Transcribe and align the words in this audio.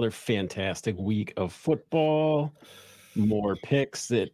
Another 0.00 0.10
fantastic 0.12 0.96
week 0.96 1.34
of 1.36 1.52
football. 1.52 2.54
More 3.16 3.54
picks 3.56 4.08
that 4.08 4.30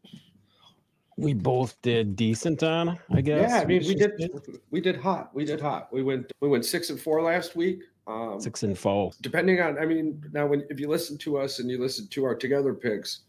we 1.16 1.34
both 1.34 1.82
did 1.82 2.14
decent 2.14 2.62
on, 2.62 2.96
I 3.10 3.20
guess. 3.20 3.50
Yeah, 3.50 3.58
I 3.62 3.64
mean 3.64 3.82
we 3.84 3.96
did 3.96 4.12
we 4.70 4.80
did 4.80 4.96
hot. 4.96 5.34
We 5.34 5.44
did 5.44 5.60
hot. 5.60 5.92
We 5.92 6.04
went 6.04 6.30
we 6.40 6.48
went 6.48 6.64
six 6.64 6.90
and 6.90 7.00
four 7.00 7.20
last 7.20 7.56
week. 7.56 7.80
Um, 8.06 8.40
six 8.40 8.62
and 8.62 8.78
four. 8.78 9.10
Depending 9.22 9.60
on, 9.60 9.76
I 9.76 9.86
mean, 9.86 10.22
now 10.30 10.46
when 10.46 10.64
if 10.70 10.78
you 10.78 10.86
listen 10.86 11.18
to 11.18 11.36
us 11.36 11.58
and 11.58 11.68
you 11.68 11.80
listen 11.80 12.06
to 12.10 12.24
our 12.24 12.36
together 12.36 12.72
picks, 12.72 13.22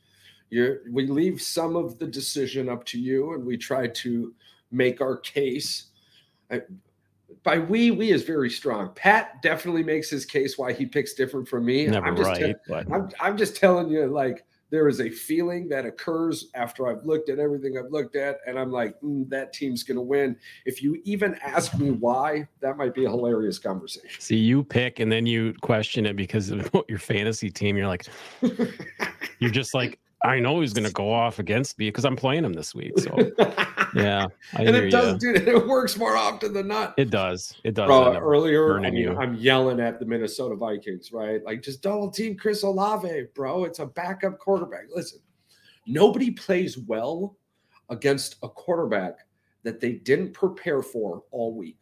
you 0.51 0.77
we 0.91 1.07
leave 1.07 1.41
some 1.41 1.75
of 1.75 1.97
the 1.97 2.05
decision 2.05 2.69
up 2.69 2.85
to 2.85 2.99
you, 2.99 3.33
and 3.33 3.43
we 3.43 3.57
try 3.57 3.87
to 3.87 4.31
make 4.69 5.01
our 5.01 5.17
case. 5.17 5.85
I, 6.51 6.61
by 7.43 7.59
we, 7.59 7.91
we 7.91 8.11
is 8.11 8.23
very 8.23 8.49
strong. 8.49 8.91
Pat 8.95 9.41
definitely 9.41 9.83
makes 9.83 10.09
his 10.09 10.25
case 10.25 10.57
why 10.57 10.73
he 10.73 10.85
picks 10.85 11.13
different 11.13 11.47
from 11.47 11.65
me. 11.65 11.87
Never 11.87 12.07
I'm 12.07 12.15
just 12.15 12.29
right, 12.29 12.55
te- 12.67 12.73
I'm, 12.91 13.09
I'm 13.19 13.37
just 13.37 13.55
telling 13.55 13.89
you, 13.89 14.07
like 14.07 14.45
there 14.69 14.87
is 14.87 14.99
a 14.99 15.09
feeling 15.09 15.69
that 15.69 15.85
occurs 15.85 16.49
after 16.53 16.87
I've 16.87 17.05
looked 17.05 17.29
at 17.29 17.39
everything 17.39 17.77
I've 17.77 17.91
looked 17.91 18.15
at, 18.15 18.39
and 18.45 18.59
I'm 18.59 18.71
like, 18.71 18.99
mm, 19.01 19.29
that 19.29 19.53
team's 19.53 19.83
going 19.83 19.95
to 19.95 20.01
win. 20.01 20.35
If 20.65 20.83
you 20.83 21.01
even 21.05 21.35
ask 21.35 21.77
me 21.77 21.91
why, 21.91 22.47
that 22.59 22.77
might 22.77 22.93
be 22.93 23.05
a 23.05 23.09
hilarious 23.09 23.59
conversation. 23.59 24.19
See, 24.19 24.35
you 24.35 24.63
pick 24.63 24.99
and 24.99 25.11
then 25.11 25.25
you 25.25 25.53
question 25.61 26.05
it 26.05 26.15
because 26.15 26.49
of 26.49 26.69
your 26.89 26.99
fantasy 26.99 27.49
team. 27.49 27.77
You're 27.77 27.87
like, 27.87 28.07
you're 29.39 29.51
just 29.51 29.73
like, 29.73 29.99
I 30.27 30.39
know 30.39 30.59
he's 30.59 30.73
going 30.73 30.85
to 30.85 30.93
go 30.93 31.11
off 31.11 31.39
against 31.39 31.79
me 31.79 31.87
because 31.87 32.03
I'm 32.03 32.17
playing 32.17 32.43
him 32.43 32.51
this 32.51 32.75
week. 32.75 32.99
So, 32.99 33.15
yeah, 33.95 34.27
I 34.53 34.63
and 34.63 34.75
it 34.75 34.89
does, 34.89 35.23
you. 35.23 35.33
dude. 35.33 35.47
It 35.47 35.65
works 35.65 35.97
more 35.97 36.17
often 36.17 36.51
than 36.53 36.67
not. 36.67 36.93
It 36.97 37.09
does. 37.09 37.53
It 37.63 37.75
does. 37.75 37.87
Bro, 37.87 38.17
earlier, 38.17 38.79
I 38.79 38.91
mean, 38.91 39.17
I'm 39.17 39.35
yelling 39.35 39.79
at 39.79 39.99
the 39.99 40.05
Minnesota 40.05 40.55
Vikings, 40.55 41.13
right? 41.13 41.41
Like, 41.45 41.61
just 41.61 41.81
double 41.81 42.11
team 42.11 42.35
Chris 42.35 42.63
Olave, 42.63 43.27
bro. 43.35 43.63
It's 43.63 43.79
a 43.79 43.85
backup 43.85 44.37
quarterback. 44.37 44.87
Listen, 44.93 45.19
nobody 45.85 46.31
plays 46.31 46.77
well 46.77 47.37
against 47.89 48.35
a 48.43 48.49
quarterback 48.49 49.19
that 49.63 49.79
they 49.79 49.93
didn't 49.93 50.33
prepare 50.33 50.81
for 50.81 51.23
all 51.31 51.55
week. 51.55 51.79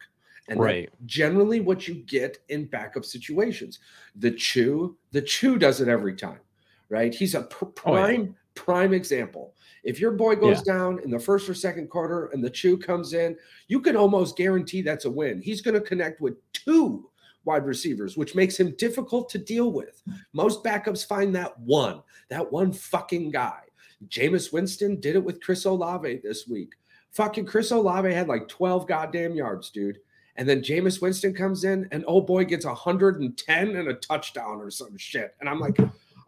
And 0.48 0.60
right. 0.60 0.88
generally 1.06 1.58
what 1.58 1.88
you 1.88 1.94
get 1.94 2.38
in 2.48 2.66
backup 2.66 3.04
situations. 3.04 3.80
The 4.14 4.30
chew, 4.30 4.96
the 5.10 5.20
chew 5.20 5.58
does 5.58 5.80
it 5.80 5.88
every 5.88 6.14
time 6.14 6.38
right? 6.88 7.14
He's 7.14 7.34
a 7.34 7.42
pr- 7.42 7.66
prime 7.66 8.20
oh, 8.20 8.24
yeah. 8.24 8.32
prime 8.54 8.92
example. 8.94 9.54
If 9.84 10.00
your 10.00 10.12
boy 10.12 10.36
goes 10.36 10.62
yeah. 10.66 10.74
down 10.74 11.00
in 11.04 11.10
the 11.10 11.18
first 11.18 11.48
or 11.48 11.54
second 11.54 11.88
quarter 11.88 12.26
and 12.26 12.42
the 12.42 12.50
chew 12.50 12.76
comes 12.76 13.12
in, 13.12 13.36
you 13.68 13.80
can 13.80 13.96
almost 13.96 14.36
guarantee 14.36 14.82
that's 14.82 15.04
a 15.04 15.10
win. 15.10 15.40
He's 15.40 15.60
going 15.60 15.74
to 15.74 15.80
connect 15.80 16.20
with 16.20 16.34
two 16.52 17.08
wide 17.44 17.64
receivers, 17.64 18.16
which 18.16 18.34
makes 18.34 18.58
him 18.58 18.74
difficult 18.76 19.28
to 19.30 19.38
deal 19.38 19.70
with. 19.70 20.02
Most 20.32 20.64
backups 20.64 21.06
find 21.06 21.34
that 21.36 21.58
one, 21.60 22.02
that 22.28 22.50
one 22.50 22.72
fucking 22.72 23.30
guy. 23.30 23.60
Jameis 24.08 24.52
Winston 24.52 25.00
did 25.00 25.16
it 25.16 25.24
with 25.24 25.40
Chris 25.40 25.64
Olave 25.64 26.20
this 26.22 26.46
week. 26.48 26.74
Fucking 27.12 27.46
Chris 27.46 27.70
Olave 27.70 28.12
had 28.12 28.28
like 28.28 28.48
12 28.48 28.86
goddamn 28.86 29.34
yards, 29.34 29.70
dude. 29.70 29.98
And 30.36 30.46
then 30.46 30.60
Jameis 30.60 31.00
Winston 31.00 31.32
comes 31.32 31.64
in 31.64 31.88
and 31.92 32.04
oh 32.06 32.20
boy 32.20 32.44
gets 32.44 32.66
110 32.66 33.76
and 33.76 33.88
a 33.88 33.94
touchdown 33.94 34.60
or 34.60 34.70
some 34.70 34.96
shit. 34.98 35.34
And 35.40 35.48
I'm 35.48 35.60
like, 35.60 35.78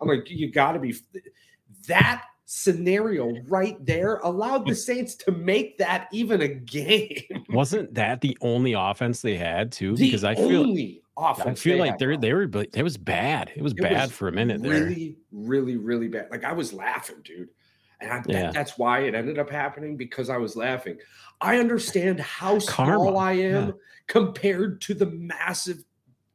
I'm 0.01 0.09
like, 0.09 0.31
you 0.31 0.51
got 0.51 0.73
to 0.73 0.79
be 0.79 0.95
that 1.87 2.25
scenario 2.51 3.31
right 3.47 3.77
there 3.85 4.17
allowed 4.19 4.65
the 4.65 4.71
hmm. 4.71 4.79
Saints 4.79 5.15
to 5.17 5.33
make 5.33 5.77
that 5.78 6.09
even 6.12 6.41
a 6.41 6.49
game. 6.49 7.22
Wasn't 7.50 7.93
that 7.95 8.21
the 8.21 8.37
only 8.41 8.72
offense 8.72 9.21
they 9.21 9.37
had 9.37 9.71
too? 9.71 9.97
The 9.97 10.06
because 10.06 10.25
I 10.25 10.34
feel 10.34 10.75
I 11.19 11.55
feel 11.55 11.78
like 11.78 11.99
they 11.99 12.17
they 12.17 12.33
were 12.33 12.49
it 12.72 12.83
was 12.83 12.97
bad. 12.97 13.50
It 13.55 13.62
was 13.62 13.72
it 13.72 13.83
bad 13.83 14.09
was 14.09 14.12
for 14.12 14.28
a 14.28 14.33
minute 14.33 14.61
really, 14.61 14.71
there. 14.71 14.84
Really, 14.84 15.17
really, 15.33 15.77
really 15.77 16.09
bad. 16.09 16.31
Like 16.31 16.45
I 16.45 16.53
was 16.53 16.72
laughing, 16.72 17.17
dude. 17.22 17.51
And 18.01 18.12
I, 18.12 18.22
yeah. 18.28 18.53
that's 18.53 18.78
why 18.78 19.01
it 19.01 19.15
ended 19.15 19.39
up 19.39 19.51
happening 19.51 19.97
because 19.97 20.31
I 20.31 20.37
was 20.37 20.55
laughing. 20.55 20.99
I 21.41 21.59
understand 21.59 22.21
how 22.21 22.61
Karma. 22.61 22.95
small 22.95 23.19
I 23.19 23.33
am 23.33 23.67
yeah. 23.67 23.72
compared 24.06 24.81
to 24.83 24.95
the 24.95 25.06
massive 25.06 25.83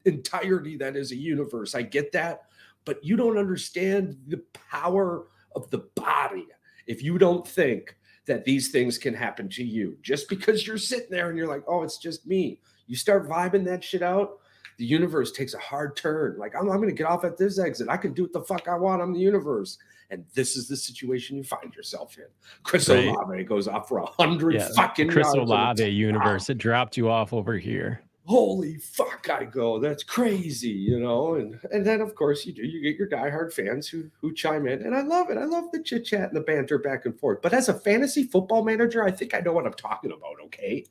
entirety 0.06 0.76
that 0.78 0.98
is 0.98 1.12
a 1.12 1.16
universe. 1.16 1.74
I 1.74 1.82
get 1.82 2.12
that 2.12 2.44
but 2.86 3.04
you 3.04 3.16
don't 3.16 3.38
understand 3.38 4.18
the 4.28 4.44
power 4.54 5.28
of 5.56 5.70
the 5.70 5.86
body 5.96 6.48
if 6.88 7.04
you 7.04 7.18
don't 7.18 7.48
think 7.48 7.98
that 8.26 8.46
these 8.46 8.72
things 8.72 8.98
can 8.98 9.14
happen 9.14 9.50
to 9.50 9.64
you 9.64 9.98
just 10.02 10.30
because 10.30 10.66
you're 10.66 10.78
sitting 10.78 11.10
there 11.10 11.30
and 11.30 11.38
you're 11.38 11.48
like, 11.48 11.64
oh, 11.68 11.84
it's 11.84 11.98
just 11.98 12.26
me. 12.26 12.60
You 12.88 12.96
start 12.96 13.28
vibing 13.28 13.66
that 13.66 13.84
shit 13.84 14.02
out, 14.02 14.40
the 14.78 14.86
universe 14.86 15.32
takes 15.32 15.54
a 15.54 15.60
hard 15.60 15.96
turn. 15.96 16.38
Like, 16.38 16.56
I'm, 16.56 16.70
I'm 16.70 16.78
going 16.78 16.90
to 16.90 16.96
get 16.96 17.08
off 17.08 17.24
at 17.26 17.38
this 17.38 17.60
exit. 17.60 17.90
I 17.90 17.98
can 17.98 18.14
do 18.14 18.24
what 18.24 18.34
the 18.34 18.42
fuck 18.42 18.68
I 18.68 18.76
want. 18.76 19.02
I'm 19.02 19.14
the 19.14 19.20
universe. 19.20 19.78
And 20.10 20.26
this 20.36 20.56
is 20.56 20.68
the 20.68 20.78
situation 20.78 21.38
you 21.38 21.44
find 21.44 21.74
yourself 21.74 22.18
in. 22.18 22.26
Chris 22.64 22.88
right. 22.90 23.08
Olave 23.08 23.44
goes 23.46 23.68
off 23.68 23.88
for 23.88 24.00
a 24.00 24.06
hundred 24.06 24.56
yeah. 24.56 24.70
fucking 24.76 25.10
Chris 25.10 25.32
Olave 25.34 25.88
universe. 25.88 26.50
It 26.50 26.58
dropped 26.58 26.98
you 26.98 27.10
off 27.10 27.34
over 27.34 27.58
here 27.58 28.04
holy 28.26 28.78
fuck 28.78 29.30
i 29.30 29.44
go 29.44 29.80
that's 29.80 30.04
crazy 30.04 30.70
you 30.70 31.00
know? 31.00 31.36
And 31.36 31.60
and 31.72 31.86
then 31.86 32.00
of 32.00 32.16
course 32.16 32.46
you 32.46 32.54
do 32.54 32.64
you 32.64 32.82
get 32.82 32.98
your 32.98 33.10
diehard 33.10 33.52
fans 33.52 33.88
who 33.88 34.10
who 34.22 34.34
chime 34.34 34.66
in 34.66 34.82
and 34.82 34.96
i 34.96 35.02
love 35.02 35.30
it 35.30 35.38
i 35.38 35.44
love 35.44 35.66
the 35.74 35.84
chit 35.84 36.06
chat 36.06 36.30
and 36.30 36.36
the 36.36 36.42
banter 36.42 36.78
back 36.78 37.06
and 37.06 37.20
forth. 37.20 37.42
But 37.42 37.54
as 37.54 37.68
a 37.68 37.74
fantasy 37.74 38.24
football 38.24 38.64
manager 38.64 39.04
i 39.04 39.12
think 39.12 39.34
i 39.34 39.40
know 39.40 39.52
what 39.52 39.66
i'm 39.66 39.74
talking 39.74 40.12
about 40.12 40.36
okay? 40.46 40.86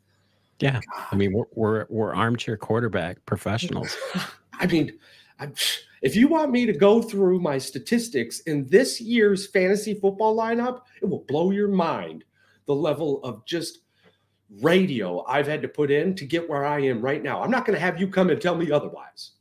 Yeah 0.60 0.80
God. 0.94 1.06
i 1.10 1.16
mean 1.16 1.32
we're, 1.32 1.46
we're 1.54 1.86
we're 1.88 2.14
armchair 2.14 2.56
quarterback 2.56 3.24
professionals. 3.24 3.96
I 4.60 4.66
mean 4.66 4.98
I'm, 5.38 5.54
if 6.02 6.14
you 6.14 6.28
want 6.28 6.50
me 6.50 6.66
to 6.66 6.72
go 6.72 7.00
through 7.00 7.40
my 7.40 7.56
statistics 7.56 8.40
in 8.40 8.66
this 8.66 9.00
year's 9.00 9.46
fantasy 9.46 9.94
football 9.94 10.36
lineup 10.36 10.82
it 11.00 11.06
will 11.08 11.24
blow 11.28 11.50
your 11.50 11.68
mind. 11.68 12.24
The 12.66 12.74
level 12.74 13.24
of 13.24 13.44
just 13.46 13.78
radio 14.60 15.24
I've 15.26 15.46
had 15.46 15.62
to 15.62 15.68
put 15.68 15.90
in 15.90 16.14
to 16.16 16.24
get 16.24 16.48
where 16.48 16.64
I 16.64 16.80
am 16.80 17.00
right 17.00 17.22
now. 17.22 17.42
I'm 17.42 17.50
not 17.50 17.64
going 17.64 17.74
to 17.74 17.80
have 17.80 18.00
you 18.00 18.08
come 18.08 18.30
and 18.30 18.40
tell 18.40 18.56
me 18.56 18.70
otherwise. 18.70 19.32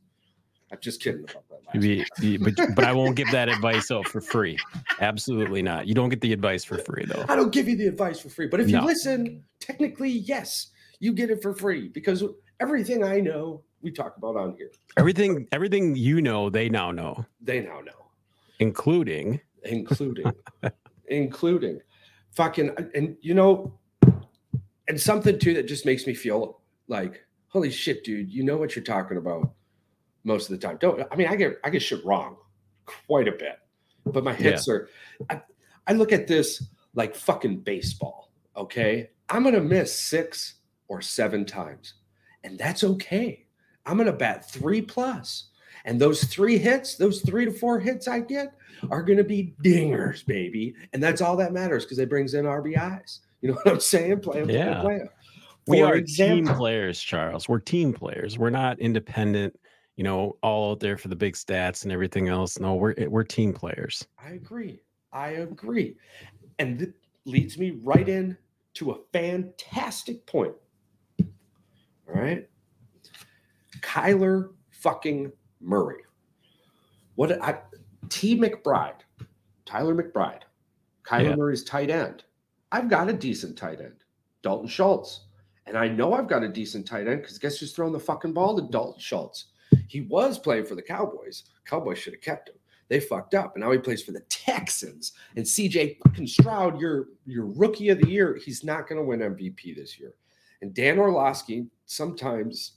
I'm 0.72 0.80
just 0.80 1.02
kidding 1.02 1.24
about 1.24 1.44
that. 1.50 2.56
but, 2.56 2.76
but 2.76 2.86
I 2.86 2.94
won't 2.94 3.16
give 3.16 3.30
that 3.32 3.50
advice 3.56 3.92
out 3.92 4.08
for 4.08 4.22
free. 4.22 4.58
Absolutely 5.02 5.62
not. 5.62 5.86
You 5.86 5.94
don't 5.94 6.10
get 6.10 6.22
the 6.22 6.32
advice 6.32 6.64
for 6.64 6.78
free, 6.78 7.06
though. 7.06 7.26
I 7.28 7.36
don't 7.36 7.52
give 7.52 7.68
you 7.68 7.76
the 7.76 7.88
advice 7.88 8.20
for 8.20 8.30
free. 8.30 8.48
But 8.48 8.62
if 8.62 8.68
no. 8.68 8.80
you 8.80 8.86
listen, 8.86 9.44
technically, 9.60 10.10
yes, 10.10 10.68
you 11.00 11.12
get 11.12 11.30
it 11.30 11.42
for 11.42 11.54
free 11.54 11.90
because 11.90 12.24
everything 12.62 13.04
I 13.04 13.20
know, 13.20 13.64
we 13.82 13.92
talk 13.92 14.16
about 14.16 14.38
on 14.38 14.56
here. 14.56 14.72
Everything, 14.98 15.46
everything 15.52 15.96
you 15.96 16.22
know, 16.22 16.50
they 16.50 16.70
now 16.70 16.92
know. 16.92 17.26
They 17.42 17.60
now 17.60 17.82
know, 17.82 18.08
including, 18.60 19.42
including, 19.64 20.32
including, 21.08 21.82
fucking, 22.32 22.72
and 22.96 23.18
you 23.22 23.34
know, 23.34 23.74
and 24.92 25.00
something 25.00 25.40
too 25.40 25.54
that 25.54 25.70
just 25.70 25.86
makes 25.86 26.06
me 26.06 26.14
feel 26.14 26.60
like, 26.90 27.26
holy 27.48 27.72
shit, 27.72 28.04
dude, 28.04 28.30
you 28.30 28.44
know 28.44 28.58
what 28.58 28.76
you're 28.76 28.84
talking 28.84 29.16
about 29.16 29.54
most 30.26 30.50
of 30.50 30.60
the 30.60 30.68
time. 30.68 30.78
Don't 30.82 31.02
I 31.10 31.16
mean 31.16 31.28
I 31.28 31.38
get 31.38 31.60
I 31.64 31.70
get 31.70 31.82
shit 31.82 32.04
wrong 32.04 32.36
quite 32.86 33.30
a 33.30 33.32
bit, 33.32 33.58
but 34.06 34.26
my 34.26 34.34
hits 34.34 34.68
yeah. 34.68 34.74
are. 34.74 34.90
I, 35.30 35.42
I 35.88 35.94
look 35.94 36.12
at 36.12 36.28
this 36.28 36.66
like 36.94 37.16
fucking 37.16 37.62
baseball. 37.62 38.34
Okay, 38.58 39.12
I'm 39.30 39.46
gonna 39.46 39.62
miss 39.62 39.98
six 39.98 40.56
or 40.90 41.02
seven 41.02 41.46
times, 41.46 41.94
and 42.44 42.60
that's 42.60 42.84
okay. 42.84 43.46
I'm 43.86 43.98
gonna 43.98 44.12
bat 44.12 44.52
three 44.52 44.82
plus, 44.82 45.52
and 45.86 46.02
those 46.02 46.26
three 46.26 46.58
hits, 46.58 46.96
those 46.96 47.22
three 47.22 47.46
to 47.46 47.52
four 47.54 47.80
hits 47.80 48.10
I 48.10 48.20
get, 48.20 48.56
are 48.90 49.04
gonna 49.04 49.24
be 49.24 49.56
dingers, 49.64 50.26
baby, 50.26 50.76
and 50.92 51.02
that's 51.02 51.22
all 51.22 51.38
that 51.38 51.54
matters 51.54 51.86
because 51.86 52.00
it 52.00 52.10
brings 52.10 52.34
in 52.34 52.44
RBIs. 52.44 53.20
You 53.42 53.50
know 53.50 53.56
what 53.56 53.68
I'm 53.68 53.80
saying? 53.80 54.22
Play, 54.22 54.46
yeah. 54.46 54.82
play. 54.82 55.02
We 55.68 55.82
are 55.82 55.96
example. 55.96 56.48
team 56.48 56.56
players, 56.56 57.02
Charles. 57.02 57.48
We're 57.48 57.60
team 57.60 57.94
players. 57.94 58.38
We're 58.38 58.50
not 58.50 58.80
independent, 58.80 59.60
you 59.96 60.04
know, 60.04 60.38
all 60.42 60.72
out 60.72 60.80
there 60.80 60.98
for 60.98 61.08
the 61.08 61.16
big 61.16 61.34
stats 61.34 61.84
and 61.84 61.92
everything 61.92 62.28
else. 62.28 62.60
No, 62.60 62.76
we're 62.76 62.94
eh, 62.98 63.08
we're 63.08 63.24
team 63.24 63.54
players. 63.54 64.06
I 64.24 64.32
agree. 64.32 64.82
I 65.12 65.30
agree. 65.30 65.98
And 66.60 66.82
it 66.82 66.94
leads 67.26 67.58
me 67.58 67.80
right 67.84 68.08
in 68.08 68.38
to 68.76 68.92
a 68.92 68.98
fantastic 69.12 70.26
point. 70.26 70.54
All 71.22 72.16
right. 72.16 72.48
Kyler 73.82 74.50
fucking 74.72 75.32
Murray. 75.60 76.04
What 77.16 77.42
I 77.42 77.60
T 78.10 78.38
McBride, 78.38 79.02
Tyler 79.66 79.96
McBride, 79.96 80.42
Kyler 81.04 81.30
yeah. 81.30 81.36
Murray's 81.36 81.64
tight 81.64 81.90
end 81.90 82.24
I've 82.72 82.90
got 82.90 83.10
a 83.10 83.14
decent 83.14 83.58
tight 83.58 83.82
end, 83.82 84.04
Dalton 84.42 84.68
Schultz. 84.68 85.22
And 85.68 85.78
I 85.78 85.88
know 85.88 86.14
I've 86.14 86.28
got 86.28 86.44
a 86.44 86.50
decent 86.50 86.88
tight 86.88 87.08
end 87.08 87.22
because 87.22 87.38
guess 87.38 87.60
who's 87.60 87.74
throwing 87.74 87.94
the 87.94 88.00
fucking 88.00 88.34
ball 88.34 88.56
to 88.56 88.72
Dalton 88.72 89.00
Schultz? 89.00 89.46
He 89.88 90.02
was 90.02 90.40
playing 90.40 90.66
for 90.66 90.76
the 90.76 90.82
Cowboys. 90.82 91.44
Cowboys 91.66 91.98
should 91.98 92.14
have 92.14 92.22
kept 92.22 92.50
him. 92.50 92.56
They 92.90 93.00
fucked 93.00 93.36
up, 93.36 93.56
and 93.56 93.64
now 93.64 93.72
he 93.72 93.78
plays 93.78 94.04
for 94.04 94.12
the 94.12 94.20
Texans. 94.28 95.14
And 95.38 95.46
CJ 95.46 96.00
fucking 96.04 96.28
Stroud, 96.28 96.80
your 96.80 97.08
your 97.26 97.46
rookie 97.46 97.88
of 97.88 98.02
the 98.02 98.10
year, 98.10 98.38
he's 98.44 98.66
not 98.66 98.88
going 98.90 99.00
to 99.00 99.06
win 99.06 99.22
MVP 99.22 99.76
this 99.76 99.98
year. 99.98 100.14
And 100.62 100.74
Dan 100.74 101.00
Orlovsky, 101.00 101.68
sometimes 101.86 102.74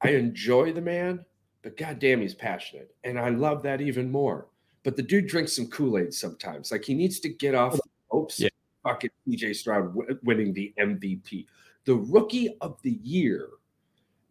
I 0.00 0.10
enjoy 0.10 0.72
the 0.72 0.80
man, 0.80 1.26
but 1.62 1.76
goddamn, 1.76 2.22
he's 2.22 2.34
passionate, 2.34 2.94
and 3.04 3.18
I 3.18 3.28
love 3.28 3.62
that 3.64 3.82
even 3.82 4.10
more. 4.10 4.46
But 4.82 4.96
the 4.96 5.02
dude 5.02 5.26
drinks 5.26 5.54
some 5.54 5.66
Kool 5.66 5.98
Aid 5.98 6.14
sometimes. 6.14 6.72
Like 6.72 6.84
he 6.84 6.94
needs 6.94 7.20
to 7.20 7.28
get 7.28 7.54
off 7.54 7.74
the 7.74 7.82
ropes. 8.10 8.40
Yeah. 8.40 8.48
Fucking 8.84 9.10
CJ 9.26 9.56
Stroud 9.56 9.94
w- 9.94 10.18
winning 10.22 10.52
the 10.52 10.72
MVP, 10.78 11.46
the 11.84 11.96
Rookie 11.96 12.56
of 12.60 12.80
the 12.82 12.98
Year, 13.02 13.48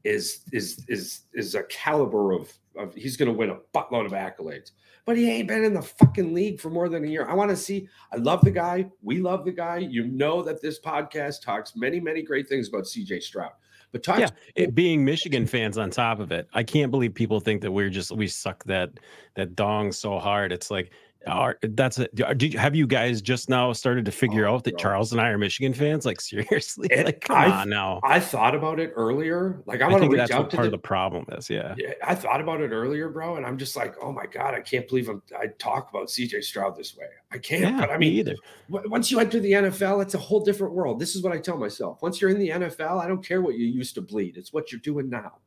is 0.03 0.43
is 0.51 0.83
is 0.87 1.23
is 1.33 1.55
a 1.55 1.63
caliber 1.63 2.31
of 2.31 2.51
of 2.77 2.93
he's 2.93 3.17
going 3.17 3.27
to 3.27 3.33
win 3.33 3.49
a 3.49 3.57
buttload 3.73 4.05
of 4.05 4.11
accolades. 4.11 4.71
But 5.05 5.17
he 5.17 5.29
ain't 5.29 5.49
been 5.49 5.65
in 5.65 5.73
the 5.73 5.81
fucking 5.81 6.33
league 6.33 6.61
for 6.61 6.69
more 6.69 6.87
than 6.87 7.03
a 7.03 7.07
year. 7.07 7.27
I 7.27 7.33
want 7.33 7.49
to 7.49 7.57
see. 7.57 7.89
I 8.13 8.17
love 8.17 8.41
the 8.41 8.51
guy. 8.51 8.89
We 9.01 9.19
love 9.19 9.43
the 9.43 9.51
guy. 9.51 9.79
You 9.79 10.07
know 10.07 10.41
that 10.43 10.61
this 10.61 10.79
podcast 10.79 11.41
talks 11.41 11.75
many 11.75 11.99
many 11.99 12.21
great 12.21 12.47
things 12.47 12.69
about 12.69 12.83
CJ 12.83 13.21
Stroud. 13.23 13.51
But 13.91 14.01
talk 14.01 14.19
yeah, 14.19 14.29
it 14.55 14.73
being 14.73 15.05
Michigan 15.05 15.45
fans 15.45 15.77
on 15.77 15.91
top 15.91 16.19
of 16.19 16.31
it, 16.31 16.47
I 16.53 16.63
can't 16.63 16.89
believe 16.89 17.13
people 17.13 17.39
think 17.39 17.61
that 17.61 17.71
we're 17.71 17.91
just 17.91 18.11
we 18.11 18.27
suck 18.27 18.63
that 18.65 18.91
that 19.35 19.55
dong 19.55 19.91
so 19.91 20.17
hard. 20.17 20.51
It's 20.51 20.71
like 20.71 20.91
are, 21.27 21.57
that's 21.61 21.99
it. 21.99 22.13
Did 22.15 22.53
you, 22.53 22.59
have 22.59 22.75
you 22.75 22.87
guys 22.87 23.21
just 23.21 23.49
now 23.49 23.71
started 23.73 24.05
to 24.05 24.11
oh, 24.11 24.15
figure 24.15 24.47
oh, 24.47 24.55
out 24.55 24.63
that 24.65 24.71
bro. 24.71 24.79
Charles 24.79 25.11
and 25.11 25.21
I 25.21 25.29
are 25.29 25.37
Michigan 25.37 25.73
fans? 25.73 26.05
Like 26.05 26.21
seriously, 26.21 26.87
it, 26.91 27.05
like 27.05 27.21
come 27.21 27.37
I, 27.37 27.49
on 27.49 27.69
now. 27.69 27.99
I 28.03 28.19
thought 28.19 28.55
about 28.55 28.79
it 28.79 28.91
earlier. 28.95 29.61
Like 29.65 29.81
I 29.81 29.87
want 29.87 30.03
to 30.03 30.09
reach 30.09 30.31
out 30.31 30.49
to 30.49 30.55
part 30.55 30.63
the, 30.63 30.67
of 30.67 30.71
the 30.71 30.77
problem 30.77 31.25
is. 31.31 31.49
Yeah. 31.49 31.75
yeah, 31.77 31.93
I 32.03 32.15
thought 32.15 32.41
about 32.41 32.61
it 32.61 32.71
earlier, 32.71 33.09
bro, 33.09 33.37
and 33.37 33.45
I'm 33.45 33.57
just 33.57 33.75
like, 33.75 33.95
oh 34.01 34.11
my 34.11 34.25
god, 34.25 34.53
I 34.53 34.61
can't 34.61 34.87
believe 34.87 35.09
I'm, 35.09 35.21
I 35.37 35.47
talk 35.59 35.89
about 35.89 36.07
CJ 36.07 36.43
Stroud 36.43 36.75
this 36.75 36.95
way. 36.97 37.07
I 37.31 37.37
can't. 37.37 37.61
Yeah, 37.61 37.79
but 37.79 37.89
I 37.89 37.97
mean, 37.97 38.13
me 38.13 38.19
either. 38.19 38.35
once 38.69 39.11
you 39.11 39.19
enter 39.19 39.39
the 39.39 39.51
NFL, 39.51 40.01
it's 40.01 40.13
a 40.13 40.19
whole 40.19 40.43
different 40.43 40.73
world. 40.73 40.99
This 40.99 41.15
is 41.15 41.23
what 41.23 41.33
I 41.33 41.39
tell 41.39 41.57
myself. 41.57 42.01
Once 42.01 42.21
you're 42.21 42.31
in 42.31 42.39
the 42.39 42.49
NFL, 42.49 43.03
I 43.03 43.07
don't 43.07 43.25
care 43.25 43.41
what 43.41 43.55
you 43.55 43.65
used 43.65 43.95
to 43.95 44.01
bleed. 44.01 44.37
It's 44.37 44.53
what 44.53 44.71
you're 44.71 44.81
doing 44.81 45.09
now. 45.09 45.39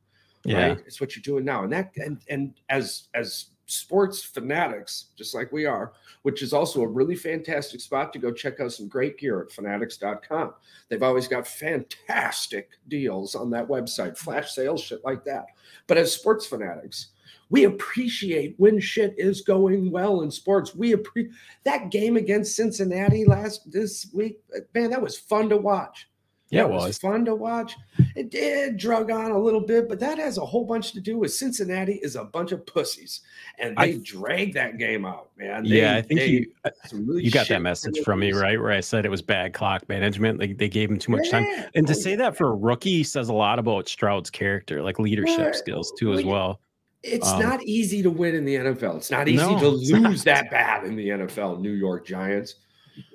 Yeah, 0.43 0.69
right? 0.69 0.83
it's 0.85 1.01
what 1.01 1.15
you're 1.15 1.23
doing 1.23 1.43
now, 1.43 1.63
and 1.63 1.73
that 1.73 1.91
and 1.97 2.21
and 2.29 2.53
as 2.69 3.09
as 3.13 3.47
sports 3.67 4.23
fanatics, 4.23 5.07
just 5.15 5.35
like 5.35 5.51
we 5.51 5.65
are, 5.65 5.93
which 6.23 6.41
is 6.41 6.53
also 6.53 6.81
a 6.81 6.87
really 6.87 7.15
fantastic 7.15 7.81
spot 7.81 8.11
to 8.13 8.19
go 8.19 8.31
check 8.31 8.59
out 8.59 8.71
some 8.71 8.87
great 8.87 9.17
gear 9.17 9.41
at 9.41 9.51
fanatics.com. 9.51 10.53
They've 10.89 11.03
always 11.03 11.27
got 11.27 11.45
fantastic 11.47 12.71
deals 12.87 13.35
on 13.35 13.49
that 13.51 13.67
website, 13.67 14.17
flash 14.17 14.53
sales, 14.53 14.81
shit 14.81 15.03
like 15.03 15.23
that. 15.25 15.47
But 15.85 15.97
as 15.97 16.11
sports 16.11 16.47
fanatics, 16.47 17.09
we 17.49 17.65
appreciate 17.65 18.55
when 18.57 18.79
shit 18.79 19.13
is 19.17 19.41
going 19.41 19.91
well 19.91 20.21
in 20.21 20.31
sports. 20.31 20.73
We 20.73 20.93
appreciate 20.93 21.33
that 21.63 21.91
game 21.91 22.17
against 22.17 22.55
Cincinnati 22.55 23.25
last 23.25 23.71
this 23.71 24.09
week. 24.13 24.41
Man, 24.73 24.89
that 24.89 25.01
was 25.01 25.17
fun 25.17 25.49
to 25.49 25.57
watch. 25.57 26.09
Yeah, 26.49 26.63
it 26.63 26.69
was, 26.69 26.85
was 26.85 26.97
fun 26.97 27.25
to 27.25 27.35
watch. 27.35 27.75
It 28.15 28.31
did 28.31 28.77
drug 28.77 29.11
on 29.11 29.31
a 29.31 29.37
little 29.37 29.59
bit, 29.59 29.89
but 29.89 29.99
that 29.99 30.17
has 30.17 30.37
a 30.37 30.45
whole 30.45 30.63
bunch 30.63 30.93
to 30.93 31.01
do 31.01 31.17
with 31.17 31.33
Cincinnati 31.33 31.95
is 31.95 32.15
a 32.15 32.23
bunch 32.23 32.53
of 32.53 32.65
pussies, 32.65 33.21
and 33.59 33.75
they 33.77 33.95
I, 33.95 33.99
drag 34.01 34.53
that 34.53 34.77
game 34.77 35.05
out, 35.05 35.29
man. 35.37 35.63
They, 35.63 35.81
yeah, 35.81 35.95
I 35.95 36.01
think 36.01 36.19
they, 36.21 36.27
you 36.27 36.51
uh, 36.63 36.69
really 36.93 37.23
you 37.23 37.31
got 37.31 37.49
that 37.49 37.61
message 37.61 37.99
from 38.05 38.19
me, 38.19 38.31
right? 38.31 38.59
Where 38.59 38.71
I 38.71 38.79
said 38.79 39.05
it 39.05 39.11
was 39.11 39.21
bad 39.21 39.53
clock 39.53 39.87
management. 39.89 40.39
Like 40.39 40.57
they 40.57 40.69
gave 40.69 40.89
him 40.89 40.99
too 40.99 41.11
much 41.11 41.25
yeah. 41.25 41.31
time, 41.31 41.69
and 41.75 41.85
to 41.87 41.93
oh, 41.93 41.97
say 41.97 42.15
that 42.15 42.37
for 42.37 42.47
a 42.47 42.55
rookie 42.55 43.03
says 43.03 43.27
a 43.27 43.33
lot 43.33 43.59
about 43.59 43.89
Stroud's 43.89 44.29
character, 44.29 44.81
like 44.81 44.99
leadership 44.99 45.53
skills 45.53 45.91
too, 45.99 46.13
as 46.13 46.23
well. 46.23 46.61
It's 47.03 47.27
um, 47.27 47.41
not 47.41 47.63
easy 47.63 48.01
to 48.03 48.09
win 48.09 48.35
in 48.35 48.45
the 48.45 48.55
NFL. 48.55 48.97
It's 48.97 49.11
not 49.11 49.27
easy 49.27 49.37
no, 49.37 49.59
to 49.59 49.69
lose 49.69 50.23
that 50.23 50.49
bad 50.49 50.85
in 50.85 50.95
the 50.95 51.09
NFL. 51.09 51.59
New 51.59 51.71
York 51.71 52.05
Giants. 52.05 52.55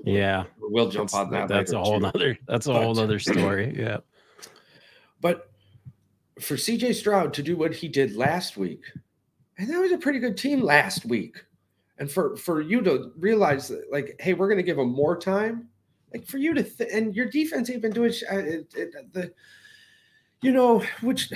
Yeah, 0.05 0.45
we'll 0.61 0.89
jump 0.89 1.11
that's, 1.11 1.15
on 1.15 1.31
that. 1.31 1.49
That's 1.49 1.73
a 1.73 1.79
whole 1.79 2.01
too. 2.01 2.07
other. 2.07 2.39
That's 2.47 2.67
a 2.67 2.73
but, 2.73 2.83
whole 2.83 2.99
other 2.99 3.19
story. 3.19 3.75
Yeah, 3.79 3.99
but 5.21 5.51
for 6.41 6.57
CJ 6.57 6.95
Stroud 6.95 7.33
to 7.35 7.43
do 7.43 7.57
what 7.57 7.75
he 7.75 7.89
did 7.89 8.17
last 8.17 8.57
week, 8.57 8.85
and 9.59 9.69
that 9.69 9.79
was 9.79 9.93
a 9.93 9.99
pretty 9.99 10.19
good 10.19 10.37
team 10.37 10.63
last 10.63 11.05
week, 11.05 11.45
and 11.99 12.11
for 12.11 12.37
for 12.37 12.61
you 12.61 12.81
to 12.83 13.13
realize 13.19 13.69
that, 13.69 13.91
like, 13.91 14.17
hey, 14.21 14.35
we're 14.35 14.49
going 14.49 14.59
to 14.59 14.65
give 14.65 14.79
him 14.79 14.91
more 14.91 15.17
time, 15.17 15.69
like 16.13 16.27
for 16.27 16.39
you 16.39 16.55
to 16.55 16.63
th- 16.63 16.91
and 16.93 17.15
your 17.15 17.27
defense 17.27 17.71
even 17.71 17.93
doing 17.93 18.13
uh, 18.31 18.37
it, 18.37 18.75
it, 18.75 19.13
the, 19.13 19.33
you 20.43 20.53
know, 20.53 20.83
which 21.01 21.33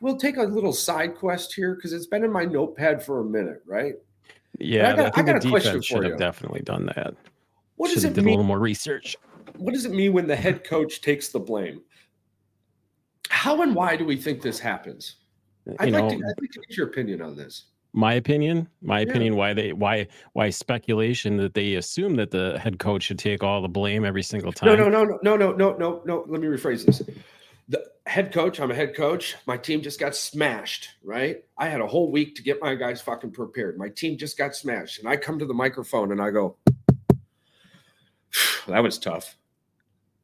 we'll 0.00 0.16
take 0.16 0.36
a 0.36 0.42
little 0.42 0.72
side 0.72 1.14
quest 1.14 1.54
here 1.54 1.74
because 1.74 1.92
it's 1.92 2.06
been 2.06 2.24
in 2.24 2.32
my 2.32 2.44
notepad 2.44 3.02
for 3.02 3.20
a 3.20 3.24
minute, 3.24 3.62
right? 3.66 3.94
Yeah, 4.58 4.92
I 4.92 4.96
got, 4.96 5.18
I, 5.18 5.22
got 5.22 5.44
a 5.44 5.48
question 5.48 5.80
should 5.80 6.04
have 6.04 6.18
definitely 6.18 6.60
done 6.60 6.86
that. 6.86 7.14
What 7.76 7.92
does 7.92 8.04
it 8.04 8.14
did 8.14 8.24
mean? 8.24 8.34
a 8.34 8.36
little 8.36 8.44
more 8.44 8.58
research. 8.58 9.16
What 9.56 9.74
does 9.74 9.84
it 9.84 9.92
mean 9.92 10.12
when 10.12 10.26
the 10.26 10.36
head 10.36 10.64
coach 10.64 11.00
takes 11.00 11.28
the 11.28 11.40
blame? 11.40 11.82
How 13.28 13.62
and 13.62 13.74
why 13.74 13.96
do 13.96 14.04
we 14.04 14.16
think 14.16 14.42
this 14.42 14.58
happens? 14.58 15.16
I'd 15.78 15.90
like, 15.90 15.92
know, 15.92 16.08
to, 16.08 16.14
I'd 16.14 16.40
like 16.40 16.50
to 16.52 16.60
get 16.60 16.76
your 16.76 16.88
opinion 16.88 17.22
on 17.22 17.36
this. 17.36 17.64
My 17.94 18.14
opinion, 18.14 18.68
my 18.80 19.00
yeah. 19.00 19.08
opinion, 19.08 19.36
why 19.36 19.52
they 19.52 19.72
why 19.72 20.06
why 20.32 20.48
speculation 20.50 21.36
that 21.36 21.54
they 21.54 21.74
assume 21.74 22.16
that 22.16 22.30
the 22.30 22.58
head 22.58 22.78
coach 22.78 23.02
should 23.02 23.18
take 23.18 23.42
all 23.42 23.60
the 23.60 23.68
blame 23.68 24.04
every 24.04 24.22
single 24.22 24.50
time. 24.50 24.70
No, 24.70 24.88
no, 24.88 24.88
no, 24.88 25.04
no, 25.04 25.18
no, 25.22 25.36
no, 25.36 25.52
no, 25.52 25.76
no, 25.76 26.02
no. 26.04 26.24
Let 26.26 26.40
me 26.40 26.48
rephrase 26.48 26.86
this. 26.86 27.02
The 27.68 27.84
head 28.06 28.32
coach, 28.32 28.60
I'm 28.60 28.70
a 28.70 28.74
head 28.74 28.96
coach. 28.96 29.36
My 29.46 29.56
team 29.56 29.82
just 29.82 30.00
got 30.00 30.16
smashed, 30.16 30.88
right? 31.04 31.44
I 31.58 31.68
had 31.68 31.80
a 31.80 31.86
whole 31.86 32.10
week 32.10 32.34
to 32.36 32.42
get 32.42 32.60
my 32.60 32.74
guys 32.74 33.00
fucking 33.00 33.32
prepared. 33.32 33.78
My 33.78 33.88
team 33.88 34.16
just 34.16 34.36
got 34.38 34.56
smashed. 34.56 34.98
And 34.98 35.08
I 35.08 35.16
come 35.16 35.38
to 35.38 35.46
the 35.46 35.54
microphone 35.54 36.12
and 36.12 36.20
I 36.20 36.30
go, 36.30 36.56
that 38.68 38.82
was 38.82 38.98
tough. 38.98 39.36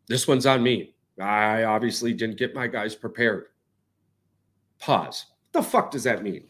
This 0.07 0.27
one's 0.27 0.47
on 0.47 0.63
me. 0.63 0.95
I 1.21 1.65
obviously 1.65 2.13
didn't 2.13 2.39
get 2.39 2.55
my 2.55 2.67
guys 2.67 2.95
prepared. 2.95 3.47
Pause. 4.79 5.27
What 5.51 5.65
the 5.65 5.69
fuck 5.69 5.91
does 5.91 6.05
that 6.05 6.23
mean? 6.23 6.45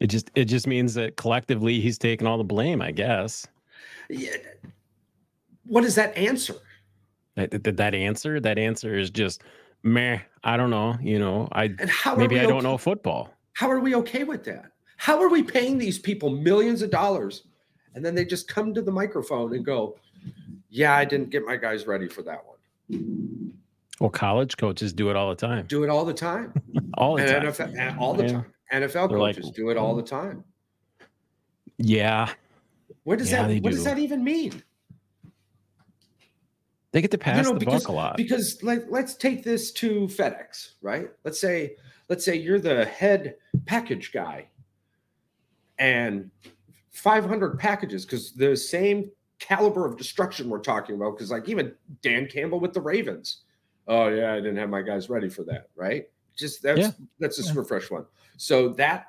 It 0.00 0.08
just 0.08 0.30
it 0.34 0.46
just 0.46 0.66
means 0.66 0.92
that 0.94 1.16
collectively 1.16 1.80
he's 1.80 1.96
taking 1.96 2.26
all 2.26 2.36
the 2.36 2.44
blame, 2.44 2.82
I 2.82 2.90
guess. 2.90 3.46
Yeah. 4.10 4.36
What 5.64 5.84
is 5.84 5.94
that 5.94 6.14
answer? 6.16 6.56
That, 7.36 7.62
that, 7.62 7.76
that 7.78 7.94
answer? 7.94 8.38
That 8.38 8.58
answer 8.58 8.98
is 8.98 9.08
just 9.10 9.42
meh. 9.82 10.18
I 10.42 10.56
don't 10.58 10.70
know. 10.70 10.96
You 11.00 11.18
know, 11.18 11.48
I 11.52 11.68
maybe 12.16 12.38
I 12.38 12.44
don't 12.44 12.62
know 12.62 12.76
football. 12.76 13.30
How 13.54 13.70
are 13.70 13.80
we 13.80 13.94
okay 13.94 14.24
with 14.24 14.44
that? 14.44 14.72
How 14.98 15.22
are 15.22 15.30
we 15.30 15.42
paying 15.42 15.78
these 15.78 15.98
people 15.98 16.28
millions 16.28 16.82
of 16.82 16.90
dollars 16.90 17.44
and 17.94 18.04
then 18.04 18.14
they 18.14 18.24
just 18.24 18.48
come 18.48 18.74
to 18.74 18.82
the 18.82 18.90
microphone 18.90 19.54
and 19.54 19.64
go, 19.64 19.96
"Yeah, 20.68 20.94
I 20.94 21.04
didn't 21.04 21.30
get 21.30 21.44
my 21.44 21.56
guys 21.56 21.86
ready 21.86 22.08
for 22.08 22.22
that 22.22 22.40
one." 22.44 23.52
Well, 24.00 24.10
college 24.10 24.56
coaches 24.56 24.92
do 24.92 25.10
it 25.10 25.16
all 25.16 25.30
the 25.30 25.36
time. 25.36 25.66
Do 25.66 25.84
it 25.84 25.90
all 25.90 26.04
the 26.04 26.14
time. 26.14 26.52
all 26.94 27.16
the 27.16 27.22
and 27.22 27.56
time. 27.56 27.72
NFL, 27.72 27.98
all 27.98 28.14
the 28.14 28.28
time. 28.28 28.46
NFL 28.72 29.08
They're 29.08 29.18
coaches 29.18 29.44
like, 29.46 29.54
do 29.54 29.70
it 29.70 29.76
all 29.76 29.94
the 29.94 30.02
time. 30.02 30.44
Yeah. 31.78 32.32
What 33.04 33.18
does 33.18 33.30
yeah, 33.30 33.46
that 33.46 33.62
what 33.62 33.70
do. 33.70 33.76
does 33.76 33.84
that 33.84 33.98
even 33.98 34.24
mean? 34.24 34.62
They 36.92 37.00
get 37.00 37.10
to 37.10 37.18
pass 37.18 37.38
you 37.38 37.42
know, 37.42 37.58
the 37.58 37.58
because, 37.58 37.82
buck 37.82 37.88
a 37.88 37.92
lot. 37.92 38.16
Because 38.16 38.62
like 38.62 38.84
let's 38.88 39.14
take 39.14 39.42
this 39.42 39.72
to 39.72 40.06
FedEx, 40.06 40.74
right? 40.80 41.10
Let's 41.24 41.40
say 41.40 41.76
let's 42.08 42.24
say 42.24 42.36
you're 42.36 42.60
the 42.60 42.84
head 42.84 43.36
package 43.66 44.12
guy 44.12 44.46
and 45.78 46.30
500 46.94 47.58
packages 47.58 48.04
because 48.04 48.32
the 48.32 48.56
same 48.56 49.10
caliber 49.38 49.84
of 49.84 49.96
destruction 49.96 50.48
we're 50.48 50.60
talking 50.60 50.94
about. 50.94 51.16
Because 51.16 51.30
like 51.30 51.48
even 51.48 51.74
Dan 52.02 52.26
Campbell 52.26 52.60
with 52.60 52.72
the 52.72 52.80
Ravens, 52.80 53.42
oh 53.88 54.08
yeah, 54.08 54.32
I 54.32 54.36
didn't 54.36 54.56
have 54.56 54.70
my 54.70 54.82
guys 54.82 55.10
ready 55.10 55.28
for 55.28 55.42
that. 55.44 55.68
Right? 55.76 56.08
Just 56.36 56.62
that's 56.62 56.80
yeah. 56.80 56.90
that's 57.18 57.38
a 57.38 57.42
yeah. 57.42 57.48
super 57.48 57.64
fresh 57.64 57.90
one. 57.90 58.06
So 58.36 58.68
that 58.70 59.08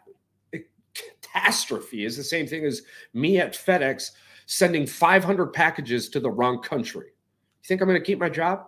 eh, 0.53 0.59
catastrophe 0.93 2.05
is 2.05 2.17
the 2.17 2.23
same 2.23 2.47
thing 2.47 2.65
as 2.65 2.81
me 3.13 3.39
at 3.39 3.53
FedEx 3.53 4.11
sending 4.47 4.85
500 4.85 5.47
packages 5.47 6.09
to 6.09 6.19
the 6.19 6.29
wrong 6.29 6.61
country. 6.61 7.07
You 7.07 7.67
think 7.67 7.81
I'm 7.81 7.87
going 7.87 7.99
to 7.99 8.05
keep 8.05 8.19
my 8.19 8.29
job? 8.29 8.65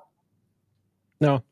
No, 1.22 1.44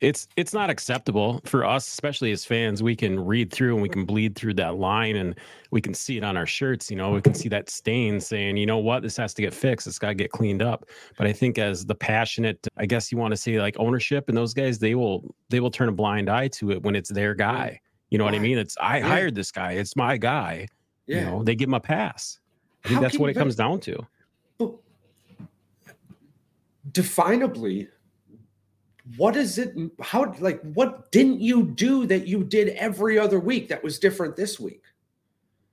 it's 0.00 0.28
it's 0.36 0.52
not 0.52 0.70
acceptable 0.70 1.40
for 1.44 1.64
us 1.64 1.86
especially 1.86 2.32
as 2.32 2.44
fans. 2.44 2.82
We 2.82 2.96
can 2.96 3.18
read 3.18 3.52
through 3.52 3.74
and 3.74 3.82
we 3.82 3.88
can 3.88 4.04
bleed 4.04 4.36
through 4.36 4.54
that 4.54 4.76
line 4.76 5.16
and 5.16 5.38
we 5.70 5.80
can 5.80 5.94
see 5.94 6.16
it 6.16 6.24
on 6.24 6.36
our 6.36 6.46
shirts 6.46 6.90
you 6.90 6.96
know 6.96 7.10
we 7.12 7.20
can 7.20 7.34
see 7.34 7.48
that 7.48 7.70
stain 7.70 8.20
saying 8.20 8.56
you 8.56 8.66
know 8.66 8.78
what? 8.78 9.02
This 9.02 9.16
has 9.16 9.34
to 9.34 9.42
get 9.42 9.54
fixed. 9.54 9.86
It's 9.86 9.98
got 9.98 10.08
to 10.08 10.14
get 10.14 10.30
cleaned 10.30 10.62
up. 10.62 10.86
But 11.16 11.26
i 11.26 11.32
think 11.32 11.58
as 11.58 11.84
the 11.86 11.94
passionate 11.94 12.66
i 12.76 12.86
guess 12.86 13.10
you 13.10 13.18
want 13.18 13.32
to 13.32 13.36
say 13.36 13.60
like 13.60 13.76
ownership 13.78 14.28
and 14.28 14.36
those 14.36 14.54
guys 14.54 14.78
they 14.78 14.94
will 14.94 15.34
they 15.48 15.60
will 15.60 15.70
turn 15.70 15.88
a 15.88 15.92
blind 15.92 16.28
eye 16.28 16.48
to 16.48 16.70
it 16.72 16.82
when 16.82 16.96
it's 16.96 17.10
their 17.10 17.34
guy. 17.34 17.80
You 18.10 18.18
know 18.18 18.24
what 18.24 18.34
i 18.34 18.38
mean? 18.38 18.58
It's 18.58 18.76
i 18.80 18.98
yeah. 18.98 19.06
hired 19.06 19.34
this 19.34 19.50
guy. 19.50 19.72
It's 19.72 19.96
my 19.96 20.16
guy. 20.16 20.68
Yeah. 21.06 21.18
you 21.18 21.24
know 21.26 21.42
they 21.42 21.54
give 21.54 21.68
him 21.68 21.74
a 21.74 21.80
pass. 21.80 22.38
I 22.84 22.88
think 22.88 22.96
How 22.96 23.02
that's 23.02 23.18
what 23.18 23.30
it 23.30 23.34
comes 23.34 23.56
down 23.56 23.80
to. 23.80 24.06
Definably 26.92 27.88
what 29.16 29.36
is 29.36 29.58
it 29.58 29.74
how 30.00 30.34
like 30.40 30.60
what 30.74 31.10
didn't 31.12 31.40
you 31.40 31.62
do 31.62 32.06
that 32.06 32.26
you 32.26 32.42
did 32.42 32.68
every 32.70 33.18
other 33.18 33.38
week 33.38 33.68
that 33.68 33.82
was 33.82 33.98
different 33.98 34.36
this 34.36 34.58
week 34.58 34.82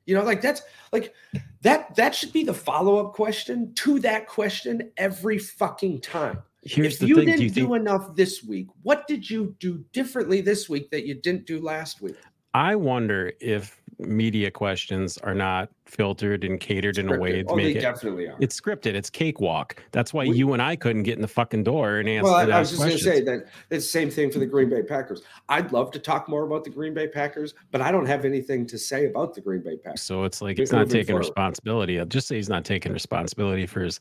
you 0.06 0.16
know 0.16 0.24
like 0.24 0.42
that's 0.42 0.62
like 0.92 1.14
that 1.62 1.96
that 1.96 2.14
should 2.14 2.32
be 2.32 2.44
the 2.44 2.54
follow-up 2.54 3.14
question 3.14 3.74
to 3.74 4.00
that 4.00 4.28
question 4.28 4.92
every 4.98 5.38
fucking 5.38 6.00
time 6.00 6.42
Here's 6.66 6.94
if 6.94 7.00
the 7.00 7.08
you 7.08 7.16
thing. 7.16 7.26
didn't 7.26 7.40
Do 7.40 7.44
you 7.44 7.50
do 7.50 7.68
think 7.68 7.76
enough 7.76 8.16
this 8.16 8.44
week, 8.44 8.68
what 8.84 9.06
did 9.08 9.30
you 9.30 9.56
do 9.60 9.84
differently 9.92 10.42
this 10.42 10.70
week 10.70 10.90
that 10.92 11.06
you 11.06 11.16
didn't 11.16 11.46
do 11.46 11.60
last 11.60 12.02
week? 12.02 12.16
I 12.54 12.76
wonder 12.76 13.34
if 13.42 13.82
media 14.08 14.52
questions 14.52 15.18
are 15.20 15.34
not 15.34 15.70
filtered 15.86 16.44
and 16.44 16.60
catered 16.60 16.98
in 16.98 17.12
a 17.12 17.18
way 17.20 17.44
to 17.44 17.50
oh, 17.50 17.56
make 17.56 17.74
they 17.74 17.80
it 17.80 17.82
definitely 17.82 18.28
are. 18.28 18.36
it's 18.40 18.60
scripted. 18.60 18.96
It's 18.96 19.10
cakewalk. 19.10 19.82
That's 19.92 20.14
why 20.14 20.26
We- 20.26 20.38
you 20.38 20.54
and 20.54 20.62
I 20.62 20.76
couldn't 20.76 21.04
get 21.04 21.16
in 21.16 21.22
the 21.22 21.28
fucking 21.28 21.64
door 21.64 21.98
and 21.98 22.08
answer. 22.10 22.24
well, 22.26 22.36
I, 22.36 22.44
I 22.46 22.60
was 22.60 22.70
just 22.70 22.82
going 22.82 22.94
to 22.94 23.04
say 23.04 23.22
that 23.22 23.46
it's 23.70 23.86
the 23.86 23.92
same 23.92 24.10
thing 24.10 24.32
for 24.32 24.40
the 24.40 24.46
Green 24.46 24.70
Bay 24.70 24.82
Packers. 24.84 25.22
I'd 25.50 25.72
love 25.72 25.92
to 25.92 26.00
talk 26.00 26.28
more 26.30 26.44
about 26.44 26.64
the 26.64 26.70
Green 26.70 26.94
Bay 26.94 27.08
Packers, 27.08 27.54
but 27.72 27.82
I 27.82 27.92
don't 27.92 28.06
have 28.06 28.26
anything 28.26 28.66
to 28.68 28.78
say 28.78 29.06
about 29.06 29.34
the 29.34 29.42
Green 29.42 29.62
Bay 29.62 29.78
Packers. 29.78 30.02
So 30.02 30.24
it's 30.24 30.42
like 30.42 30.60
it's 30.60 30.72
not 30.72 30.90
taking 30.90 31.14
forward. 31.14 31.20
responsibility. 31.22 32.00
I'll 32.00 32.06
just 32.06 32.28
say 32.28 32.36
he's 32.38 32.50
not 32.50 32.66
taking 32.66 32.92
responsibility 32.94 33.66
for 33.66 33.82
his 33.82 34.00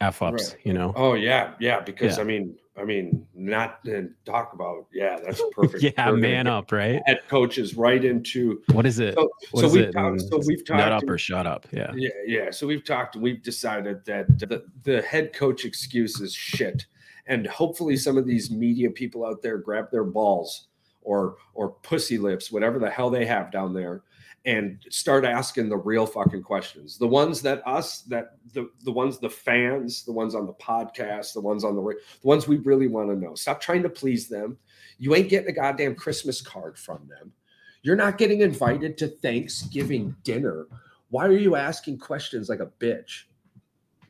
f 0.00 0.22
ups. 0.22 0.50
Right. 0.52 0.56
You 0.64 0.72
know. 0.74 0.92
Oh 0.96 1.14
yeah, 1.14 1.52
yeah. 1.60 1.80
Because 1.80 2.16
Yeah. 2.16 2.22
I 2.22 2.24
mean, 2.26 2.56
I 2.76 2.84
mean, 2.84 3.26
not 3.34 3.80
and 3.84 4.14
talk 4.24 4.54
about 4.54 4.86
yeah. 4.92 5.18
That's 5.22 5.42
perfect. 5.52 5.82
yeah, 5.82 6.10
We're 6.10 6.16
man 6.16 6.46
up, 6.46 6.72
right? 6.72 7.02
Head 7.06 7.20
coaches 7.28 7.76
right 7.76 8.02
into 8.02 8.62
What 8.72 8.86
is 8.86 8.98
it? 8.98 9.14
so, 9.14 9.28
so 9.54 9.66
is 9.66 9.72
we've 9.72 9.84
it? 9.84 9.92
talked. 9.92 10.20
So 10.22 10.40
we've 10.46 10.64
talked. 10.64 10.78
Nut 10.78 10.92
up 10.92 11.08
or 11.08 11.18
shut 11.18 11.46
up. 11.46 11.66
Yeah. 11.70 11.92
Yeah, 11.94 12.08
yeah. 12.26 12.50
So 12.50 12.66
we've 12.66 12.84
talked 12.84 13.16
we've 13.16 13.42
decided 13.42 14.04
that 14.06 14.26
the, 14.38 14.64
the 14.84 15.02
head 15.02 15.32
coach 15.34 15.64
excuse 15.64 16.20
is 16.20 16.32
shit. 16.34 16.86
And 17.26 17.46
hopefully 17.46 17.96
some 17.96 18.16
of 18.16 18.26
these 18.26 18.50
media 18.50 18.90
people 18.90 19.24
out 19.24 19.42
there 19.42 19.58
grab 19.58 19.90
their 19.90 20.04
balls 20.04 20.68
or 21.02 21.36
or 21.54 21.70
pussy 21.82 22.16
lips, 22.16 22.50
whatever 22.50 22.78
the 22.78 22.90
hell 22.90 23.10
they 23.10 23.26
have 23.26 23.52
down 23.52 23.74
there, 23.74 24.02
and 24.44 24.84
start 24.90 25.24
asking 25.24 25.68
the 25.68 25.76
real 25.76 26.06
fucking 26.06 26.42
questions. 26.42 26.98
The 26.98 27.06
ones 27.06 27.42
that 27.42 27.66
us, 27.66 28.02
that 28.02 28.36
the 28.52 28.70
the 28.84 28.92
ones 28.92 29.18
the 29.18 29.30
fans, 29.30 30.04
the 30.04 30.12
ones 30.12 30.34
on 30.34 30.46
the 30.46 30.54
podcast, 30.54 31.34
the 31.34 31.40
ones 31.40 31.64
on 31.64 31.76
the 31.76 31.82
the 31.82 32.26
ones 32.26 32.48
we 32.48 32.56
really 32.58 32.88
want 32.88 33.08
to 33.10 33.16
know. 33.16 33.34
Stop 33.34 33.60
trying 33.60 33.82
to 33.82 33.88
please 33.88 34.28
them. 34.28 34.58
You 34.98 35.14
ain't 35.14 35.28
getting 35.28 35.48
a 35.48 35.52
goddamn 35.52 35.94
Christmas 35.94 36.40
card 36.40 36.78
from 36.78 37.08
them. 37.08 37.32
You're 37.82 37.96
not 37.96 38.18
getting 38.18 38.40
invited 38.40 38.96
to 38.98 39.08
Thanksgiving 39.08 40.14
dinner. 40.22 40.66
Why 41.10 41.26
are 41.26 41.32
you 41.32 41.56
asking 41.56 41.98
questions 41.98 42.48
like 42.48 42.60
a 42.60 42.70
bitch? 42.80 43.24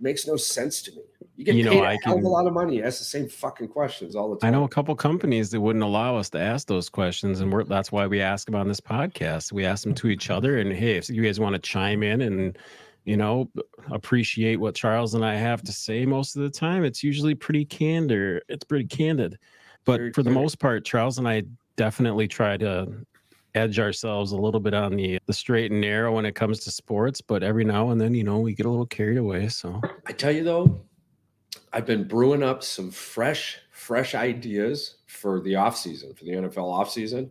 makes 0.03 0.27
no 0.27 0.37
sense 0.37 0.83
to 0.83 0.93
me. 0.93 1.03
You 1.37 1.45
get 1.47 1.55
You 1.55 1.65
know, 1.65 1.71
paid 1.71 1.81
a 1.81 1.87
I 1.87 1.99
hell 2.05 2.15
of 2.15 2.19
can- 2.21 2.27
a 2.27 2.29
lot 2.29 2.47
of 2.47 2.53
money. 2.53 2.83
Ask 2.83 2.99
the 2.99 3.05
same 3.05 3.29
fucking 3.29 3.69
questions 3.69 4.15
all 4.15 4.31
the 4.31 4.39
time. 4.39 4.49
I 4.49 4.51
know 4.57 4.65
a 4.65 4.69
couple 4.69 4.95
companies 4.95 5.51
that 5.51 5.61
wouldn't 5.61 5.83
allow 5.83 6.17
us 6.17 6.29
to 6.31 6.39
ask 6.41 6.67
those 6.69 6.89
questions, 6.91 7.41
and 7.41 7.51
we're, 7.53 7.65
that's 7.65 7.91
why 7.91 8.07
we 8.07 8.21
ask 8.21 8.47
them 8.47 8.55
on 8.55 8.69
this 8.69 8.81
podcast. 8.81 9.51
We 9.51 9.65
ask 9.65 9.83
them 9.83 9.95
to 9.95 10.09
each 10.09 10.29
other, 10.31 10.59
and 10.59 10.73
hey, 10.73 10.97
if 10.97 11.09
you 11.09 11.23
guys 11.23 11.41
want 11.41 11.55
to 11.55 11.59
chime 11.59 12.03
in 12.03 12.21
and 12.23 12.59
you 13.05 13.17
know 13.17 13.49
appreciate 13.91 14.57
what 14.57 14.75
Charles 14.75 15.15
and 15.15 15.25
I 15.25 15.35
have 15.35 15.63
to 15.63 15.73
say, 15.73 16.05
most 16.05 16.37
of 16.37 16.43
the 16.43 16.51
time 16.51 16.85
it's 16.85 17.03
usually 17.03 17.35
pretty 17.35 17.65
candor. 17.65 18.43
It's 18.49 18.65
pretty 18.65 18.87
candid, 18.87 19.39
but 19.85 19.99
Very 19.99 20.13
for 20.13 20.23
the 20.23 20.31
most 20.31 20.59
part, 20.59 20.85
Charles 20.85 21.19
and 21.19 21.27
I 21.27 21.45
definitely 21.77 22.29
try 22.29 22.57
to 22.59 22.87
edge 23.55 23.79
ourselves 23.79 24.33
a 24.33 24.37
little 24.37 24.61
bit 24.61 24.75
on 24.75 24.97
the 24.97 25.19
the 25.27 25.33
straight 25.33 25.71
and 25.73 25.81
narrow 25.81 26.15
when 26.15 26.27
it 26.27 26.35
comes 26.35 26.61
to 26.61 26.71
sports. 26.71 27.21
But 27.23 27.43
every 27.43 27.65
now 27.65 27.91
and 27.91 28.01
then, 28.01 28.15
you 28.15 28.23
know, 28.25 28.39
we 28.39 28.55
get 28.55 28.67
a 28.67 28.71
little 28.71 28.87
carried 28.87 29.17
away. 29.19 29.49
So 29.49 29.81
I 30.07 30.13
tell 30.13 30.31
you 30.33 30.45
though, 30.45 30.85
I've 31.73 31.87
been 31.87 32.05
brewing 32.07 32.43
up 32.43 32.63
some 32.63 32.91
fresh, 32.91 33.59
fresh 33.71 34.15
ideas 34.15 34.97
for 35.07 35.41
the 35.41 35.55
offseason, 35.55 36.17
for 36.17 36.25
the 36.25 36.33
NFL 36.33 36.57
offseason. 36.57 37.31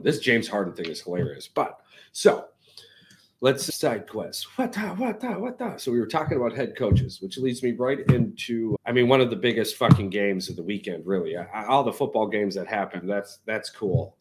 This 0.00 0.18
James 0.18 0.48
Harden 0.48 0.74
thing 0.74 0.86
is 0.86 1.00
hilarious. 1.00 1.48
But 1.48 1.78
so 2.12 2.46
let's 3.40 3.74
side 3.74 4.06
quest. 4.08 4.46
What 4.56 4.72
the, 4.72 4.80
what 4.80 5.20
the, 5.20 5.28
what 5.32 5.58
the? 5.58 5.76
So 5.78 5.90
we 5.92 6.00
were 6.00 6.06
talking 6.06 6.36
about 6.36 6.54
head 6.54 6.76
coaches, 6.76 7.20
which 7.22 7.38
leads 7.38 7.62
me 7.62 7.72
right 7.72 8.00
into, 8.10 8.76
I 8.84 8.92
mean, 8.92 9.08
one 9.08 9.20
of 9.20 9.30
the 9.30 9.36
biggest 9.36 9.76
fucking 9.76 10.10
games 10.10 10.48
of 10.50 10.56
the 10.56 10.62
weekend, 10.62 11.06
really. 11.06 11.36
I- 11.36 11.66
All 11.66 11.82
the 11.84 11.92
football 11.92 12.26
games 12.26 12.54
that 12.56 12.66
happened, 12.66 13.08
that's 13.08 13.38
that's 13.46 13.70
cool. 13.70 14.16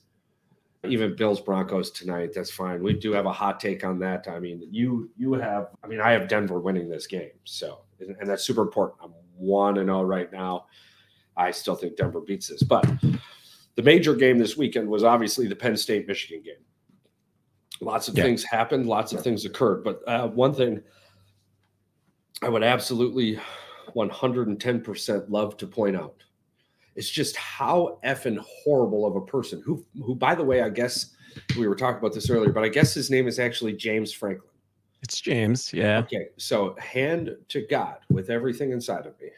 Even 0.84 1.15
Bills 1.15 1.39
Broncos 1.39 1.91
tonight, 1.91 2.31
that's 2.34 2.50
fine. 2.50 2.81
We 2.81 2.93
do 2.93 3.12
have 3.12 3.27
a 3.27 3.31
hot 3.31 3.60
take 3.60 3.84
on 3.84 4.00
that. 4.00 4.27
I 4.27 4.39
mean, 4.39 4.67
you 4.72 5.12
you 5.15 5.34
have, 5.34 5.67
I 5.84 5.88
mean, 5.88 6.01
I 6.01 6.12
have 6.12 6.27
Denver 6.27 6.60
winning 6.60 6.89
this 6.89 7.05
game, 7.05 7.29
so 7.43 7.81
and 8.00 8.27
that's 8.27 8.43
super 8.43 8.63
important. 8.63 8.98
I'm 9.03 9.13
one 9.41 9.77
and 9.79 9.88
zero 9.88 10.03
right 10.03 10.31
now. 10.31 10.67
I 11.36 11.51
still 11.51 11.75
think 11.75 11.98
Denver 11.98 12.21
beats 12.21 12.48
this, 12.48 12.62
but 12.63 12.86
the 13.75 13.81
major 13.83 14.13
game 14.13 14.38
this 14.38 14.55
weekend 14.57 14.88
was 14.88 15.03
obviously 15.03 15.48
the 15.48 15.55
Penn 15.55 15.75
State 15.75 16.07
Michigan 16.07 16.43
game. 16.43 16.55
Lots 17.79 18.07
of 18.07 18.15
Yeah. 18.17 18.24
things 18.25 18.43
happened, 18.43 18.86
lots 18.86 19.12
of 19.13 19.24
things 19.24 19.43
occurred, 19.45 19.83
but 19.83 20.01
uh, 20.07 20.27
one 20.27 20.53
thing 20.53 20.81
I 22.43 22.50
would 22.50 22.63
absolutely 22.63 23.39
110% 23.95 25.29
love 25.29 25.57
to 25.57 25.67
point 25.67 25.95
out 25.95 26.24
is 26.95 27.10
just 27.10 27.36
how 27.38 28.00
effing 28.03 28.38
horrible 28.63 29.05
of 29.05 29.15
a 29.15 29.21
person 29.21 29.62
who, 29.65 29.83
who, 30.03 30.13
by 30.15 30.36
the 30.36 30.43
way, 30.43 30.62
I 30.62 30.69
guess 30.69 31.15
we 31.57 31.67
were 31.67 31.75
talking 31.75 32.00
about 32.00 32.13
this 32.13 32.29
earlier, 32.29 32.51
but 32.51 32.63
I 32.63 32.67
guess 32.69 32.93
his 32.93 33.10
name 33.10 33.27
is 33.27 33.39
actually 33.39 33.74
James 33.74 34.12
Franklin. 34.12 34.50
It's 35.01 35.20
James. 35.22 35.74
Yeah. 35.74 36.00
Okay, 36.00 36.27
so 36.38 36.75
hand 36.79 37.36
to 37.50 37.65
God 37.67 37.98
with 38.10 38.29
everything 38.29 38.72
inside 38.72 39.05
of 39.05 39.20
me, 39.20 39.29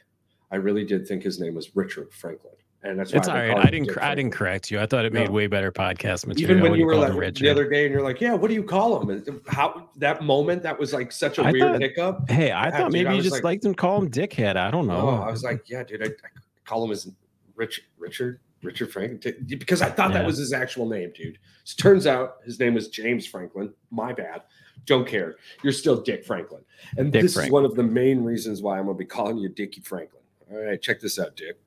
I 0.52 0.58
really 0.58 0.86
did 0.86 1.08
think 1.08 1.24
his 1.24 1.40
name 1.40 1.56
was 1.56 1.76
Richard 1.76 2.12
Franklin, 2.14 2.54
and 2.84 3.00
that's 3.00 3.12
why 3.14 3.18
It's 3.20 3.28
I've 3.28 3.50
right. 3.50 3.58
I 3.58 3.70
didn't. 3.70 3.88
Dick 3.88 3.92
I 3.92 3.94
Franklin. 4.02 4.18
didn't 4.18 4.34
correct 4.34 4.72
you. 4.72 4.80
I 4.80 4.86
thought 4.86 5.06
it 5.06 5.14
made 5.14 5.28
No. 5.30 5.32
way 5.34 5.48
better 5.48 5.72
podcast 5.72 6.28
material. 6.28 6.52
Even 6.52 6.62
when 6.62 6.72
when 6.72 6.80
you 6.80 6.86
were 6.86 6.96
like 6.96 7.12
him 7.14 7.34
the 7.34 7.50
other 7.50 7.68
day, 7.70 7.86
and 7.86 7.94
you're 7.94 8.04
like, 8.04 8.22
"Yeah, 8.22 8.34
what 8.34 8.50
do 8.50 8.54
you 8.54 8.64
call 8.64 9.02
him?" 9.10 9.42
How 9.48 9.90
that 9.98 10.22
moment 10.24 10.62
that 10.64 10.78
was 10.78 10.94
like 10.94 11.12
such 11.12 11.40
a 11.40 11.44
I 11.44 11.52
weird 11.52 11.72
thought- 11.72 11.82
hiccup. 11.82 12.30
Hey, 12.30 12.52
I 12.52 12.70
thought 12.70 12.92
dude, 12.92 12.94
maybe 12.94 13.10
I 13.10 13.14
you 13.14 13.22
just 13.22 13.34
like- 13.34 13.44
liked 13.44 13.66
him 13.66 13.74
call 13.74 14.02
him 14.02 14.12
dickhead. 14.12 14.58
I 14.58 14.70
don't 14.70 14.86
know. 14.88 15.10
Oh, 15.10 15.24
I 15.24 15.32
was 15.32 15.44
like, 15.44 15.70
"Yeah, 15.70 15.84
dude, 15.84 16.04
I, 16.04 16.08
I 16.08 16.30
call 16.66 16.84
him 16.86 16.92
as 16.92 17.10
Richard, 17.56 17.86
Richard, 17.98 18.40
Richard 18.64 18.92
Franklin," 18.92 19.46
because 19.58 19.82
I 19.82 19.90
thought 19.90 20.14
that 20.14 20.26
was 20.26 20.38
his 20.38 20.54
actual 20.54 20.88
name, 20.88 21.12
dude. 21.16 21.38
So 21.64 21.76
turns 21.78 22.08
out 22.08 22.38
his 22.46 22.60
name 22.60 22.74
was 22.74 22.90
James 22.90 23.26
Franklin. 23.26 23.74
My 23.92 24.14
bad. 24.14 24.44
Don't 24.86 25.08
care. 25.08 25.36
You're 25.64 25.74
still 25.74 26.02
Dick 26.02 26.26
Franklin, 26.26 26.64
and 26.98 27.12
Dick 27.12 27.22
this 27.22 27.38
is 27.38 27.50
one 27.50 27.66
of 27.66 27.76
the 27.76 27.84
main 27.84 28.24
reasons 28.24 28.62
why 28.62 28.80
I'm 28.80 28.86
gonna 28.86 28.98
be 28.98 29.06
calling 29.06 29.38
you 29.38 29.50
Dickie 29.50 29.82
Franklin. 29.82 30.24
All 30.52 30.58
right, 30.58 30.82
check 30.82 31.00
this 31.00 31.20
out, 31.20 31.36
Dick. 31.36 31.60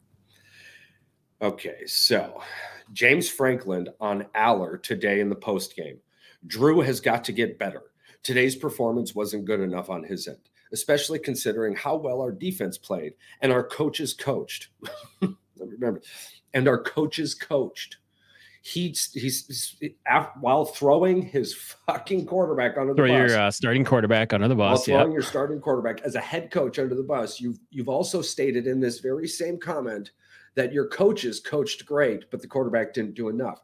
Okay, 1.42 1.86
so 1.86 2.42
James 2.92 3.28
Franklin 3.28 3.88
on 4.00 4.26
Aller 4.34 4.78
today 4.78 5.20
in 5.20 5.28
the 5.28 5.36
post 5.36 5.76
game. 5.76 5.98
Drew 6.46 6.80
has 6.80 7.00
got 7.00 7.24
to 7.24 7.32
get 7.32 7.58
better. 7.58 7.82
Today's 8.22 8.56
performance 8.56 9.14
wasn't 9.14 9.44
good 9.44 9.60
enough 9.60 9.90
on 9.90 10.02
his 10.02 10.28
end, 10.28 10.38
especially 10.72 11.18
considering 11.18 11.74
how 11.74 11.96
well 11.96 12.20
our 12.20 12.32
defense 12.32 12.78
played 12.78 13.14
and 13.40 13.52
our 13.52 13.64
coaches 13.64 14.14
coached. 14.14 14.68
Remember, 15.58 16.00
and 16.54 16.68
our 16.68 16.82
coaches 16.82 17.34
coached. 17.34 17.96
He's 18.62 19.12
he's, 19.12 19.76
while 20.40 20.64
throwing 20.64 21.22
his 21.22 21.54
fucking 21.54 22.26
quarterback 22.26 22.76
under 22.76 22.94
the 22.94 22.96
Throw 22.96 23.06
bus 23.06 23.30
your 23.30 23.40
uh, 23.40 23.50
starting 23.52 23.84
quarterback 23.84 24.32
under 24.32 24.48
the 24.48 24.56
bus. 24.56 24.88
Yeah. 24.88 24.96
throwing 24.96 25.12
your 25.12 25.22
starting 25.22 25.60
quarterback 25.60 26.00
as 26.00 26.16
a 26.16 26.20
head 26.20 26.50
coach 26.50 26.80
under 26.80 26.96
the 26.96 27.04
bus, 27.04 27.40
you've 27.40 27.60
you've 27.70 27.88
also 27.88 28.22
stated 28.22 28.66
in 28.66 28.80
this 28.80 28.98
very 28.98 29.28
same 29.28 29.58
comment 29.58 30.10
that 30.56 30.72
your 30.72 30.88
coaches 30.88 31.38
coached 31.38 31.86
great, 31.86 32.28
but 32.30 32.42
the 32.42 32.48
quarterback 32.48 32.92
didn't 32.92 33.14
do 33.14 33.28
enough. 33.28 33.62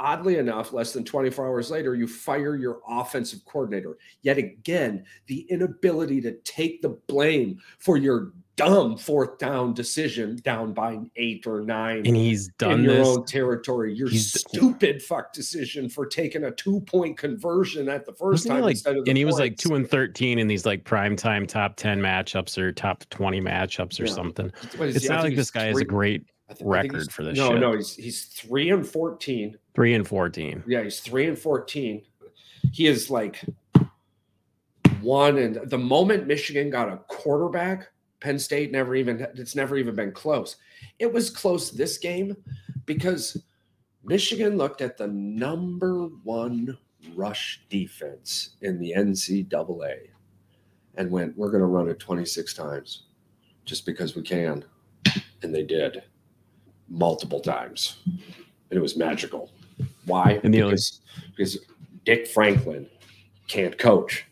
Oddly 0.00 0.38
enough, 0.38 0.72
less 0.72 0.92
than 0.92 1.04
24 1.04 1.46
hours 1.46 1.70
later, 1.70 1.94
you 1.94 2.08
fire 2.08 2.56
your 2.56 2.80
offensive 2.88 3.44
coordinator. 3.44 3.96
Yet 4.22 4.38
again, 4.38 5.04
the 5.26 5.46
inability 5.50 6.20
to 6.22 6.32
take 6.38 6.82
the 6.82 6.98
blame 7.06 7.60
for 7.78 7.96
your 7.96 8.32
dumb 8.56 8.96
fourth 8.96 9.38
down 9.38 9.74
decision 9.74 10.36
down 10.44 10.72
by 10.72 10.98
eight 11.16 11.46
or 11.46 11.60
nine 11.60 12.06
And 12.06 12.14
he's 12.14 12.48
done 12.58 12.80
in 12.80 12.84
your 12.84 12.94
this. 12.94 13.08
own 13.08 13.24
territory. 13.26 13.92
Your 13.94 14.08
He's- 14.08 14.32
stupid 14.32 15.02
fuck 15.02 15.32
decision 15.32 15.88
for 15.88 16.06
taking 16.06 16.44
a 16.44 16.50
two 16.52 16.80
point 16.82 17.18
conversion 17.18 17.88
at 17.88 18.06
the 18.06 18.12
1st 18.12 18.20
Wasn't 18.30 18.52
time 18.54 18.62
like, 18.62 18.70
instead 18.72 18.96
of 18.96 19.04
the 19.04 19.10
and 19.10 19.18
he 19.18 19.24
was 19.24 19.38
like 19.38 19.56
two 19.56 19.74
and 19.74 19.88
thirteen 19.88 20.38
in 20.38 20.46
these 20.46 20.64
like 20.64 20.84
prime 20.84 21.16
time 21.16 21.46
top 21.46 21.76
ten 21.76 22.00
matchups 22.00 22.56
or 22.56 22.70
top 22.72 23.04
twenty 23.10 23.40
matchups 23.40 23.98
or 24.00 24.04
Yeah. 24.06 24.12
something. 24.12 24.52
It's 24.78 25.02
he? 25.02 25.08
Not 25.08 25.24
like 25.24 25.34
this 25.36 25.50
guy 25.50 25.64
has 25.64 25.78
a 25.78 25.84
great 25.84 26.22
I 26.48 26.52
thi- 26.54 26.64
I 26.66 26.82
think 26.82 26.92
record 26.92 27.12
for 27.12 27.24
this 27.24 27.36
No, 27.38 27.50
shit. 27.52 27.60
no, 27.60 27.72
he's 27.74 27.94
he's 27.96 28.24
three 28.26 28.70
and 28.70 28.86
fourteen. 28.86 29.56
three 29.74 29.94
and 29.94 30.06
fourteen. 30.06 30.62
Yeah, 30.66 30.82
he's 30.84 31.00
three 31.00 31.26
and 31.26 31.38
fourteen. 31.38 32.02
He 32.72 32.86
is 32.86 33.10
like 33.10 33.40
one 35.00 35.38
and 35.38 35.56
the 35.70 35.78
moment 35.78 36.26
Michigan 36.26 36.70
got 36.70 36.88
a 36.88 36.98
quarterback, 37.08 37.88
Penn 38.24 38.38
State 38.38 38.72
never 38.72 38.94
even 38.94 39.20
it's 39.34 39.54
never 39.54 39.76
even 39.76 39.94
been 39.94 40.10
close. 40.10 40.56
It 40.98 41.12
was 41.12 41.28
close 41.28 41.70
this 41.70 41.98
game 41.98 42.34
because 42.86 43.36
Michigan 44.02 44.56
looked 44.56 44.80
at 44.80 44.96
the 44.96 45.08
number 45.08 46.06
one 46.22 46.78
rush 47.14 47.60
defense 47.68 48.56
in 48.62 48.80
the 48.80 48.94
NCAA 48.96 50.08
and 50.94 51.10
went, 51.10 51.36
We're 51.36 51.50
gonna 51.50 51.66
run 51.66 51.90
it 51.90 51.98
26 51.98 52.54
times 52.54 53.02
just 53.66 53.84
because 53.84 54.16
we 54.16 54.22
can. 54.22 54.64
And 55.42 55.54
they 55.54 55.62
did 55.62 56.02
multiple 56.88 57.40
times. 57.40 57.98
And 58.06 58.22
it 58.70 58.80
was 58.80 58.96
magical. 58.96 59.50
Why? 60.06 60.40
And 60.42 60.54
the 60.54 60.62
only- 60.62 60.72
because, 60.76 61.00
because 61.36 61.58
Dick 62.06 62.26
Franklin 62.26 62.86
can't 63.48 63.76
coach. 63.76 64.24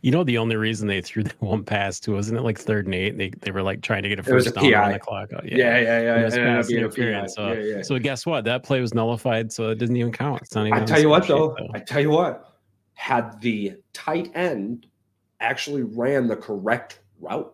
You 0.00 0.10
know, 0.10 0.24
the 0.24 0.38
only 0.38 0.56
reason 0.56 0.88
they 0.88 1.00
threw 1.00 1.22
that 1.24 1.40
one 1.40 1.64
pass 1.64 2.00
to 2.00 2.12
wasn't 2.12 2.38
it 2.38 2.42
like 2.42 2.58
third 2.58 2.86
and 2.86 2.94
eight? 2.94 3.16
They 3.16 3.30
they 3.40 3.50
were 3.50 3.62
like 3.62 3.82
trying 3.82 4.02
to 4.02 4.08
get 4.08 4.18
a 4.18 4.22
first 4.22 4.54
down 4.54 4.74
on 4.74 4.92
the 4.92 4.98
clock. 4.98 5.30
Oh, 5.34 5.40
yeah, 5.44 5.78
yeah, 5.78 6.00
yeah. 6.00 6.28
yeah. 6.28 6.56
Pass 6.56 6.70
interference. 6.70 7.34
So, 7.34 7.52
yeah, 7.52 7.76
yeah. 7.76 7.82
so 7.82 7.98
guess 7.98 8.26
what? 8.26 8.44
That 8.44 8.62
play 8.62 8.80
was 8.80 8.94
nullified, 8.94 9.52
so 9.52 9.70
it 9.70 9.76
doesn't 9.76 9.96
even 9.96 10.12
count. 10.12 10.42
It's 10.42 10.54
not 10.54 10.66
even. 10.66 10.82
I 10.82 10.84
tell 10.84 11.00
you 11.00 11.08
what, 11.08 11.26
though, 11.26 11.54
though. 11.58 11.70
I 11.74 11.80
tell 11.80 12.00
you 12.00 12.10
what. 12.10 12.52
Had 12.94 13.38
the 13.42 13.74
tight 13.92 14.30
end 14.34 14.86
actually 15.40 15.82
ran 15.82 16.26
the 16.28 16.36
correct 16.36 17.00
route, 17.20 17.52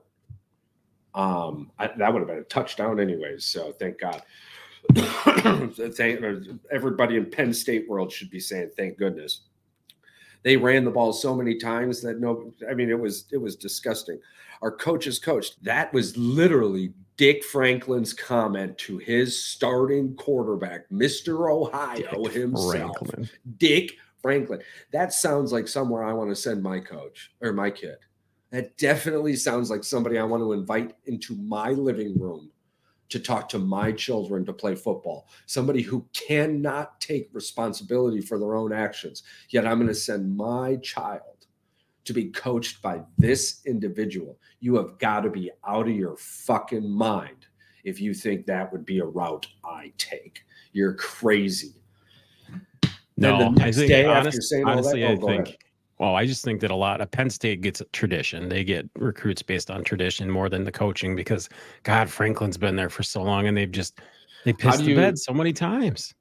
um, 1.14 1.70
I, 1.78 1.90
that 1.98 2.12
would 2.12 2.20
have 2.20 2.28
been 2.28 2.38
a 2.38 2.44
touchdown, 2.44 3.00
anyways. 3.00 3.44
So 3.44 3.72
thank 3.72 3.98
God. 3.98 4.22
thank 4.94 6.20
everybody 6.70 7.16
in 7.16 7.26
Penn 7.26 7.52
State 7.52 7.88
world 7.88 8.10
should 8.12 8.30
be 8.30 8.40
saying 8.40 8.70
thank 8.76 8.98
goodness 8.98 9.42
they 10.42 10.56
ran 10.56 10.84
the 10.84 10.90
ball 10.90 11.12
so 11.12 11.34
many 11.34 11.56
times 11.56 12.00
that 12.02 12.20
no, 12.20 12.52
I 12.68 12.74
mean, 12.74 12.90
it 12.90 12.98
was 12.98 13.26
it 13.32 13.38
was 13.38 13.56
disgusting. 13.56 14.18
Our 14.62 14.72
coaches 14.72 15.18
coached. 15.18 15.62
That 15.64 15.92
was 15.92 16.16
literally 16.16 16.92
Dick 17.16 17.42
Franklin's 17.44 18.12
comment 18.12 18.78
to 18.78 18.98
his 18.98 19.44
starting 19.44 20.14
quarterback, 20.14 20.88
Mr. 20.90 21.50
Ohio 21.50 22.24
Dick 22.24 22.32
himself. 22.32 22.96
Franklin. 22.98 23.28
Dick 23.58 23.92
Franklin. 24.20 24.60
That 24.92 25.12
sounds 25.12 25.52
like 25.52 25.66
somewhere 25.66 26.04
I 26.04 26.12
want 26.12 26.30
to 26.30 26.36
send 26.36 26.62
my 26.62 26.78
coach 26.78 27.32
or 27.40 27.52
my 27.52 27.70
kid. 27.70 27.96
That 28.50 28.76
definitely 28.76 29.34
sounds 29.34 29.70
like 29.70 29.82
somebody 29.82 30.18
I 30.18 30.24
want 30.24 30.42
to 30.42 30.52
invite 30.52 30.94
into 31.06 31.34
my 31.36 31.70
living 31.70 32.18
room 32.18 32.51
to 33.12 33.20
talk 33.20 33.48
to 33.50 33.58
my 33.58 33.92
children 33.92 34.44
to 34.46 34.52
play 34.52 34.74
football, 34.74 35.28
somebody 35.46 35.82
who 35.82 36.06
cannot 36.12 37.00
take 37.00 37.28
responsibility 37.32 38.20
for 38.20 38.38
their 38.38 38.54
own 38.54 38.72
actions. 38.72 39.22
Yet 39.50 39.66
I'm 39.66 39.78
going 39.78 39.88
to 39.88 39.94
send 39.94 40.36
my 40.36 40.76
child 40.76 41.46
to 42.04 42.12
be 42.12 42.30
coached 42.30 42.82
by 42.82 43.02
this 43.18 43.60
individual. 43.66 44.38
You 44.60 44.76
have 44.76 44.98
got 44.98 45.20
to 45.20 45.30
be 45.30 45.50
out 45.66 45.88
of 45.88 45.94
your 45.94 46.16
fucking 46.16 46.88
mind 46.88 47.46
if 47.84 48.00
you 48.00 48.14
think 48.14 48.46
that 48.46 48.72
would 48.72 48.84
be 48.84 48.98
a 48.98 49.04
route 49.04 49.46
I 49.64 49.92
take. 49.98 50.44
You're 50.72 50.94
crazy. 50.94 51.74
No, 53.18 53.54
I 53.60 53.70
think 53.70 53.92
honest, 54.08 54.54
honestly, 54.64 55.02
that, 55.02 55.10
oh, 55.10 55.12
I 55.12 55.16
think 55.16 55.48
ahead. 55.48 55.56
Well, 56.02 56.16
I 56.16 56.26
just 56.26 56.42
think 56.42 56.60
that 56.62 56.72
a 56.72 56.74
lot 56.74 57.00
of 57.00 57.12
Penn 57.12 57.30
State 57.30 57.60
gets 57.60 57.80
a 57.80 57.84
tradition. 57.92 58.48
They 58.48 58.64
get 58.64 58.90
recruits 58.96 59.40
based 59.40 59.70
on 59.70 59.84
tradition 59.84 60.28
more 60.28 60.48
than 60.48 60.64
the 60.64 60.72
coaching 60.72 61.14
because 61.14 61.48
God, 61.84 62.10
Franklin's 62.10 62.56
been 62.56 62.74
there 62.74 62.90
for 62.90 63.04
so 63.04 63.22
long 63.22 63.46
and 63.46 63.56
they've 63.56 63.70
just 63.70 64.00
they 64.44 64.52
pissed 64.52 64.82
the 64.82 64.96
bed 64.96 65.16
so 65.16 65.32
many 65.32 65.52
times. 65.52 66.12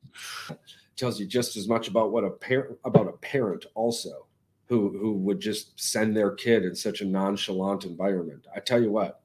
Tells 0.97 1.19
you 1.19 1.25
just 1.25 1.57
as 1.57 1.67
much 1.67 1.87
about 1.87 2.11
what 2.11 2.23
a 2.23 2.29
parent 2.29 2.77
about 2.85 3.07
a 3.07 3.13
parent 3.13 3.65
also 3.73 4.27
who 4.67 4.95
who 4.99 5.13
would 5.13 5.39
just 5.39 5.79
send 5.81 6.15
their 6.15 6.29
kid 6.29 6.63
in 6.63 6.75
such 6.75 7.01
a 7.01 7.05
nonchalant 7.05 7.83
environment. 7.83 8.45
I 8.55 8.59
tell 8.59 8.79
you 8.79 8.91
what, 8.91 9.23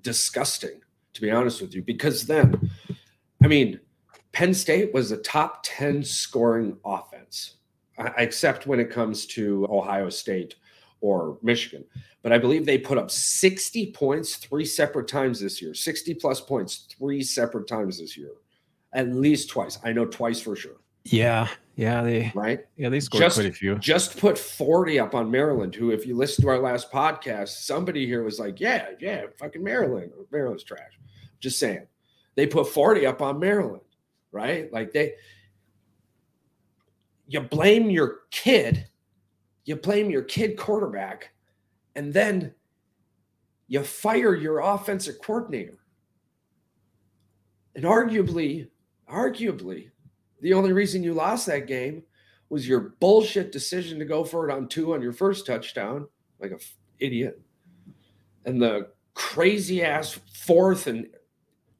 disgusting 0.00 0.80
to 1.14 1.20
be 1.20 1.30
honest 1.30 1.62
with 1.62 1.76
you, 1.76 1.82
because 1.82 2.26
then, 2.26 2.72
I 3.40 3.46
mean, 3.46 3.78
Penn 4.32 4.52
State 4.52 4.92
was 4.92 5.12
a 5.12 5.16
top 5.16 5.60
10 5.62 6.02
scoring 6.02 6.76
offense 6.84 7.55
except 8.18 8.66
when 8.66 8.80
it 8.80 8.90
comes 8.90 9.26
to 9.26 9.66
Ohio 9.70 10.08
State 10.08 10.56
or 11.00 11.38
Michigan. 11.42 11.84
But 12.22 12.32
I 12.32 12.38
believe 12.38 12.66
they 12.66 12.78
put 12.78 12.98
up 12.98 13.10
60 13.10 13.92
points 13.92 14.36
three 14.36 14.64
separate 14.64 15.08
times 15.08 15.40
this 15.40 15.62
year, 15.62 15.74
60 15.74 16.14
plus 16.14 16.40
points 16.40 16.88
three 16.98 17.22
separate 17.22 17.68
times 17.68 18.00
this 18.00 18.16
year, 18.16 18.32
at 18.92 19.08
least 19.12 19.48
twice. 19.48 19.78
I 19.84 19.92
know 19.92 20.06
twice 20.06 20.40
for 20.40 20.56
sure. 20.56 20.80
Yeah. 21.04 21.48
Yeah. 21.76 22.02
They, 22.02 22.32
right. 22.34 22.60
Yeah. 22.76 22.88
They 22.88 23.00
scored 23.00 23.22
just, 23.22 23.36
quite 23.36 23.48
a 23.48 23.52
few. 23.52 23.78
Just 23.78 24.18
put 24.18 24.36
40 24.36 24.98
up 24.98 25.14
on 25.14 25.30
Maryland, 25.30 25.74
who, 25.74 25.90
if 25.90 26.04
you 26.06 26.16
listen 26.16 26.42
to 26.42 26.50
our 26.50 26.58
last 26.58 26.90
podcast, 26.90 27.50
somebody 27.64 28.06
here 28.06 28.24
was 28.24 28.40
like, 28.40 28.58
yeah, 28.58 28.88
yeah, 28.98 29.26
fucking 29.38 29.62
Maryland. 29.62 30.10
Maryland's 30.32 30.64
trash. 30.64 30.98
Just 31.38 31.58
saying. 31.58 31.86
They 32.34 32.46
put 32.46 32.68
40 32.68 33.06
up 33.06 33.22
on 33.22 33.38
Maryland, 33.38 33.84
right? 34.32 34.72
Like 34.72 34.92
they, 34.92 35.14
you 37.26 37.40
blame 37.40 37.90
your 37.90 38.20
kid, 38.30 38.86
you 39.64 39.76
blame 39.76 40.10
your 40.10 40.22
kid 40.22 40.56
quarterback, 40.56 41.32
and 41.94 42.12
then 42.12 42.54
you 43.68 43.82
fire 43.82 44.34
your 44.34 44.60
offensive 44.60 45.16
coordinator. 45.22 45.78
And 47.74 47.84
arguably, 47.84 48.68
arguably, 49.10 49.90
the 50.40 50.54
only 50.54 50.72
reason 50.72 51.02
you 51.02 51.14
lost 51.14 51.46
that 51.46 51.66
game 51.66 52.02
was 52.48 52.68
your 52.68 52.94
bullshit 53.00 53.50
decision 53.50 53.98
to 53.98 54.04
go 54.04 54.24
for 54.24 54.48
it 54.48 54.52
on 54.52 54.68
two 54.68 54.94
on 54.94 55.02
your 55.02 55.12
first 55.12 55.46
touchdown, 55.46 56.06
like 56.38 56.52
a 56.52 56.56
f- 56.56 56.76
idiot, 57.00 57.40
and 58.44 58.62
the 58.62 58.88
crazy 59.14 59.82
ass 59.82 60.18
fourth 60.32 60.86
and 60.86 61.08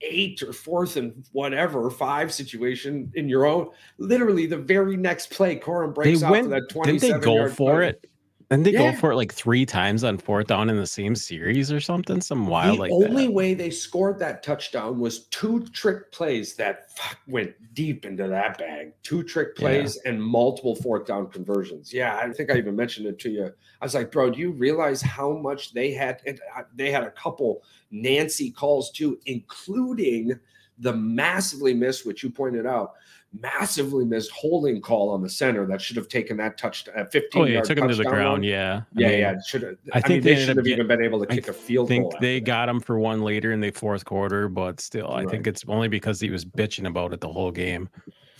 eight 0.09 0.43
or 0.43 0.53
fourth 0.53 0.97
and 0.97 1.25
whatever 1.33 1.91
five 1.91 2.33
situation 2.33 3.11
in 3.15 3.29
your 3.29 3.45
own. 3.45 3.69
Literally, 3.99 4.47
the 4.47 4.57
very 4.57 4.97
next 4.97 5.31
play, 5.31 5.59
Corum 5.59 5.95
breaks 5.95 6.21
they 6.21 6.31
went, 6.31 6.47
out 6.47 6.51
for 6.51 6.61
that 6.61 6.69
twenty-seven. 6.71 7.21
Didn't 7.21 7.35
they 7.35 7.47
go 7.49 7.49
for 7.55 7.77
play. 7.77 7.89
it? 7.89 8.11
And 8.49 8.65
they 8.65 8.71
yeah. 8.71 8.93
go 8.93 8.97
for 8.97 9.11
it 9.11 9.17
like 9.17 9.35
three 9.35 9.67
times 9.67 10.05
on 10.05 10.19
fourth 10.19 10.47
down 10.47 10.71
in 10.71 10.77
the 10.77 10.87
same 10.87 11.17
series 11.17 11.73
or 11.73 11.81
something. 11.81 12.21
Some 12.21 12.47
wild 12.47 12.77
the 12.77 12.83
like 12.83 12.93
only 12.93 13.27
that. 13.27 13.33
way 13.33 13.55
they 13.55 13.71
scored 13.71 14.21
that 14.21 14.45
touchdown 14.45 15.01
was 15.01 15.27
two 15.27 15.67
trick 15.69 16.13
plays 16.13 16.55
that 16.55 16.91
went 17.27 17.55
deep 17.75 18.07
into 18.07 18.29
that 18.29 18.59
bag. 18.59 18.93
Two 19.03 19.25
trick 19.25 19.57
plays 19.57 19.99
yeah. 20.05 20.13
and 20.13 20.23
multiple 20.23 20.77
fourth 20.77 21.07
down 21.07 21.27
conversions. 21.29 21.93
Yeah, 21.93 22.17
I 22.17 22.31
think 22.33 22.53
I 22.53 22.57
even 22.57 22.77
mentioned 22.77 23.09
it 23.09 23.19
to 23.21 23.31
you. 23.31 23.47
I 23.81 23.85
was 23.85 23.95
like, 23.95 24.13
bro, 24.13 24.31
do 24.31 24.39
you 24.39 24.53
realize 24.53 25.03
how 25.03 25.33
much 25.33 25.73
they 25.73 25.93
had? 25.93 26.23
Uh, 26.29 26.63
they 26.73 26.93
had 26.93 27.03
a 27.03 27.11
couple 27.11 27.65
Nancy 27.91 28.53
calls 28.53 28.93
too, 28.93 29.19
including 29.27 30.39
the 30.79 30.93
massively 30.93 31.75
missed, 31.75 32.07
which 32.07 32.23
you 32.23 32.31
pointed 32.31 32.67
out, 32.67 32.93
massively 33.41 34.05
missed 34.05 34.31
holding 34.31 34.81
call 34.81 35.11
on 35.11 35.23
the 35.23 35.29
center 35.29 35.67
that 35.67 35.81
should 35.81 35.97
have 35.97 36.09
taken 36.09 36.37
that 36.37 36.59
touch 36.59 36.89
uh, 36.97 37.05
15 37.05 37.43
oh, 37.43 37.45
yeah, 37.45 37.61
took 37.61 37.79
him 37.79 37.89
to 37.89 37.95
the 37.95 38.05
ground. 38.05 38.45
Yeah. 38.45 38.83
Yeah. 38.95 39.07
I 39.07 39.11
mean, 39.11 39.19
yeah. 39.19 39.35
Should 39.47 39.63
have. 39.63 39.77
I, 39.93 39.99
I 39.99 40.01
think 40.01 40.09
mean, 40.09 40.21
they, 40.23 40.35
they 40.35 40.45
should 40.47 40.57
have 40.57 40.67
even 40.67 40.87
been 40.87 41.03
able 41.03 41.21
to 41.21 41.27
kick 41.27 41.49
I 41.49 41.51
a 41.51 41.55
field 41.55 41.87
I 41.87 41.89
think 41.89 42.19
they 42.21 42.41
got 42.41 42.69
him 42.69 42.81
for 42.81 42.99
one 42.99 43.23
later 43.23 43.53
in 43.53 43.61
the 43.61 43.71
fourth 43.71 44.05
quarter, 44.05 44.49
but 44.49 44.81
still, 44.81 45.11
I 45.11 45.23
right. 45.23 45.31
think 45.31 45.47
it's 45.47 45.65
only 45.69 45.89
because 45.89 46.21
he 46.21 46.31
was 46.31 46.45
bitching 46.45 46.87
about 46.87 47.13
it 47.13 47.21
the 47.21 47.33
whole 47.33 47.51
game. 47.51 47.89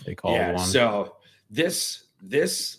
They 0.05 0.15
called 0.15 0.35
yeah, 0.35 0.53
one. 0.53 0.65
So 0.65 1.15
this, 1.49 2.03
this, 2.21 2.77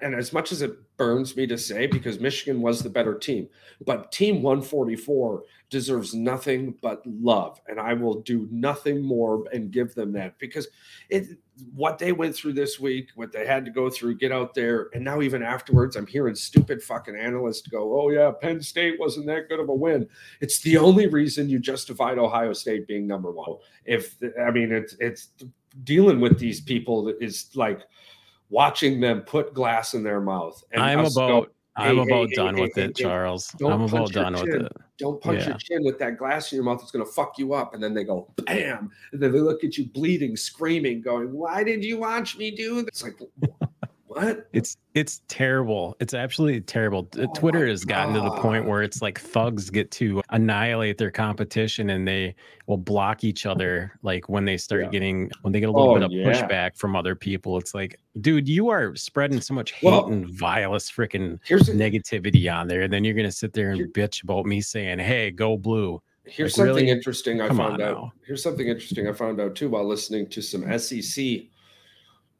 and 0.00 0.14
as 0.14 0.32
much 0.32 0.52
as 0.52 0.62
it 0.62 0.96
burns 0.96 1.36
me 1.36 1.46
to 1.46 1.58
say, 1.58 1.86
because 1.86 2.20
Michigan 2.20 2.60
was 2.60 2.82
the 2.82 2.90
better 2.90 3.14
team, 3.14 3.48
but 3.84 4.12
Team 4.12 4.42
144 4.42 5.42
deserves 5.70 6.14
nothing 6.14 6.74
but 6.80 7.02
love. 7.06 7.60
And 7.66 7.78
I 7.78 7.92
will 7.94 8.20
do 8.22 8.48
nothing 8.50 9.02
more 9.02 9.44
and 9.52 9.70
give 9.70 9.94
them 9.94 10.12
that 10.12 10.38
because 10.38 10.68
it 11.10 11.38
what 11.74 11.98
they 11.98 12.12
went 12.12 12.36
through 12.36 12.52
this 12.52 12.78
week, 12.78 13.10
what 13.16 13.32
they 13.32 13.44
had 13.44 13.64
to 13.64 13.70
go 13.70 13.90
through, 13.90 14.16
get 14.16 14.30
out 14.30 14.54
there. 14.54 14.90
And 14.94 15.02
now, 15.02 15.20
even 15.22 15.42
afterwards, 15.42 15.96
I'm 15.96 16.06
hearing 16.06 16.36
stupid 16.36 16.80
fucking 16.82 17.16
analysts 17.16 17.66
go, 17.66 18.00
Oh, 18.00 18.10
yeah, 18.10 18.30
Penn 18.30 18.62
State 18.62 18.98
wasn't 18.98 19.26
that 19.26 19.48
good 19.48 19.60
of 19.60 19.68
a 19.68 19.74
win. 19.74 20.08
It's 20.40 20.60
the 20.60 20.78
only 20.78 21.08
reason 21.08 21.48
you 21.48 21.58
justified 21.58 22.18
Ohio 22.18 22.52
State 22.52 22.86
being 22.86 23.06
number 23.06 23.32
one. 23.32 23.56
If 23.84 24.16
I 24.40 24.50
mean, 24.50 24.72
it's, 24.72 24.94
it's 25.00 25.30
dealing 25.84 26.20
with 26.20 26.38
these 26.38 26.60
people 26.60 27.12
is 27.20 27.50
like 27.54 27.82
watching 28.50 29.00
them 29.00 29.20
put 29.22 29.54
glass 29.54 29.94
in 29.94 30.02
their 30.02 30.20
mouth. 30.20 30.62
And 30.72 30.82
I'm 30.82 31.00
about. 31.00 31.14
Go, 31.14 31.46
I'm 31.76 31.96
hey, 31.96 32.02
about 32.02 32.28
hey, 32.30 32.34
done 32.34 32.56
hey, 32.56 32.62
with 32.62 32.76
it, 32.76 32.96
Charles. 32.96 33.54
I'm 33.64 33.82
about 33.82 34.10
done 34.10 34.34
chin. 34.34 34.44
with 34.44 34.62
it. 34.62 34.72
Don't 34.98 35.20
punch 35.20 35.42
yeah. 35.42 35.50
your 35.50 35.58
chin 35.58 35.84
with 35.84 35.96
that 36.00 36.18
glass 36.18 36.50
in 36.50 36.56
your 36.56 36.64
mouth. 36.64 36.80
It's 36.82 36.90
going 36.90 37.06
to 37.06 37.12
fuck 37.12 37.38
you 37.38 37.54
up. 37.54 37.72
And 37.72 37.80
then 37.80 37.94
they 37.94 38.02
go, 38.02 38.32
bam. 38.36 38.90
And 39.12 39.22
then 39.22 39.30
they 39.30 39.38
look 39.38 39.62
at 39.62 39.78
you 39.78 39.86
bleeding, 39.86 40.36
screaming, 40.36 41.02
going, 41.02 41.32
Why 41.32 41.62
did 41.62 41.84
you 41.84 41.98
watch 41.98 42.36
me 42.36 42.50
do 42.50 42.82
this? 42.82 42.88
It's 42.88 43.04
like, 43.04 43.20
what? 44.18 44.48
It's 44.52 44.76
it's 44.94 45.22
terrible. 45.28 45.96
It's 46.00 46.12
absolutely 46.12 46.60
terrible. 46.62 47.08
Oh 47.18 47.26
Twitter 47.34 47.66
has 47.68 47.84
gotten 47.84 48.14
to 48.14 48.20
the 48.20 48.32
point 48.32 48.66
where 48.66 48.82
it's 48.82 49.00
like 49.00 49.20
thugs 49.20 49.70
get 49.70 49.90
to 49.92 50.22
annihilate 50.30 50.98
their 50.98 51.12
competition 51.12 51.90
and 51.90 52.06
they 52.06 52.34
will 52.66 52.78
block 52.78 53.22
each 53.22 53.46
other 53.46 53.92
like 54.02 54.28
when 54.28 54.44
they 54.44 54.56
start 54.56 54.84
yeah. 54.84 54.90
getting 54.90 55.30
when 55.42 55.52
they 55.52 55.60
get 55.60 55.68
a 55.68 55.72
little 55.72 55.90
oh, 55.90 55.94
bit 55.94 56.02
of 56.02 56.12
yeah. 56.12 56.26
pushback 56.26 56.76
from 56.76 56.96
other 56.96 57.14
people. 57.14 57.58
It's 57.58 57.74
like, 57.74 58.00
dude, 58.20 58.48
you 58.48 58.68
are 58.68 58.96
spreading 58.96 59.40
so 59.40 59.54
much 59.54 59.70
hate 59.70 59.86
well, 59.86 60.06
and 60.06 60.28
vilest 60.28 60.96
freaking 60.96 61.38
negativity 61.48 62.52
on 62.52 62.66
there. 62.66 62.82
And 62.82 62.92
then 62.92 63.04
you're 63.04 63.14
gonna 63.14 63.30
sit 63.30 63.52
there 63.52 63.70
and 63.70 63.92
bitch 63.94 64.24
about 64.24 64.46
me 64.46 64.60
saying, 64.60 64.98
Hey, 64.98 65.30
go 65.30 65.56
blue. 65.56 66.02
Here's 66.24 66.58
like, 66.58 66.66
something 66.66 66.84
really? 66.86 66.90
interesting 66.90 67.40
I 67.40 67.48
Come 67.48 67.58
found 67.58 67.80
out. 67.80 67.96
Now. 67.96 68.12
Here's 68.26 68.42
something 68.42 68.66
interesting 68.66 69.08
I 69.08 69.12
found 69.12 69.40
out 69.40 69.54
too 69.54 69.70
while 69.70 69.86
listening 69.86 70.28
to 70.30 70.42
some 70.42 70.78
SEC 70.78 71.42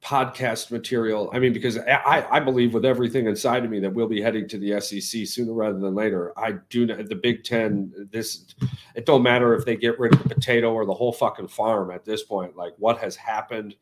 podcast 0.03 0.71
material. 0.71 1.31
I 1.33 1.39
mean, 1.39 1.53
because 1.53 1.77
I, 1.79 2.27
I 2.31 2.41
believe 2.41 2.73
with 2.73 2.85
everything 2.85 3.27
inside 3.27 3.65
of 3.65 3.71
me 3.71 3.81
that 3.81 3.93
we'll 3.93 4.07
be 4.09 4.21
heading 4.21 4.49
to 4.49 4.59
the 4.59 4.81
SEC 4.81 5.27
sooner 5.27 5.53
rather 5.53 5.79
than 5.79 5.95
later. 5.95 6.33
I 6.39 6.55
do 6.71 6.87
not, 6.87 7.09
the 7.09 7.17
Big 7.17 7.45
Ten. 7.45 7.93
This 8.11 8.55
it 8.95 9.07
don't 9.07 9.23
matter 9.23 9.55
if 9.55 9.65
they 9.65 9.77
get 9.77 9.99
rid 9.99 10.15
of 10.15 10.23
the 10.23 10.29
potato 10.29 10.73
or 10.73 10.87
the 10.87 10.95
whole 10.95 11.13
fucking 11.13 11.49
farm 11.49 11.91
at 11.91 12.05
this 12.05 12.23
point. 12.23 12.57
Like 12.57 12.75
what 12.79 12.99
has 12.99 13.17
happened? 13.17 13.75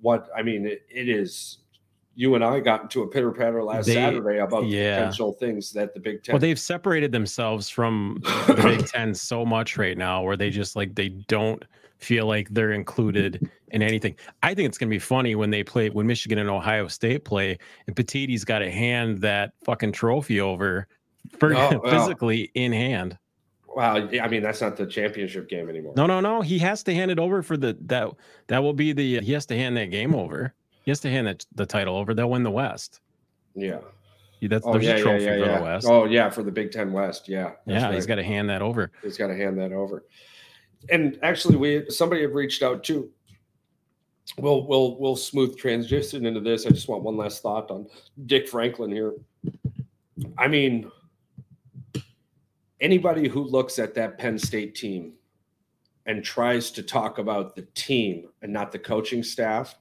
What 0.00 0.28
I 0.36 0.42
mean, 0.42 0.66
it, 0.66 0.86
it 0.88 1.08
is 1.08 1.58
you 2.16 2.36
and 2.36 2.44
I 2.44 2.60
got 2.60 2.82
into 2.82 3.02
a 3.02 3.08
pitter 3.08 3.32
patter 3.32 3.62
last 3.62 3.86
They- 3.86 3.94
Saturday 3.94 4.38
about 4.38 4.66
yeah. 4.66 4.98
potential 4.98 5.32
things 5.32 5.72
that 5.72 5.94
the 5.94 6.00
Big 6.00 6.22
Ten. 6.22 6.34
Well, 6.34 6.40
they've 6.40 6.58
separated 6.58 7.10
themselves 7.10 7.68
from 7.68 8.20
the 8.46 8.54
Big 8.54 8.86
Ten 8.86 9.14
so 9.14 9.44
much 9.44 9.76
right 9.76 9.98
now, 9.98 10.22
where 10.22 10.36
they 10.36 10.50
just 10.50 10.76
like 10.76 10.94
they 10.94 11.08
don't 11.08 11.64
feel 12.04 12.26
like 12.26 12.48
they're 12.50 12.72
included 12.72 13.50
in 13.68 13.82
anything. 13.82 14.14
I 14.42 14.54
think 14.54 14.68
it's 14.68 14.78
gonna 14.78 14.90
be 14.90 14.98
funny 14.98 15.34
when 15.34 15.50
they 15.50 15.64
play 15.64 15.90
when 15.90 16.06
Michigan 16.06 16.38
and 16.38 16.48
Ohio 16.50 16.86
State 16.88 17.24
play, 17.24 17.58
and 17.86 17.96
Petitti's 17.96 18.44
got 18.44 18.60
to 18.60 18.70
hand 18.70 19.18
that 19.22 19.52
fucking 19.64 19.92
trophy 19.92 20.40
over 20.40 20.86
for 21.38 21.54
Oh, 21.56 21.80
physically 21.90 22.50
in 22.54 22.72
hand. 22.72 23.18
wow, 23.74 23.96
I 23.96 24.28
mean 24.28 24.42
that's 24.42 24.60
not 24.60 24.76
the 24.76 24.86
championship 24.86 25.48
game 25.48 25.68
anymore. 25.68 25.94
No, 25.96 26.06
no, 26.06 26.20
no. 26.20 26.40
He 26.42 26.58
has 26.60 26.82
to 26.84 26.94
hand 26.94 27.10
it 27.10 27.18
over 27.18 27.42
for 27.42 27.56
the 27.56 27.76
that 27.86 28.10
that 28.46 28.62
will 28.62 28.74
be 28.74 28.92
the 28.92 29.20
he 29.20 29.32
has 29.32 29.46
to 29.46 29.56
hand 29.56 29.76
that 29.76 29.90
game 29.90 30.14
over. 30.14 30.54
He 30.84 30.90
has 30.90 31.00
to 31.00 31.10
hand 31.10 31.26
that, 31.26 31.46
the 31.54 31.64
title 31.66 31.96
over. 31.96 32.12
They'll 32.14 32.30
win 32.30 32.42
the 32.42 32.50
West. 32.50 33.00
Yeah. 33.54 33.78
That's 34.42 34.66
Oh 34.66 34.72
there's 34.72 34.84
yeah, 34.84 34.92
a 34.92 34.96
yeah, 34.98 35.02
trophy 35.02 35.24
yeah, 35.24 35.30
for 35.30 35.38
yeah. 35.38 35.58
the 35.58 35.64
West. 35.64 35.86
Oh 35.88 36.04
yeah, 36.04 36.30
for 36.30 36.42
the 36.42 36.52
Big 36.52 36.70
Ten 36.70 36.92
West. 36.92 37.28
Yeah. 37.28 37.52
yeah, 37.66 37.92
he's 37.92 38.06
got 38.06 38.16
to 38.16 38.22
hand 38.22 38.50
that 38.50 38.62
over. 38.62 38.90
He's 39.02 39.16
got 39.16 39.28
to 39.28 39.36
hand 39.36 39.58
that 39.58 39.72
over. 39.72 40.04
And 40.90 41.18
actually, 41.22 41.56
we 41.56 41.90
somebody 41.90 42.22
had 42.22 42.34
reached 42.34 42.62
out 42.62 42.84
too. 42.84 43.10
We'll 44.38 44.66
we'll 44.66 44.98
we'll 44.98 45.16
smooth 45.16 45.56
transition 45.56 46.26
into 46.26 46.40
this. 46.40 46.66
I 46.66 46.70
just 46.70 46.88
want 46.88 47.02
one 47.02 47.16
last 47.16 47.42
thought 47.42 47.70
on 47.70 47.86
Dick 48.26 48.48
Franklin 48.48 48.90
here. 48.90 49.14
I 50.38 50.48
mean, 50.48 50.90
anybody 52.80 53.28
who 53.28 53.42
looks 53.42 53.78
at 53.78 53.94
that 53.94 54.18
Penn 54.18 54.38
State 54.38 54.74
team 54.74 55.12
and 56.06 56.22
tries 56.22 56.70
to 56.72 56.82
talk 56.82 57.18
about 57.18 57.56
the 57.56 57.62
team 57.74 58.28
and 58.42 58.52
not 58.52 58.72
the 58.72 58.78
coaching 58.78 59.22
staff, 59.22 59.76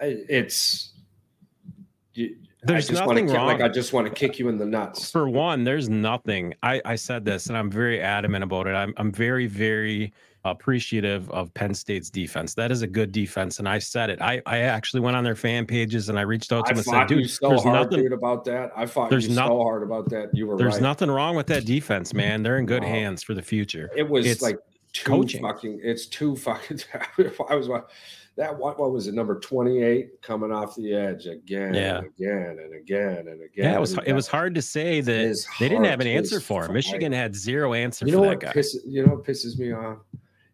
it's. 0.00 0.92
There's 2.62 2.86
I 2.90 2.92
just 2.94 3.06
want 3.06 3.16
nothing 3.16 3.28
to 3.28 3.34
wrong. 3.34 3.46
like 3.46 3.60
I 3.60 3.68
just 3.68 3.92
want 3.92 4.06
to 4.08 4.12
kick 4.12 4.38
you 4.38 4.48
in 4.48 4.58
the 4.58 4.66
nuts. 4.66 5.10
For 5.10 5.28
one, 5.28 5.62
there's 5.64 5.88
nothing. 5.88 6.54
I, 6.62 6.80
I 6.84 6.96
said 6.96 7.24
this 7.24 7.46
and 7.46 7.56
I'm 7.56 7.70
very 7.70 8.00
adamant 8.00 8.42
about 8.44 8.66
it. 8.66 8.70
I'm, 8.74 8.92
I'm 8.96 9.12
very, 9.12 9.46
very 9.46 10.12
appreciative 10.44 11.30
of 11.30 11.52
Penn 11.54 11.72
State's 11.74 12.10
defense. 12.10 12.54
That 12.54 12.70
is 12.72 12.82
a 12.82 12.86
good 12.86 13.12
defense. 13.12 13.58
And 13.60 13.68
I 13.68 13.78
said 13.78 14.10
it. 14.10 14.20
I, 14.20 14.42
I 14.46 14.58
actually 14.58 15.00
went 15.00 15.16
on 15.16 15.22
their 15.24 15.36
fan 15.36 15.66
pages 15.66 16.08
and 16.08 16.18
I 16.18 16.22
reached 16.22 16.52
out 16.52 16.66
to 16.66 16.70
I 16.70 16.74
them 16.74 16.78
and 16.78 16.84
said, 16.86 17.06
dude, 17.06 17.30
so 17.30 17.48
there's 17.48 17.62
hard, 17.62 17.74
nothing, 17.90 18.02
dude, 18.04 18.12
about 18.12 18.44
that. 18.46 18.72
I 18.76 18.86
fought 18.86 19.10
There's 19.10 19.28
you 19.28 19.34
not- 19.36 19.48
so 19.48 19.62
hard 19.62 19.82
about 19.82 20.08
that. 20.10 20.30
You 20.34 20.46
were 20.46 20.56
there's 20.56 20.74
right. 20.74 20.82
nothing 20.82 21.10
wrong 21.10 21.36
with 21.36 21.46
that 21.48 21.64
defense, 21.64 22.12
man. 22.14 22.42
They're 22.42 22.58
in 22.58 22.66
good 22.66 22.82
No. 22.82 22.88
hands 22.88 23.22
for 23.22 23.34
the 23.34 23.42
future. 23.42 23.90
It 23.96 24.08
was 24.08 24.26
it's 24.26 24.42
like 24.42 24.58
two 24.92 25.08
coaching. 25.10 25.42
fucking. 25.42 25.80
It's 25.82 26.06
too 26.06 26.34
fucking. 26.36 26.80
I 27.50 27.54
was 27.54 27.68
wa- 27.68 27.82
that. 28.38 28.56
What, 28.58 28.78
what 28.80 28.92
was 28.92 29.06
it? 29.06 29.14
Number 29.14 29.38
twenty 29.38 29.82
eight 29.82 30.20
coming 30.22 30.50
off 30.50 30.74
the 30.74 30.94
edge 30.94 31.26
again, 31.26 31.74
Yeah. 31.74 31.98
and 31.98 32.06
again, 32.06 32.58
and 32.62 32.74
again, 32.74 33.18
and 33.28 33.42
again. 33.42 33.50
Yeah, 33.64 33.76
it 33.76 33.80
was 33.80 33.98
it 34.06 34.12
was 34.14 34.26
hard 34.26 34.54
to 34.54 34.62
say 34.62 35.00
that 35.02 35.36
they 35.60 35.68
didn't 35.68 35.84
have 35.84 36.00
an 36.00 36.06
answer 36.06 36.40
for 36.40 36.64
him. 36.64 36.72
Michigan 36.72 37.12
had 37.12 37.34
zero 37.36 37.74
answer 37.74 38.06
You 38.06 38.12
know 38.12 38.22
for 38.22 38.28
what 38.28 38.40
that 38.40 38.54
guy. 38.54 38.60
pisses? 38.60 38.76
You 38.86 39.04
know 39.06 39.14
what 39.14 39.24
pisses 39.24 39.58
me 39.58 39.72
off? 39.72 39.98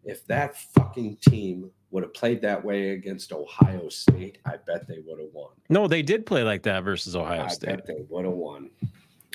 If 0.04 0.26
that 0.26 0.56
fucking 0.74 1.16
team 1.26 1.70
would 1.90 2.02
have 2.02 2.12
played 2.12 2.42
that 2.42 2.62
way 2.62 2.90
against 2.90 3.32
Ohio 3.32 3.88
State, 3.88 4.38
I 4.44 4.56
bet 4.66 4.86
they 4.88 4.98
would 5.06 5.18
have 5.20 5.28
won. 5.32 5.52
No, 5.70 5.86
they 5.86 6.02
did 6.02 6.26
play 6.26 6.42
like 6.42 6.62
that 6.64 6.82
versus 6.82 7.14
Ohio 7.16 7.44
I 7.44 7.48
State. 7.48 7.68
bet 7.68 7.86
they 7.86 8.04
would 8.08 8.24
have 8.24 8.34
won. 8.34 8.68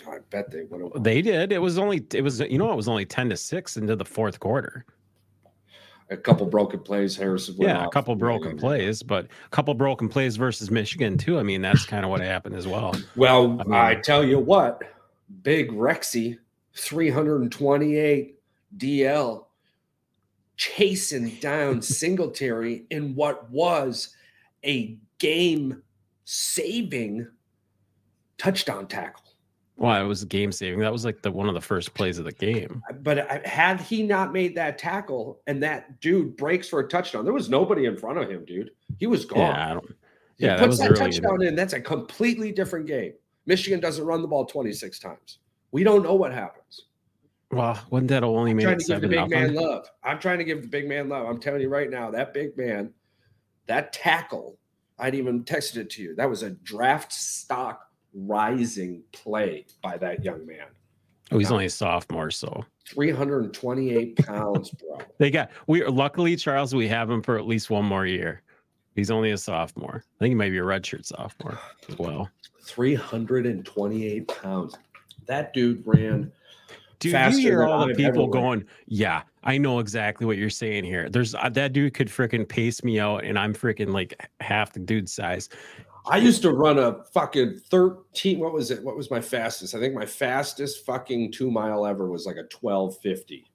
I 0.07 0.17
bet 0.29 0.51
they 0.51 0.63
would 0.63 0.81
have 0.81 0.91
won. 0.93 1.01
They 1.03 1.21
did. 1.21 1.51
It 1.51 1.59
was 1.59 1.77
only 1.77 2.05
it 2.13 2.21
was 2.23 2.39
you 2.41 2.57
know 2.57 2.71
it 2.71 2.75
was 2.75 2.87
only 2.87 3.05
ten 3.05 3.29
to 3.29 3.37
six 3.37 3.77
into 3.77 3.95
the 3.95 4.05
fourth 4.05 4.39
quarter. 4.39 4.85
A 6.09 6.17
couple 6.17 6.45
broken 6.45 6.79
plays. 6.79 7.15
Harrison. 7.15 7.55
Yeah, 7.57 7.85
a 7.85 7.89
couple 7.89 8.15
broken 8.15 8.57
plays, 8.57 9.03
but 9.03 9.25
a 9.25 9.49
couple 9.49 9.73
broken 9.73 10.09
plays 10.09 10.35
versus 10.37 10.71
Michigan 10.71 11.17
too. 11.17 11.39
I 11.39 11.43
mean, 11.43 11.61
that's 11.61 11.85
kind 11.85 12.03
of 12.03 12.09
what 12.09 12.21
happened 12.21 12.55
as 12.55 12.67
well. 12.67 12.95
Well, 13.15 13.61
I 13.71 13.91
I, 13.91 13.95
tell 13.95 14.23
you 14.23 14.39
what, 14.39 14.81
Big 15.43 15.71
Rexy, 15.71 16.37
328 16.75 18.39
DL, 18.77 19.45
chasing 20.57 21.29
down 21.39 21.81
Singletary 21.81 22.85
in 22.89 23.15
what 23.15 23.49
was 23.49 24.15
a 24.65 24.97
game 25.19 25.83
saving 26.25 27.27
touchdown 28.37 28.87
tackle. 28.87 29.23
Well, 29.79 30.03
it 30.03 30.07
was 30.07 30.25
game 30.25 30.51
saving. 30.51 30.79
That 30.79 30.91
was 30.91 31.05
like 31.05 31.21
the 31.21 31.31
one 31.31 31.47
of 31.47 31.53
the 31.53 31.61
first 31.61 31.93
plays 31.93 32.19
of 32.19 32.25
the 32.25 32.33
game. 32.33 32.83
But 33.01 33.45
had 33.45 33.79
he 33.79 34.03
not 34.03 34.33
made 34.33 34.55
that 34.55 34.77
tackle 34.77 35.39
and 35.47 35.63
that 35.63 36.01
dude 36.01 36.35
breaks 36.35 36.67
for 36.67 36.81
a 36.81 36.87
touchdown, 36.87 37.23
there 37.23 37.33
was 37.33 37.49
nobody 37.49 37.85
in 37.85 37.95
front 37.95 38.17
of 38.17 38.29
him, 38.29 38.43
dude. 38.43 38.71
He 38.97 39.07
was 39.07 39.23
gone. 39.23 39.39
Yeah, 39.39 39.71
I 39.71 39.73
don't. 39.73 39.95
He 40.37 40.45
Yeah, 40.45 40.57
that 40.57 40.67
puts 40.67 40.79
that 40.79 40.91
early 40.91 40.99
touchdown 40.99 41.41
in. 41.43 41.55
That's 41.55 41.73
a 41.73 41.79
completely 41.79 42.51
different 42.51 42.87
game. 42.87 43.13
Michigan 43.45 43.79
doesn't 43.79 44.05
run 44.05 44.21
the 44.21 44.27
ball 44.27 44.45
26 44.45 44.99
times. 44.99 45.39
We 45.71 45.83
don't 45.83 46.03
know 46.03 46.15
what 46.15 46.33
happens. 46.33 46.85
Well, 47.51 47.79
wouldn't 47.89 48.09
that 48.09 48.23
only 48.23 48.51
I'm 48.51 48.57
made 48.57 48.63
trying 48.63 48.79
to 48.79 48.85
give 48.85 49.01
the 49.01 49.07
big 49.07 49.29
man 49.29 49.53
love. 49.55 49.87
I'm 50.03 50.19
trying 50.19 50.37
to 50.39 50.43
give 50.43 50.61
the 50.61 50.67
big 50.67 50.87
man 50.87 51.09
love. 51.09 51.25
I'm 51.25 51.39
telling 51.39 51.61
you 51.61 51.69
right 51.69 51.89
now, 51.89 52.11
that 52.11 52.33
big 52.33 52.57
man, 52.57 52.93
that 53.67 53.91
tackle, 53.93 54.57
I'd 54.99 55.15
even 55.15 55.45
texted 55.45 55.77
it 55.77 55.89
to 55.91 56.03
you. 56.03 56.15
That 56.15 56.29
was 56.29 56.43
a 56.43 56.51
draft 56.51 57.11
stock 57.11 57.88
rising 58.13 59.03
play 59.11 59.65
by 59.81 59.97
that 59.97 60.23
young 60.23 60.45
man. 60.45 60.67
Oh, 61.31 61.37
he's 61.37 61.51
only 61.51 61.65
a 61.65 61.69
sophomore, 61.69 62.31
so 62.31 62.65
328 62.87 64.25
pounds, 64.25 64.71
bro. 64.71 64.97
they 65.19 65.29
got. 65.29 65.51
We 65.67 65.83
are 65.83 65.91
luckily 65.91 66.35
Charles, 66.35 66.73
we 66.73 66.87
have 66.87 67.09
him 67.09 67.21
for 67.21 67.37
at 67.37 67.45
least 67.45 67.69
one 67.69 67.85
more 67.85 68.05
year. 68.05 68.41
He's 68.95 69.11
only 69.11 69.31
a 69.31 69.37
sophomore. 69.37 70.03
I 70.03 70.19
think 70.19 70.31
he 70.31 70.35
might 70.35 70.49
be 70.49 70.57
a 70.57 70.63
redshirt 70.63 71.05
sophomore 71.05 71.59
as 71.87 71.97
well. 71.97 72.29
328 72.63 74.27
pounds. 74.27 74.77
That 75.27 75.53
dude 75.53 75.83
ran. 75.85 76.31
Dude, 76.99 77.13
faster 77.13 77.39
you 77.39 77.47
hear 77.47 77.63
all 77.63 77.87
the 77.87 77.93
people 77.93 78.27
going, 78.27 78.65
"Yeah, 78.87 79.21
I 79.43 79.57
know 79.57 79.79
exactly 79.79 80.25
what 80.25 80.35
you're 80.35 80.49
saying 80.49 80.83
here." 80.83 81.09
There's 81.09 81.33
uh, 81.33 81.47
that 81.49 81.71
dude 81.71 81.93
could 81.93 82.09
freaking 82.09 82.47
pace 82.47 82.83
me 82.83 82.99
out, 82.99 83.23
and 83.23 83.39
I'm 83.39 83.53
freaking 83.53 83.93
like 83.93 84.29
half 84.41 84.73
the 84.73 84.79
dude's 84.79 85.13
size. 85.13 85.47
I 86.09 86.17
used 86.17 86.41
to 86.43 86.51
run 86.51 86.77
a 86.79 87.03
fucking 87.13 87.59
13. 87.69 88.39
What 88.39 88.53
was 88.53 88.71
it? 88.71 88.83
What 88.83 88.95
was 88.97 89.11
my 89.11 89.21
fastest? 89.21 89.75
I 89.75 89.79
think 89.79 89.93
my 89.93 90.05
fastest 90.05 90.85
fucking 90.85 91.31
two 91.31 91.51
mile 91.51 91.85
ever 91.85 92.09
was 92.09 92.25
like 92.25 92.35
a 92.37 92.47
1250. 92.59 93.45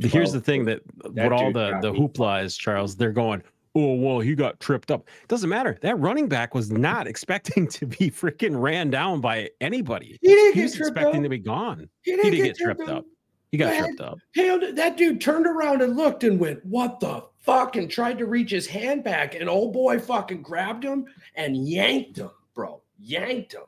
Here's 0.00 0.32
the 0.32 0.40
thing 0.40 0.64
that, 0.66 0.82
That 1.14 1.30
what 1.30 1.32
all 1.32 1.52
the 1.52 1.78
the 1.80 1.92
hoopla 1.92 2.44
is, 2.44 2.56
Charles. 2.56 2.96
They're 2.96 3.12
going, 3.12 3.42
"Oh 3.74 3.94
well, 3.94 4.20
he 4.20 4.34
got 4.34 4.60
tripped 4.60 4.90
up." 4.90 5.08
Doesn't 5.28 5.48
matter. 5.48 5.78
That 5.80 5.98
running 5.98 6.28
back 6.28 6.54
was 6.54 6.70
not 6.70 7.06
expecting 7.12 7.66
to 7.68 7.86
be 7.86 8.10
freaking 8.10 8.60
ran 8.60 8.90
down 8.90 9.20
by 9.22 9.48
anybody. 9.60 10.18
He 10.20 10.28
didn't 10.28 10.54
He 10.54 10.62
was 10.64 10.74
tripped 10.74 10.90
expecting 10.96 11.20
up. 11.20 11.22
to 11.24 11.28
be 11.30 11.38
gone. 11.38 11.88
He 12.02 12.10
He 12.10 12.16
didn't, 12.16 12.30
didn't 12.32 12.46
get 12.46 12.56
tripped 12.58 12.88
up. 12.90 13.04
He 13.52 13.58
got 13.58 13.72
Go 13.72 13.78
tripped 13.86 14.00
up. 14.02 14.18
Hell, 14.36 14.60
that 14.74 14.96
dude 14.96 15.20
turned 15.20 15.46
around 15.46 15.80
and 15.82 15.96
looked 15.96 16.24
and 16.24 16.38
went, 16.38 16.64
"What 16.66 17.00
the 17.00 17.24
fuck?" 17.50 17.76
and 17.76 17.90
tried 17.90 18.18
to 18.18 18.26
reach 18.26 18.50
his 18.50 18.66
hand 18.66 19.04
back, 19.04 19.34
and 19.34 19.48
old 19.48 19.72
boy 19.72 19.98
fucking 19.98 20.42
grabbed 20.42 20.84
him 20.84 21.06
and 21.34 21.68
yanked 21.68 22.18
him, 22.18 22.30
bro. 22.54 22.82
Yanked 22.98 23.54
him. 23.54 23.62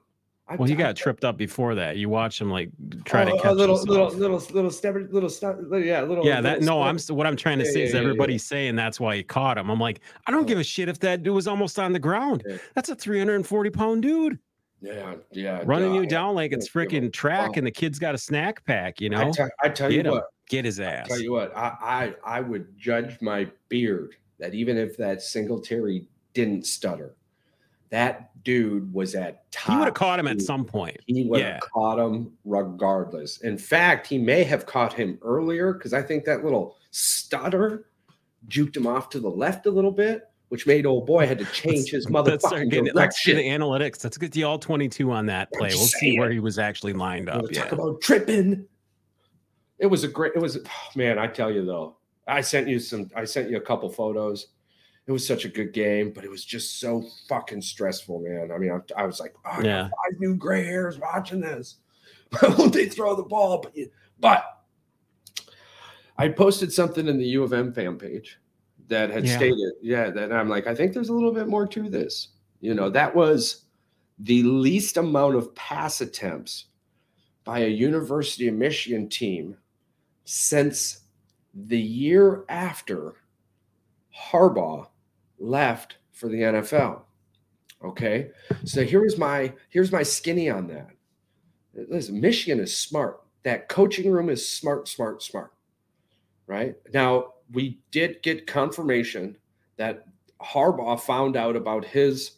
I- 0.49 0.57
Well, 0.57 0.68
he 0.68 0.75
got 0.75 0.97
tripped 0.97 1.25
up 1.25 1.37
before 1.38 1.75
that. 1.77 1.97
You 1.97 2.09
watch 2.09 2.40
him 2.40 2.51
like 2.51 2.71
try 3.05 3.23
oh, 3.23 3.27
to 3.27 3.31
Oh, 3.33 3.37
catch 3.37 3.45
a 3.53 3.55
little, 3.55 3.77
little, 3.85 4.11
little, 4.11 4.38
little 4.53 4.71
step, 4.71 4.95
little 5.11 5.31
step, 5.31 5.57
yeah, 5.73 6.03
little. 6.03 6.25
Yeah, 6.27 6.40
that 6.40 6.61
little 6.61 6.77
no, 6.79 6.83
I'm 6.83 6.99
what 7.09 7.27
I'm 7.27 7.37
trying 7.37 7.59
to 7.61 7.64
Yeah, 7.64 7.71
say 7.71 7.79
yeah, 7.81 7.87
is 7.87 7.95
yeah, 7.95 8.01
everybody's 8.01 8.42
saying 8.45 8.75
that's 8.77 8.99
why 9.01 9.16
he 9.16 9.23
caught 9.23 9.57
him. 9.57 9.71
I'm 9.71 9.79
like, 9.81 10.01
I 10.27 10.31
don't 10.33 10.42
Oh. 10.42 10.45
give 10.45 10.59
a 10.59 10.64
shit 10.64 10.88
if 10.88 10.99
that 11.01 11.23
dude 11.23 11.35
was 11.35 11.47
almost 11.47 11.79
on 11.79 11.92
the 11.92 11.99
ground. 12.01 12.42
That's 12.75 12.88
a 12.88 12.95
340 12.97 13.71
pound 13.71 14.03
dude 14.03 14.38
Yeah, 14.83 15.14
yeah, 15.31 15.62
running 15.64 15.95
you 15.95 16.07
down 16.07 16.35
like 16.35 16.51
it's 16.53 16.66
don't 16.68 16.88
give 16.88 16.92
a 16.92 17.07
freaking 17.07 17.12
track, 17.12 17.57
and 17.57 17.64
the 17.64 17.71
kid's 17.71 18.01
got 18.01 18.16
a 18.16 18.18
snack 18.18 18.64
pack. 18.64 19.01
You 19.01 19.11
I 19.14 19.25
know, 19.25 19.33
tell, 19.33 19.49
I 19.62 19.68
tell 19.68 19.92
you 19.92 20.01
him. 20.01 20.11
what, 20.11 20.25
get 20.49 20.64
his 20.64 20.81
ass. 20.81 21.07
I 21.07 21.09
tell 21.09 21.21
you 21.21 21.31
what, 21.33 21.57
I, 21.57 22.14
I, 22.25 22.37
I 22.38 22.40
would 22.40 22.77
judge 22.77 23.16
my 23.21 23.49
beard 23.68 24.16
that 24.40 24.55
even 24.55 24.77
if 24.77 24.97
that 24.97 25.23
Singletary 25.23 26.07
didn't 26.35 26.66
stutter, 26.66 27.14
that 27.90 28.42
dude 28.42 28.92
was 28.92 29.14
at 29.14 29.49
top. 29.53 29.73
He 29.73 29.79
would 29.79 29.85
have 29.85 29.95
caught 29.95 30.18
him 30.18 30.27
at 30.27 30.40
some 30.40 30.64
point. 30.64 30.97
He 31.07 31.27
would 31.27 31.38
Yeah. 31.38 31.53
have 31.53 31.61
caught 31.61 31.99
him 32.01 32.33
regardless. 32.45 33.38
In 33.42 33.57
fact, 33.57 34.07
he 34.09 34.18
may 34.18 34.42
have 34.42 34.66
caught 34.66 34.92
him 34.92 35.16
earlier 35.23 35.75
because 35.75 35.92
I 35.95 36.03
think 36.03 36.25
that 36.25 36.42
little 36.42 36.77
stutter 36.90 37.87
juked 38.49 38.77
him 38.77 38.88
off 38.88 39.11
to 39.11 39.21
the 39.21 39.31
left 39.31 39.66
a 39.66 39.71
little 39.71 39.92
bit, 39.92 40.29
which 40.53 40.67
made 40.67 40.85
old 40.85 41.07
boy 41.07 41.27
had 41.27 41.38
to 41.38 41.45
change 41.55 41.88
his 41.88 42.11
Let's 42.11 42.47
start 42.47 42.65
motherfucking 42.67 42.71
getting. 42.71 42.93
Let's 42.93 43.25
get 43.25 43.37
the 43.37 43.49
analytics. 43.49 44.05
Let's 44.05 44.19
get 44.19 44.33
the 44.33 44.45
all 44.45 44.59
22 44.59 45.11
on 45.11 45.25
that 45.25 45.51
play. 45.51 45.71
We'll 45.71 45.79
see 45.87 46.19
where 46.19 46.31
he 46.31 46.41
was 46.41 46.59
actually 46.59 46.93
lined 46.93 47.31
up. 47.31 47.37
wanna 47.41 47.55
Yeah. 47.55 47.62
Talk 47.62 47.73
about 47.73 48.03
tripping. 48.03 48.67
It 49.79 49.87
was 49.87 50.05
a 50.05 50.09
great. 50.09 50.33
It 50.37 50.43
was 50.43 50.59
oh, 50.59 50.71
man. 50.95 51.19
I 51.19 51.27
tell 51.27 51.51
you 51.51 51.65
though, 51.65 51.97
I 52.29 52.43
sent 52.43 52.69
you 52.69 52.79
some. 52.79 53.11
I 53.17 53.25
sent 53.25 53.49
you 53.49 53.57
a 53.57 53.62
couple 53.62 53.88
photos. 53.88 54.49
It 55.07 55.12
was 55.12 55.27
such 55.27 55.47
a 55.47 55.49
good 55.49 55.73
game, 55.73 56.12
but 56.12 56.23
it 56.23 56.31
was 56.31 56.45
just 56.45 56.79
so 56.79 57.03
fucking 57.31 57.62
stressful, 57.62 58.21
man. 58.21 58.53
I 58.53 58.59
mean, 58.59 58.73
I, 58.73 59.03
I 59.03 59.07
was 59.07 59.21
like, 59.21 59.35
oh, 59.47 59.62
Yeah. 59.62 59.85
five 59.85 60.21
new 60.21 60.37
gray 60.37 60.65
hairs 60.65 60.99
watching 60.99 61.41
this. 61.41 61.77
Won't 62.43 62.75
they 62.75 62.91
throw 62.91 63.17
the 63.17 63.23
ball? 63.23 63.62
But, 63.62 63.75
you- 63.75 63.91
but 64.21 64.45
I 66.19 66.29
posted 66.29 66.71
something 66.75 67.09
in 67.09 67.17
the 67.17 67.25
U 67.25 67.43
of 67.43 67.55
M 67.55 67.73
fan 67.73 67.97
page 67.97 68.38
that 68.92 69.11
had 69.11 69.26
Yeah. 69.26 69.37
stated, 69.37 69.72
yeah, 69.81 70.11
that 70.11 70.33
I'm 70.33 70.48
like, 70.48 70.66
I 70.66 70.74
think 70.74 70.92
there's 70.92 71.09
a 71.09 71.14
little 71.14 71.33
bit 71.33 71.48
more 71.48 71.66
to 71.66 71.88
this. 71.88 72.28
You 72.61 72.74
know, 72.74 72.90
that 72.90 73.14
was 73.14 73.64
the 74.18 74.42
least 74.42 74.98
amount 74.98 75.35
of 75.35 75.55
pass 75.55 76.00
attempts 76.00 76.66
by 77.44 77.61
a 77.61 77.68
University 77.68 78.48
of 78.48 78.55
Michigan 78.55 79.09
team 79.09 79.57
since 80.24 81.00
the 81.55 81.81
year 81.81 82.44
after 82.48 83.14
Harbaugh 84.14 84.87
left 85.38 85.96
for 86.12 86.28
the 86.28 86.42
NFL. 86.42 87.02
Okay. 87.83 88.31
So 88.64 88.85
here's 88.85 89.18
my 89.18 89.52
here's 89.70 89.90
my 89.90 90.02
skinny 90.05 90.48
on 90.48 90.68
that. 90.68 90.90
Listen, 91.74 92.20
Michigan 92.20 92.61
is 92.61 92.76
smart. 92.76 93.22
That 93.42 93.68
coaching 93.68 94.12
room 94.12 94.28
is 94.28 94.46
smart, 94.46 94.87
smart, 94.87 95.22
smart. 95.22 95.52
Right? 96.46 96.76
Now, 96.92 97.33
we 97.53 97.79
did 97.91 98.23
get 98.23 98.47
confirmation 98.47 99.37
that 99.77 100.07
Harbaugh 100.41 101.01
found 101.01 101.37
out 101.37 101.57
about 101.57 101.85
his 101.85 102.33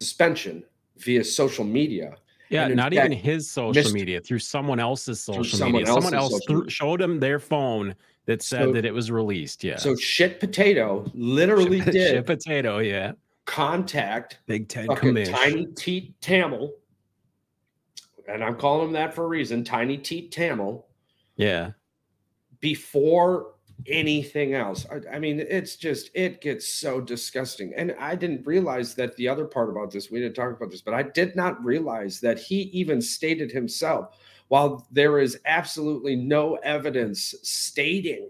suspension 0.00 0.64
via 0.98 1.24
social 1.24 1.64
media. 1.64 2.16
Yeah, 2.48 2.68
not 2.68 2.92
even 2.92 3.10
his 3.10 3.50
social 3.50 3.90
media, 3.90 4.20
through 4.20 4.38
someone 4.38 4.78
else's 4.78 5.20
social 5.20 5.58
someone 5.58 5.82
media. 5.82 5.94
Else's 5.94 6.10
someone 6.10 6.54
else 6.54 6.72
showed 6.72 7.00
him 7.00 7.18
their 7.18 7.40
phone 7.40 7.94
that 8.26 8.42
said 8.42 8.64
so, 8.64 8.72
that 8.72 8.84
it 8.84 8.94
was 8.94 9.10
released. 9.10 9.64
Yeah. 9.64 9.76
So 9.78 9.96
shit 9.96 10.38
potato 10.38 11.10
literally 11.14 11.80
shit, 11.80 11.92
did 11.92 12.10
shit 12.10 12.26
potato, 12.26 12.78
yeah. 12.78 13.12
Contact 13.46 14.38
Big 14.46 14.68
Ted 14.68 14.88
Tiny 14.88 15.66
Teat 15.76 16.20
Tamil. 16.20 16.72
And 18.28 18.42
I'm 18.42 18.56
calling 18.56 18.88
him 18.88 18.92
that 18.94 19.14
for 19.14 19.24
a 19.24 19.28
reason, 19.28 19.64
Tiny 19.64 19.96
Teat 19.96 20.32
Tamil. 20.32 20.84
Yeah. 21.36 21.72
Before 22.60 23.54
anything 23.86 24.54
else. 24.54 24.86
I, 24.90 25.16
I, 25.16 25.18
mean, 25.18 25.40
it's 25.40 25.76
just 25.76 26.10
it 26.14 26.40
gets 26.40 26.68
so 26.68 27.00
disgusting. 27.00 27.74
And 27.76 27.94
I 27.98 28.14
didn't 28.14 28.46
realize 28.46 28.94
that 28.94 29.16
the 29.16 29.28
other 29.28 29.44
part 29.44 29.70
about 29.70 29.90
this, 29.90 30.10
we 30.10 30.20
didn't 30.20 30.34
talk 30.34 30.56
about 30.56 30.70
this, 30.70 30.80
but 30.80 30.94
I 30.94 31.02
did 31.02 31.36
not 31.36 31.64
realize 31.64 32.20
that 32.20 32.38
he 32.38 32.62
even 32.72 33.00
stated 33.00 33.52
himself, 33.52 34.16
while 34.48 34.86
there 34.90 35.18
is 35.18 35.38
absolutely 35.46 36.16
no 36.16 36.54
evidence 36.56 37.34
stating 37.42 38.28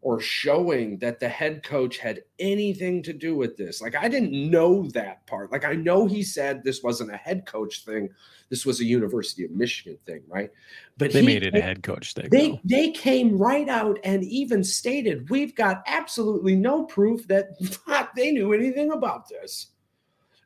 or 0.00 0.20
showing 0.20 0.96
that 0.98 1.18
the 1.18 1.28
head 1.28 1.62
coach 1.62 1.98
had 1.98 2.22
anything 2.38 3.02
to 3.02 3.12
do 3.12 3.34
with 3.34 3.56
this. 3.56 3.82
Like 3.82 3.96
I 3.96 4.08
didn't 4.08 4.32
know 4.32 4.84
that 4.88 5.26
part. 5.26 5.50
Like 5.50 5.64
I 5.64 5.74
know 5.74 6.06
he 6.06 6.22
said 6.22 6.62
this 6.62 6.82
wasn't 6.82 7.12
a 7.12 7.16
head 7.16 7.46
coach 7.46 7.84
thing. 7.84 8.08
This 8.48 8.64
was 8.64 8.80
a 8.80 8.84
University 8.84 9.44
of 9.44 9.50
Michigan 9.50 9.98
thing, 10.06 10.22
right? 10.28 10.50
But 10.96 11.12
they 11.12 11.20
he, 11.20 11.26
made 11.26 11.42
it 11.42 11.54
a 11.54 11.60
head 11.60 11.82
coach 11.82 12.14
thing. 12.14 12.28
They 12.30 12.50
though. 12.50 12.60
they 12.64 12.90
came 12.92 13.36
right 13.36 13.68
out 13.68 13.98
and 14.04 14.22
even 14.24 14.62
stated 14.62 15.28
we've 15.30 15.54
got 15.54 15.82
absolutely 15.86 16.54
no 16.54 16.84
proof 16.84 17.26
that 17.28 17.50
they 18.16 18.30
knew 18.30 18.52
anything 18.52 18.92
about 18.92 19.28
this. 19.28 19.68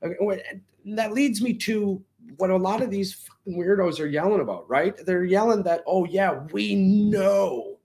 That 0.00 1.12
leads 1.12 1.42
me 1.42 1.54
to 1.54 2.02
what 2.38 2.50
a 2.50 2.56
lot 2.56 2.82
of 2.82 2.90
these 2.90 3.28
weirdos 3.46 4.00
are 4.00 4.06
yelling 4.06 4.40
about, 4.40 4.68
right? 4.68 4.96
They're 5.04 5.24
yelling 5.24 5.62
that, 5.64 5.82
oh 5.86 6.04
yeah, 6.06 6.40
we 6.52 6.74
know 6.74 7.78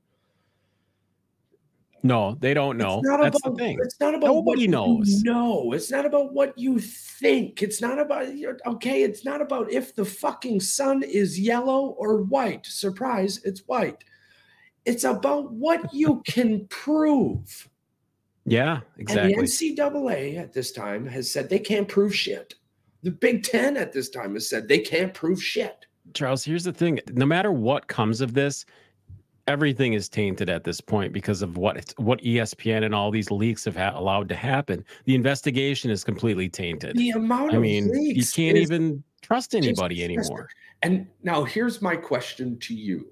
no, 2.04 2.38
they 2.40 2.54
don't 2.54 2.78
know. 2.78 3.02
That's 3.04 3.40
about, 3.40 3.58
the 3.58 3.64
thing. 3.64 3.80
It's 3.82 4.00
not 4.00 4.16
about 4.16 4.28
nobody 4.28 4.68
knows. 4.68 5.24
No, 5.24 5.72
it's 5.72 5.92
not 5.92 6.06
about 6.06 6.34
what 6.34 6.58
you 6.58 6.80
think. 6.80 7.62
It's 7.62 7.82
not 7.82 8.00
about 8.00 8.28
okay. 8.66 9.04
It's 9.04 9.26
not 9.26 9.42
about 9.42 9.72
if 9.72 9.96
the 9.96 10.06
fucking 10.06 10.60
sun 10.60 11.04
is 11.04 11.40
yellow 11.40 11.96
or 11.98 12.22
white. 12.24 12.66
Surprise, 12.66 13.42
it's 13.44 13.62
white. 13.68 14.04
It's 14.86 15.04
about 15.04 15.52
what 15.52 15.94
you 15.94 16.22
can 16.28 16.68
prove. 16.68 17.70
Yeah, 18.46 18.82
exactly. 18.98 19.34
And 19.34 19.42
the 19.42 19.52
NCAA 19.52 20.40
at 20.40 20.54
this 20.54 20.72
time 20.72 21.06
has 21.08 21.32
said 21.32 21.50
they 21.50 21.60
can't 21.60 21.88
prove 21.88 22.16
shit. 22.16 22.56
The 23.04 23.12
Big 23.12 23.44
Ten 23.44 23.76
at 23.76 23.92
this 23.92 24.10
time 24.10 24.36
has 24.36 24.50
said 24.50 24.68
they 24.68 24.80
can't 24.80 25.14
prove 25.14 25.44
shit. 25.44 25.86
Charles, 26.14 26.44
here's 26.44 26.64
the 26.64 26.72
thing: 26.74 27.00
no 27.12 27.26
matter 27.26 27.52
what 27.52 27.88
comes 27.88 28.22
of 28.22 28.34
this, 28.34 28.66
everything 29.48 29.94
is 29.94 30.10
tainted 30.10 30.50
at 30.50 30.64
this 30.64 30.82
point 30.82 31.14
because 31.14 31.42
of 31.42 31.58
what 31.58 31.94
what 31.98 32.22
ESPN 32.22 32.84
and 32.84 32.94
all 32.94 33.10
these 33.10 33.32
leaks 33.32 33.66
have 33.66 33.76
ha- 33.76 33.94
allowed 33.96 34.30
to 34.30 34.36
happen. 34.36 34.84
The 35.06 35.16
investigation 35.16 35.90
is 35.90 36.04
completely 36.04 36.50
tainted. 36.50 36.96
The 36.96 37.12
amount 37.12 37.54
I 37.54 37.58
mean, 37.58 37.92
you 37.94 38.24
can't 38.26 38.58
even 38.58 39.04
trust 39.22 39.56
anybody 39.56 40.04
anymore. 40.04 40.50
And 40.84 41.08
now 41.24 41.44
here's 41.44 41.82
my 41.82 41.96
question 41.96 42.60
to 42.60 42.76
you. 42.76 43.08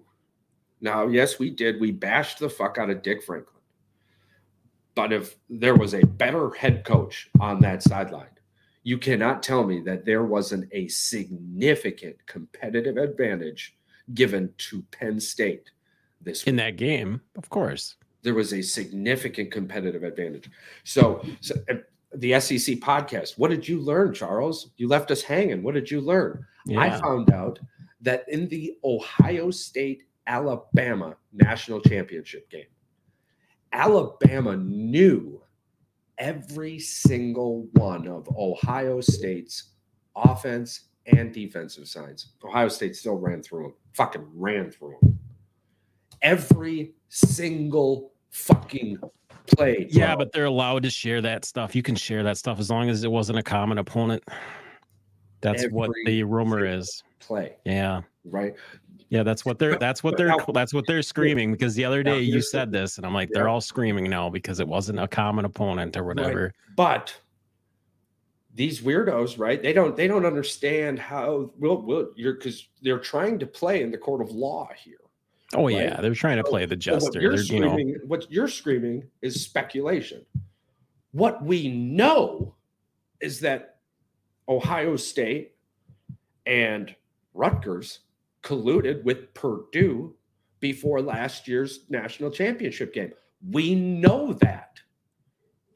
Now, 0.82 1.08
yes, 1.08 1.40
we 1.40 1.50
did. 1.50 1.80
We 1.80 1.92
bashed 1.92 2.40
the 2.40 2.50
fuck 2.50 2.78
out 2.78 2.90
of 2.90 3.02
Dick 3.02 3.24
Franklin. 3.24 3.56
But 4.94 5.12
if 5.12 5.36
there 5.50 5.76
was 5.76 5.94
a 5.94 6.06
better 6.06 6.52
head 6.52 6.86
coach 6.86 7.30
on 7.40 7.60
that 7.62 7.82
sideline, 7.82 8.30
you 8.84 8.98
cannot 8.98 9.42
tell 9.42 9.66
me 9.66 9.82
that 9.82 10.06
there 10.06 10.24
wasn't 10.24 10.70
a 10.72 10.88
significant 10.88 12.18
competitive 12.28 12.98
advantage 12.98 13.76
given 14.14 14.54
to 14.58 14.84
Penn 14.92 15.20
State 15.20 15.72
this 16.26 16.44
in 16.44 16.56
that 16.58 16.76
game, 16.76 17.22
of 17.38 17.50
course. 17.50 17.96
There 18.24 18.34
was 18.34 18.54
a 18.54 18.62
significant 18.62 19.52
competitive 19.52 20.04
advantage. 20.04 20.50
So, 20.84 21.24
so 21.42 21.56
uh, 21.70 21.76
the 22.14 22.40
SEC 22.40 22.78
podcast, 22.78 23.38
what 23.38 23.52
did 23.52 23.68
you 23.68 23.80
learn, 23.80 24.14
Charles? 24.14 24.72
You 24.78 24.88
left 24.88 25.12
us 25.12 25.22
hanging. 25.22 25.64
What 25.64 25.76
did 25.76 25.90
you 25.90 26.02
learn? 26.02 26.46
Yeah. 26.66 26.80
I 26.80 27.00
found 27.00 27.32
out 27.32 27.60
that 28.02 28.26
in 28.28 28.48
the 28.50 28.74
Ohio 28.84 29.52
State 29.52 30.04
Alabama 30.28 31.16
national 31.32 31.82
championship 31.82 32.50
game, 32.50 32.66
Alabama 33.72 34.58
knew 34.58 35.42
every 36.18 36.80
single 36.80 37.68
one 37.74 38.08
of 38.08 38.28
Ohio 38.36 39.02
State's 39.02 39.72
offense 40.16 40.86
and 41.06 41.32
defensive 41.32 41.88
signs. 41.88 42.30
Ohio 42.44 42.70
State 42.70 42.96
still 42.96 43.18
ran 43.18 43.44
through 43.44 43.64
them, 43.64 43.74
fucking 43.94 44.26
ran 44.34 44.72
through 44.72 44.96
them 45.02 45.15
every 46.22 46.94
single 47.10 48.12
fucking 48.32 49.00
play. 49.48 49.76
Bro. 49.76 49.88
Yeah, 49.90 50.16
but 50.16 50.32
they're 50.32 50.46
allowed 50.46 50.84
to 50.84 50.90
share 50.90 51.22
that 51.22 51.46
stuff. 51.46 51.76
You 51.76 51.84
can 51.84 51.96
share 51.96 52.24
that 52.24 52.38
stuff 52.38 52.60
as 52.60 52.70
long 52.70 52.90
as 52.90 53.04
it 53.04 53.12
wasn't 53.12 53.40
a 53.40 53.44
common 53.44 53.78
opponent. 53.78 54.24
That's 55.42 55.64
every 55.64 55.74
what 55.74 55.92
the 56.06 56.24
rumor 56.24 56.66
is. 56.66 57.04
Play. 57.20 57.56
Yeah. 57.66 58.02
Right. 58.24 58.56
Yeah, 59.10 59.24
that's 59.24 59.46
what 59.46 59.60
they're 59.60 59.78
that's 59.78 60.04
what 60.04 60.18
they're 60.18 60.36
that's 60.54 60.74
what 60.74 60.86
they're 60.88 61.04
screaming 61.04 61.52
because 61.52 61.76
the 61.76 61.86
other 61.86 62.02
day 62.02 62.20
you 62.20 62.42
said 62.42 62.72
this 62.72 62.98
and 62.98 63.06
I'm 63.06 63.14
like 63.14 63.30
they're 63.32 63.48
all 63.48 63.62
screaming 63.62 64.10
now 64.10 64.30
because 64.30 64.60
it 64.60 64.68
wasn't 64.68 65.00
a 65.00 65.08
common 65.08 65.46
opponent 65.46 65.96
or 65.96 66.04
whatever. 66.04 66.44
Right. 66.44 66.52
But 66.76 67.16
these 68.56 68.82
weirdos, 68.82 69.38
right? 69.38 69.62
They 69.62 69.74
don't 69.74 69.96
they 69.96 70.08
don't 70.08 70.26
understand 70.26 70.98
how 70.98 71.52
well, 71.60 71.82
well 71.82 72.10
you're 72.16 72.34
because 72.34 72.68
they're 72.82 73.00
trying 73.00 73.38
to 73.40 73.46
play 73.46 73.84
in 73.84 73.92
the 73.92 73.98
court 73.98 74.22
of 74.22 74.32
law 74.32 74.70
here. 74.76 74.98
Oh 75.56 75.66
right? 75.66 75.76
yeah, 75.76 76.02
they're 76.02 76.14
trying 76.14 76.38
to 76.38 76.44
play 76.44 76.66
the 76.66 76.76
jester. 76.76 77.00
So 77.00 77.10
what, 77.14 77.22
you're 77.22 77.38
screaming, 77.38 77.90
you 77.90 77.98
know... 77.98 78.06
what 78.06 78.32
you're 78.32 78.48
screaming 78.48 79.04
is 79.22 79.44
speculation. 79.44 80.26
What 81.12 81.44
we 81.44 81.70
know 81.70 82.56
is 83.22 83.40
that 83.40 83.78
Ohio 84.50 84.96
State 84.96 85.56
and 86.46 86.94
Rutgers 87.34 88.00
colluded 88.44 89.04
with 89.04 89.34
Purdue 89.34 90.14
before 90.60 91.02
last 91.02 91.48
year's 91.48 91.86
national 91.90 92.32
championship 92.32 92.94
game. 92.94 93.14
We 93.52 93.76
know 93.76 94.34
that. 94.34 94.80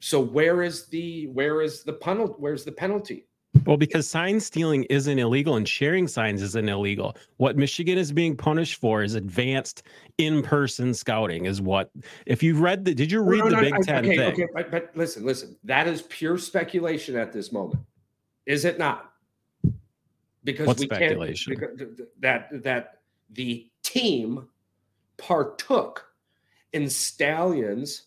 So 0.00 0.20
where 0.20 0.62
is 0.62 0.86
the 0.86 1.26
where 1.28 1.62
is 1.62 1.82
the 1.82 1.92
penalty? 1.92 2.34
Where's 2.38 2.64
the 2.64 2.72
penalty? 2.72 3.26
Well, 3.66 3.76
because 3.76 4.08
sign 4.08 4.40
stealing 4.40 4.84
isn't 4.84 5.18
illegal 5.18 5.56
and 5.56 5.68
sharing 5.68 6.08
signs 6.08 6.42
isn't 6.42 6.68
illegal. 6.68 7.16
What 7.36 7.56
Michigan 7.56 7.98
is 7.98 8.12
being 8.12 8.36
punished 8.36 8.80
for 8.80 9.02
is 9.02 9.14
advanced 9.14 9.82
in-person 10.18 10.94
scouting. 10.94 11.46
Is 11.46 11.60
what 11.60 11.90
if 12.26 12.42
you 12.42 12.56
read 12.56 12.84
the? 12.84 12.94
Did 12.94 13.12
you 13.12 13.20
read 13.22 13.44
no, 13.44 13.48
no, 13.48 13.56
the 13.56 13.70
Big 13.70 13.82
Ten 13.82 14.04
okay, 14.04 14.16
thing? 14.16 14.32
Okay, 14.32 14.46
but, 14.54 14.70
but 14.70 14.90
listen, 14.94 15.24
listen. 15.24 15.56
That 15.64 15.86
is 15.86 16.02
pure 16.02 16.38
speculation 16.38 17.16
at 17.16 17.32
this 17.32 17.52
moment, 17.52 17.80
is 18.46 18.64
it 18.64 18.78
not? 18.78 19.12
Because 20.44 20.66
what 20.66 20.78
we 20.78 20.86
speculation? 20.86 21.56
can't 21.56 21.76
because 21.76 22.06
that 22.20 22.62
that 22.62 22.98
the 23.30 23.68
team 23.82 24.48
partook 25.16 26.06
in 26.72 26.88
Stalions 26.88 28.04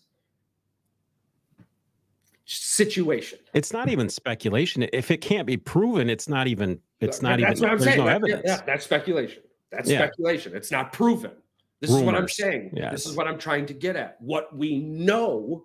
situation. 2.44 3.38
It's 3.54 3.72
not 3.72 3.88
even 3.88 4.08
speculation. 4.08 4.86
If 4.92 5.10
it 5.10 5.18
can't 5.18 5.46
be 5.46 5.56
proven, 5.56 6.10
it's 6.10 6.28
not 6.28 6.46
even. 6.46 6.80
It's 7.00 7.22
not 7.22 7.40
that's 7.40 7.60
even. 7.60 7.62
What 7.62 7.72
I'm 7.72 7.78
there's 7.78 7.94
saying. 7.94 8.04
no 8.04 8.06
evidence. 8.06 8.42
Yeah, 8.44 8.60
that's 8.66 8.84
speculation. 8.84 9.42
That's 9.70 9.88
yeah. 9.88 9.98
speculation. 9.98 10.54
It's 10.54 10.70
not 10.70 10.92
proven. 10.92 11.32
This 11.80 11.90
Rumors. 11.90 12.02
is 12.02 12.06
what 12.06 12.14
I'm 12.14 12.28
saying. 12.28 12.70
Yes. 12.74 12.92
This 12.92 13.06
is 13.06 13.16
what 13.16 13.26
I'm 13.26 13.38
trying 13.38 13.66
to 13.66 13.74
get 13.74 13.96
at. 13.96 14.16
What 14.20 14.56
we 14.56 14.78
know 14.78 15.64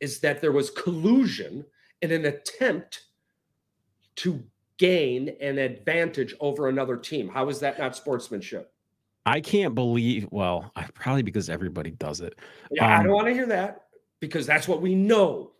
is 0.00 0.20
that 0.20 0.40
there 0.40 0.52
was 0.52 0.70
collusion 0.70 1.64
in 2.02 2.10
an 2.10 2.24
attempt 2.24 3.04
to 4.16 4.42
gain 4.78 5.36
an 5.40 5.58
advantage 5.58 6.34
over 6.40 6.68
another 6.68 6.96
team. 6.96 7.28
How 7.28 7.48
is 7.48 7.60
that 7.60 7.78
not 7.78 7.96
sportsmanship? 7.96 8.72
I 9.26 9.40
can't 9.40 9.74
believe. 9.74 10.28
Well, 10.30 10.70
I 10.76 10.86
probably 10.94 11.22
because 11.22 11.48
everybody 11.48 11.92
does 11.92 12.20
it. 12.20 12.38
Yeah, 12.70 12.84
um, 12.84 13.00
I 13.00 13.02
don't 13.04 13.12
want 13.12 13.26
to 13.28 13.32
hear 13.32 13.46
that 13.46 13.86
because 14.20 14.46
that's 14.46 14.68
what 14.68 14.82
we 14.82 14.94
know. 14.94 15.52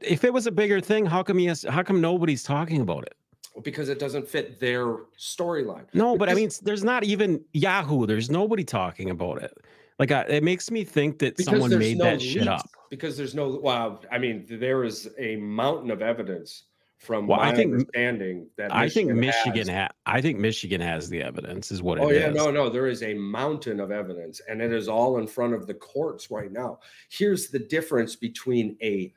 If 0.00 0.24
it 0.24 0.32
was 0.32 0.46
a 0.46 0.52
bigger 0.52 0.80
thing, 0.80 1.06
how 1.06 1.22
come 1.22 1.38
yes? 1.38 1.64
How 1.68 1.82
come 1.82 2.00
nobody's 2.00 2.42
talking 2.42 2.80
about 2.80 3.04
it? 3.04 3.14
because 3.62 3.88
it 3.88 3.98
doesn't 3.98 4.28
fit 4.28 4.58
their 4.60 4.86
storyline. 5.18 5.84
No, 5.92 6.16
but 6.16 6.28
I 6.28 6.34
mean, 6.34 6.50
there's 6.62 6.84
not 6.84 7.04
even 7.04 7.44
Yahoo. 7.52 8.06
There's 8.06 8.30
nobody 8.30 8.64
talking 8.64 9.10
about 9.10 9.42
it. 9.42 9.52
Like, 9.98 10.10
I, 10.10 10.22
it 10.22 10.42
makes 10.42 10.70
me 10.70 10.84
think 10.84 11.18
that 11.18 11.38
someone 11.40 11.76
made 11.78 11.98
no 11.98 12.04
that 12.04 12.20
leaks, 12.20 12.24
shit 12.24 12.48
up. 12.48 12.68
Because 12.90 13.16
there's 13.16 13.34
no. 13.34 13.60
Well, 13.62 14.02
I 14.10 14.18
mean, 14.18 14.46
there 14.48 14.84
is 14.84 15.08
a 15.18 15.36
mountain 15.36 15.90
of 15.90 16.02
evidence 16.02 16.64
from 16.96 17.26
well, 17.26 17.40
I 17.40 17.54
think, 17.54 17.72
understanding 17.72 18.46
that 18.56 18.72
I 18.72 18.88
think 18.88 19.10
Michigan 19.12 19.66
has, 19.66 19.88
ha- 19.88 19.94
I 20.06 20.20
think 20.20 20.38
Michigan 20.38 20.80
has 20.80 21.08
the 21.08 21.20
evidence 21.20 21.72
is 21.72 21.82
what 21.82 21.98
it 21.98 22.02
is. 22.02 22.06
oh, 22.06 22.10
yeah, 22.12 22.30
no, 22.30 22.50
no, 22.52 22.68
there 22.68 22.86
is 22.86 23.02
a 23.02 23.12
mountain 23.14 23.80
of 23.80 23.90
evidence 23.90 24.40
and 24.48 24.62
it 24.62 24.72
is 24.72 24.88
all 24.88 25.18
in 25.18 25.26
front 25.26 25.52
of 25.52 25.66
the 25.66 25.74
courts 25.74 26.30
right 26.30 26.52
now. 26.52 26.78
Here's 27.10 27.48
the 27.48 27.58
difference 27.58 28.14
between 28.14 28.76
a 28.82 29.12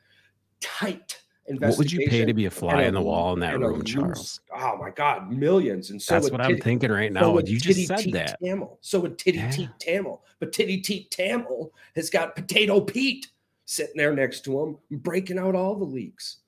tight 0.60 1.20
what 1.48 1.78
would 1.78 1.92
you 1.92 2.08
pay 2.08 2.24
to 2.24 2.34
be 2.34 2.46
a 2.46 2.50
fly 2.50 2.82
in 2.82 2.94
the 2.94 3.00
wall 3.00 3.32
in 3.32 3.40
that 3.40 3.58
room, 3.58 3.84
Charles? 3.84 4.40
Oh 4.54 4.76
my 4.78 4.90
God, 4.90 5.30
millions! 5.30 5.90
And 5.90 6.00
so 6.00 6.14
that's 6.14 6.30
what 6.30 6.40
I'm 6.40 6.58
thinking 6.58 6.90
right 6.90 7.12
now. 7.12 7.20
So 7.20 7.40
you 7.40 7.58
just 7.58 7.86
said 7.86 8.12
that. 8.12 8.40
Thamel. 8.40 8.78
So 8.80 9.00
would 9.00 9.18
Titty 9.18 9.38
yeah. 9.38 9.50
Teat 9.50 9.70
Thamel, 9.80 10.20
but 10.40 10.52
Titty 10.52 10.80
Teat 10.80 11.10
Thamel 11.10 11.70
has 11.94 12.10
got 12.10 12.34
Potato 12.34 12.80
Pete 12.80 13.28
sitting 13.64 13.96
there 13.96 14.14
next 14.14 14.44
to 14.44 14.60
him, 14.60 14.78
breaking 14.90 15.38
out 15.38 15.54
all 15.54 15.76
the 15.76 15.84
leaks. 15.84 16.38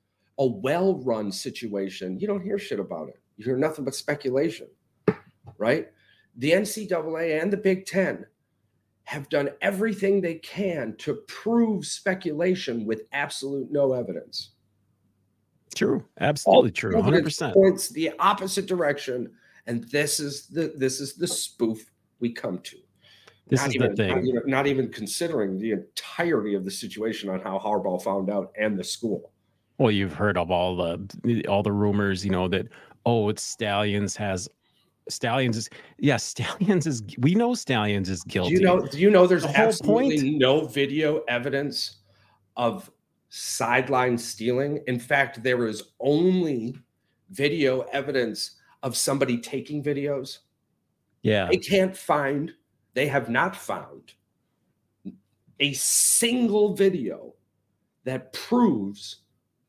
A 0.41 0.47
well-run 0.47 1.33
situation, 1.33 2.19
you 2.21 2.29
don't 2.29 2.45
hear 2.45 2.59
shit 2.59 2.79
about 2.79 3.09
it. 3.09 3.19
You 3.37 3.45
hear 3.45 3.57
nothing 3.57 3.85
but 3.85 3.95
speculation, 3.95 4.69
right? 5.59 5.89
The 6.37 6.53
NCAA 6.53 7.43
and 7.43 7.53
the 7.53 7.57
Big 7.57 7.87
Ten 7.87 8.25
have 9.09 9.27
done 9.31 9.49
everything 9.63 10.21
they 10.21 10.35
can 10.35 10.95
to 10.99 11.15
prove 11.29 11.87
speculation 11.87 12.85
with 12.85 13.05
absolute 13.13 13.67
no 13.71 13.95
evidence. 13.95 14.51
True. 15.75 16.05
Absolutely 16.21 16.73
true. 16.73 16.93
100%. 16.93 17.55
Points 17.55 17.89
the 17.89 18.13
opposite 18.19 18.67
direction 18.67 19.31
and 19.67 19.85
this 19.85 20.21
is 20.21 20.49
the 20.49 20.75
this 20.77 21.01
is 21.01 21.15
the 21.15 21.27
spoof 21.27 21.91
we 22.21 22.35
come 22.35 22.59
to. 22.59 22.77
This 23.47 23.61
not 23.61 23.69
is 23.71 23.75
even, 23.77 23.91
the 23.91 23.97
thing. 23.97 24.09
Not, 24.11 24.25
know, 24.25 24.41
not 24.45 24.67
even 24.67 24.93
considering 24.93 25.59
the 25.59 25.73
entirety 25.73 26.53
of 26.53 26.67
the 26.67 26.71
situation 26.71 27.31
on 27.31 27.41
how 27.41 27.59
Harbaugh 27.59 28.03
found 28.03 28.29
out 28.29 28.53
and 28.61 28.79
the 28.79 28.85
school. 28.85 29.33
Well, 29.79 29.91
you've 29.91 30.13
heard 30.13 30.37
of 30.37 30.51
all 30.51 30.77
the 30.77 31.47
all 31.49 31.63
the 31.63 31.73
rumors, 31.73 32.27
you 32.27 32.31
know, 32.31 32.47
that 32.49 32.67
oh, 33.07 33.31
it's 33.31 33.43
Stalions 33.43 34.17
has 34.17 34.51
Stalions 35.09 35.57
is 35.57 35.71
yeah, 35.99 36.17
Stalions 36.19 36.87
is 36.87 37.03
we 37.19 37.35
know 37.35 37.55
Stalions 37.55 38.09
is 38.09 38.23
guilty. 38.25 38.55
Do 38.55 38.61
you 38.61 38.67
know 38.67 38.81
do 38.87 38.99
you 38.99 39.11
know 39.11 39.27
there's 39.27 39.43
the 39.43 39.59
absolutely 39.59 40.21
point? 40.21 40.39
no 40.39 40.67
video 40.67 41.23
evidence 41.29 41.97
of 42.57 42.91
sideline 43.31 44.19
stealing. 44.19 44.83
In 44.87 44.99
fact, 44.99 45.43
there 45.43 45.67
is 45.67 45.83
only 46.01 46.77
video 47.31 47.83
evidence 47.93 48.57
of 48.83 48.97
somebody 48.97 49.39
taking 49.39 49.83
videos. 49.83 50.39
Yeah. 51.23 51.49
They 51.51 51.57
can't 51.57 51.97
find, 51.97 52.53
they 52.95 53.07
have 53.07 53.29
not 53.29 53.57
found 53.57 54.15
a 55.61 55.73
single 55.75 56.75
video 56.75 57.35
that 58.05 58.33
proves 58.33 59.19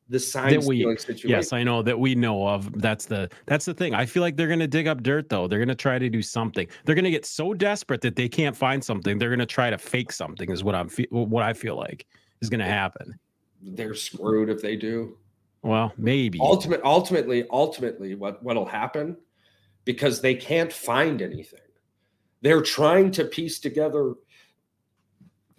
the 0.10 0.20
sign 0.20 0.52
that 0.52 0.64
we, 0.64 0.82
situation. 0.98 1.30
Yes, 1.30 1.54
I 1.54 1.64
know 1.64 1.82
that 1.84 2.00
we 2.00 2.16
know 2.16 2.48
of. 2.48 2.82
That's 2.82 3.06
the 3.06 3.30
that's 3.46 3.66
the 3.66 3.74
thing. 3.74 3.94
I 3.94 4.06
feel 4.06 4.22
like 4.22 4.36
they're 4.36 4.48
gonna 4.48 4.68
dig 4.68 4.88
up 4.88 5.04
dirt 5.04 5.30
though. 5.30 5.48
They're 5.48 5.60
gonna 5.60 5.76
try 5.76 6.00
to 6.00 6.10
do 6.10 6.22
something. 6.22 6.68
They're 6.86 6.96
gonna 6.96 7.12
get 7.12 7.26
so 7.26 7.54
desperate 7.54 8.02
that 8.02 8.16
they 8.16 8.28
can't 8.28 8.56
find 8.56 8.84
something. 8.84 9.18
They're 9.18 9.30
gonna 9.30 9.46
try 9.46 9.70
to 9.70 9.78
fake 9.78 10.12
something. 10.12 10.50
Is 10.52 10.64
what 10.64 10.76
I'm 10.76 10.90
what 11.10 11.44
I 11.44 11.54
feel 11.54 11.76
like 11.76 12.06
is 12.42 12.50
gonna 12.50 12.66
happen 12.66 13.20
they're 13.62 13.96
screwed 13.96 14.50
if 14.50 14.62
they 14.62 14.76
do. 14.76 15.18
Well, 15.62 15.94
maybe. 15.98 16.40
Ultimate, 16.42 16.82
ultimately, 16.84 17.46
ultimately, 17.52 18.16
what 18.16 18.42
what'll 18.42 18.66
happen 18.66 19.18
because 19.86 20.22
they 20.22 20.36
can't 20.36 20.72
find 20.72 21.22
anything. 21.22 21.60
They're 22.42 22.62
trying 22.62 23.12
to 23.12 23.26
piece 23.26 23.60
together. 23.60 24.14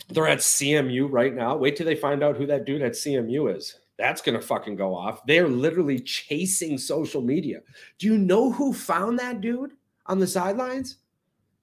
They're 0.09 0.29
at 0.29 0.39
CMU 0.39 1.09
right 1.11 1.35
now. 1.35 1.57
Wait 1.57 1.77
till 1.77 1.87
they 1.87 1.95
find 1.95 2.23
out 2.23 2.37
who 2.37 2.47
that 2.47 2.65
dude 2.65 2.83
at 2.83 2.93
CMU 2.93 3.55
is. 3.55 3.79
That's 4.01 4.23
gonna 4.23 4.41
fucking 4.41 4.77
go 4.77 4.95
off. 4.95 5.25
They're 5.27 5.47
literally 5.47 6.01
chasing 6.01 6.79
social 6.79 7.21
media. 7.21 7.61
Do 7.99 8.07
you 8.07 8.17
know 8.17 8.51
who 8.51 8.73
found 8.73 9.19
that 9.19 9.43
dude 9.43 9.73
on 10.07 10.19
the 10.19 10.27
sidelines? 10.27 10.97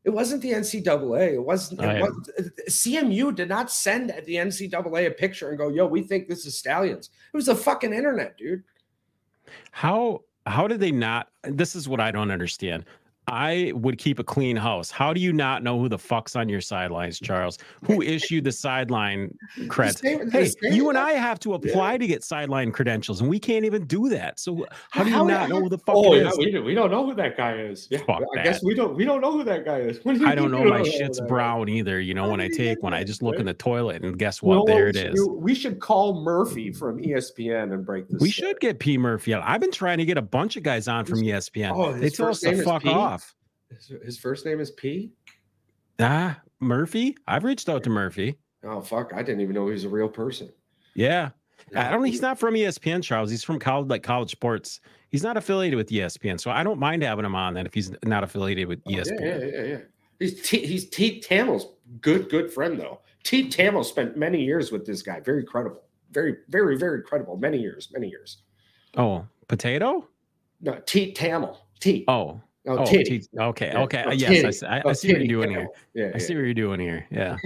It 0.03 0.11
wasn't 0.11 0.43
the 0.43 0.51
NCAA. 0.53 1.33
It 1.33 1.43
wasn't, 1.43 1.81
it 1.81 2.01
was, 2.01 2.51
CMU 2.69 3.35
did 3.35 3.49
not 3.49 3.69
send 3.69 4.13
the 4.25 4.35
NCAA 4.35 5.07
a 5.07 5.11
picture 5.11 5.49
and 5.49 5.57
go, 5.57 5.69
"Yo, 5.69 5.85
we 5.85 6.01
think 6.03 6.29
this 6.29 6.45
is 6.45 6.57
Stalions. 6.57 7.09
It 7.33 7.35
was 7.35 7.47
the 7.47 7.55
fucking 7.55 7.91
internet, 7.91 8.37
dude. 8.37 8.63
How 9.71 10.21
how 10.45 10.67
did 10.67 10.79
they 10.79 10.91
not? 10.91 11.29
This 11.43 11.75
is 11.75 11.89
what 11.89 11.99
I 11.99 12.11
don't 12.11 12.31
understand. 12.31 12.85
I 13.27 13.73
would 13.75 13.97
keep 13.97 14.19
a 14.19 14.23
clean 14.23 14.55
house. 14.55 14.89
How 14.89 15.13
do 15.13 15.19
you 15.19 15.33
not 15.33 15.61
know 15.61 15.77
who 15.77 15.89
the 15.89 15.97
fuck's 15.97 16.37
on 16.37 16.47
your 16.47 16.61
sidelines, 16.61 17.19
Charles? 17.19 17.57
Who 17.85 18.01
issued 18.01 18.45
the 18.45 18.53
sideline 18.53 19.37
creds? 19.63 20.01
Hey, 20.31 20.49
you 20.61 20.87
and 20.87 20.97
I 20.97 21.11
have 21.11 21.37
to 21.41 21.53
apply 21.53 21.93
yeah. 21.93 21.97
to 21.97 22.07
get 22.07 22.23
sideline 22.23 22.71
credentials, 22.71 23.19
and 23.19 23.29
we 23.29 23.37
can't 23.37 23.65
even 23.65 23.85
do 23.85 24.07
that. 24.09 24.39
So 24.39 24.65
how 24.91 25.03
do 25.03 25.09
you 25.09 25.15
how, 25.15 25.25
not 25.25 25.49
know 25.49 25.59
who 25.61 25.67
the 25.67 25.77
fuck 25.77 25.95
oh, 25.97 26.13
yeah, 26.13 26.31
We, 26.37 26.51
do, 26.51 26.63
we 26.63 26.73
don't 26.73 26.89
know 26.89 27.05
who 27.05 27.15
that 27.15 27.35
guy 27.35 27.57
is. 27.57 27.89
Yeah, 27.91 27.99
fuck 27.99 28.21
I 28.21 28.35
that. 28.35 28.43
guess 28.45 28.63
we 28.63 28.73
don't 28.73 28.95
we 28.95 29.03
don't 29.03 29.19
know 29.19 29.33
who 29.33 29.43
that 29.43 29.65
guy 29.65 29.79
is. 29.79 29.99
Do 30.07 30.25
I 30.25 30.33
don't 30.33 30.51
know 30.51 30.63
my 30.63 30.83
shit's 30.83 31.19
brown 31.19 31.67
either. 31.67 31.99
You 31.99 32.13
know, 32.13 32.29
when 32.29 32.39
I 32.39 32.47
take 32.47 32.81
when 32.81 32.93
I 32.93 33.03
just 33.03 33.21
look 33.21 33.35
in 33.35 33.45
the 33.45 33.53
toilet 33.53 34.03
and 34.03 34.17
guess 34.17 34.41
what? 34.41 34.55
Well, 34.55 34.65
there 34.65 34.87
it 34.87 34.95
is. 34.95 35.27
We 35.27 35.53
should 35.53 35.79
call 35.79 36.21
Murphy 36.21 36.71
from 36.71 37.01
ESPN 37.01 37.73
and 37.73 37.85
break 37.85 38.07
this. 38.07 38.21
We 38.21 38.31
story. 38.31 38.51
should 38.51 38.59
get 38.61 38.79
P 38.79 38.97
Murphy 38.97 39.33
out. 39.33 39.43
I've 39.45 39.59
been 39.59 39.71
trying 39.71 39.97
to 39.97 40.05
get 40.05 40.17
a 40.17 40.21
bunch 40.21 40.55
of 40.55 40.63
guys 40.63 40.87
on 40.87 41.03
from 41.03 41.19
ESPN. 41.19 41.71
Oh, 41.75 41.91
they 41.91 42.09
tell 42.09 42.29
us 42.29 42.39
to 42.39 42.63
fuck 42.63 42.85
off. 42.85 43.16
His, 44.03 44.17
first 44.17 44.45
name 44.45 44.59
is 44.59 44.71
P. 44.71 45.11
Ah, 45.99 46.39
Murphy. 46.59 47.17
I've 47.27 47.43
reached 47.43 47.69
out 47.69 47.83
to 47.83 47.89
Murphy. 47.89 48.37
Oh 48.63 48.81
fuck! 48.81 49.11
I 49.13 49.21
didn't 49.21 49.41
even 49.41 49.55
know 49.55 49.67
he 49.67 49.73
was 49.73 49.83
a 49.83 49.89
real 49.89 50.09
person. 50.09 50.49
Yeah, 50.95 51.29
I 51.75 51.91
don't. 51.91 52.01
Know. 52.01 52.05
He's 52.05 52.21
not 52.21 52.39
from 52.39 52.55
ESPN, 52.55 53.03
Charles. 53.03 53.29
He's 53.29 53.43
from 53.43 53.59
college, 53.59 53.87
like 53.89 54.03
college 54.03 54.31
sports. 54.31 54.79
He's 55.09 55.23
not 55.23 55.37
affiliated 55.37 55.77
with 55.77 55.89
ESPN, 55.89 56.39
so 56.39 56.51
I 56.51 56.63
don't 56.63 56.79
mind 56.79 57.03
having 57.03 57.25
him 57.25 57.35
on. 57.35 57.53
That 57.53 57.65
if 57.65 57.73
he's 57.73 57.91
not 58.03 58.23
affiliated 58.23 58.67
with 58.67 58.83
ESPN. 58.85 59.21
Oh, 59.21 59.25
yeah, 59.25 59.37
yeah, 59.37 59.45
yeah, 59.45 59.63
yeah. 59.63 59.77
He's 60.19 60.41
T, 60.41 60.65
he's 60.65 60.89
Teat 60.89 61.25
Thamel's 61.27 61.67
good 62.01 62.29
good 62.29 62.51
friend 62.51 62.79
though. 62.79 63.01
Teat 63.23 63.55
Thamel 63.55 63.85
spent 63.85 64.17
many 64.17 64.43
years 64.43 64.71
with 64.71 64.85
this 64.85 65.01
guy. 65.01 65.19
Very 65.19 65.43
credible. 65.43 65.83
Very 66.11 66.37
very 66.49 66.77
very 66.77 67.03
credible. 67.03 67.37
Many 67.37 67.59
years. 67.59 67.89
Many 67.91 68.09
years. 68.09 68.37
Oh, 68.95 69.25
potato. 69.47 70.07
No, 70.61 70.79
Teat 70.85 71.17
Thamel. 71.17 71.57
Teat. 71.79 72.05
Oh, 72.07 72.41
Oh, 72.67 72.79
oh 72.79 72.85
titty. 72.85 73.23
okay, 73.39 73.71
yeah. 73.73 73.81
okay. 73.83 74.03
Oh, 74.05 74.11
yes, 74.11 74.61
I, 74.61 74.67
I, 74.67 74.77
I, 74.77 74.81
oh, 74.85 74.93
see 74.93 75.13
what 75.13 75.21
you're 75.21 75.41
doing 75.41 75.51
here. 75.51 75.67
Yeah, 75.93 76.11
I 76.13 76.17
see 76.17 76.35
what 76.35 76.41
you're 76.41 76.53
doing 76.53 76.79
here. 76.79 77.07
Yeah. 77.09 77.37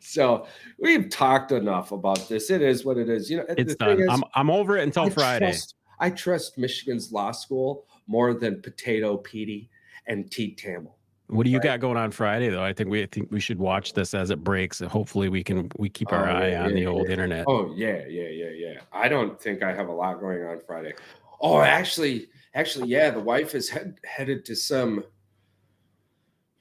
so 0.00 0.46
we've 0.78 1.10
talked 1.10 1.50
enough 1.52 1.92
about 1.92 2.28
this. 2.28 2.50
It 2.50 2.62
is 2.62 2.84
what 2.84 2.96
it 2.96 3.08
is. 3.08 3.28
You 3.28 3.38
know, 3.38 3.44
it's 3.48 3.74
done. 3.74 4.00
Is, 4.00 4.08
I'm 4.08 4.22
I'm 4.34 4.50
over 4.50 4.78
it 4.78 4.84
until 4.84 5.10
Friday. 5.10 5.46
Trust, 5.46 5.74
I 5.98 6.10
trust 6.10 6.58
Michigan's 6.58 7.12
law 7.12 7.32
school 7.32 7.86
more 8.06 8.34
than 8.34 8.62
Potato 8.62 9.16
Petey 9.16 9.68
and 10.06 10.30
Teat 10.30 10.62
Thamel. 10.64 10.92
What 11.26 11.44
do 11.44 11.50
you 11.50 11.58
right? 11.58 11.64
got 11.64 11.80
going 11.80 11.96
on 11.96 12.10
Friday 12.10 12.48
though? 12.48 12.62
I 12.62 12.72
think 12.72 12.90
we 12.90 13.02
I 13.02 13.06
think 13.06 13.30
we 13.30 13.40
should 13.40 13.58
watch 13.58 13.92
this 13.92 14.14
as 14.14 14.30
it 14.30 14.42
breaks, 14.42 14.80
and 14.80 14.90
hopefully 14.90 15.28
we 15.28 15.44
can 15.44 15.70
we 15.76 15.88
keep 15.88 16.12
our 16.12 16.28
oh, 16.28 16.32
eye 16.32 16.48
yeah, 16.50 16.64
on 16.64 16.74
the 16.74 16.86
old 16.86 17.08
internet. 17.08 17.44
Oh 17.48 17.72
yeah, 17.76 18.04
yeah, 18.08 18.28
yeah, 18.28 18.50
yeah. 18.50 18.80
I 18.92 19.08
don't 19.08 19.40
think 19.40 19.62
I 19.62 19.72
have 19.72 19.88
a 19.88 19.92
lot 19.92 20.20
going 20.20 20.42
on 20.44 20.60
Friday. 20.66 20.92
Oh, 21.40 21.60
actually, 21.60 22.28
actually, 22.54 22.88
yeah, 22.88 23.10
the 23.10 23.20
wife 23.20 23.54
is 23.54 23.68
head, 23.68 23.98
headed 24.04 24.44
to 24.46 24.56
some 24.56 25.04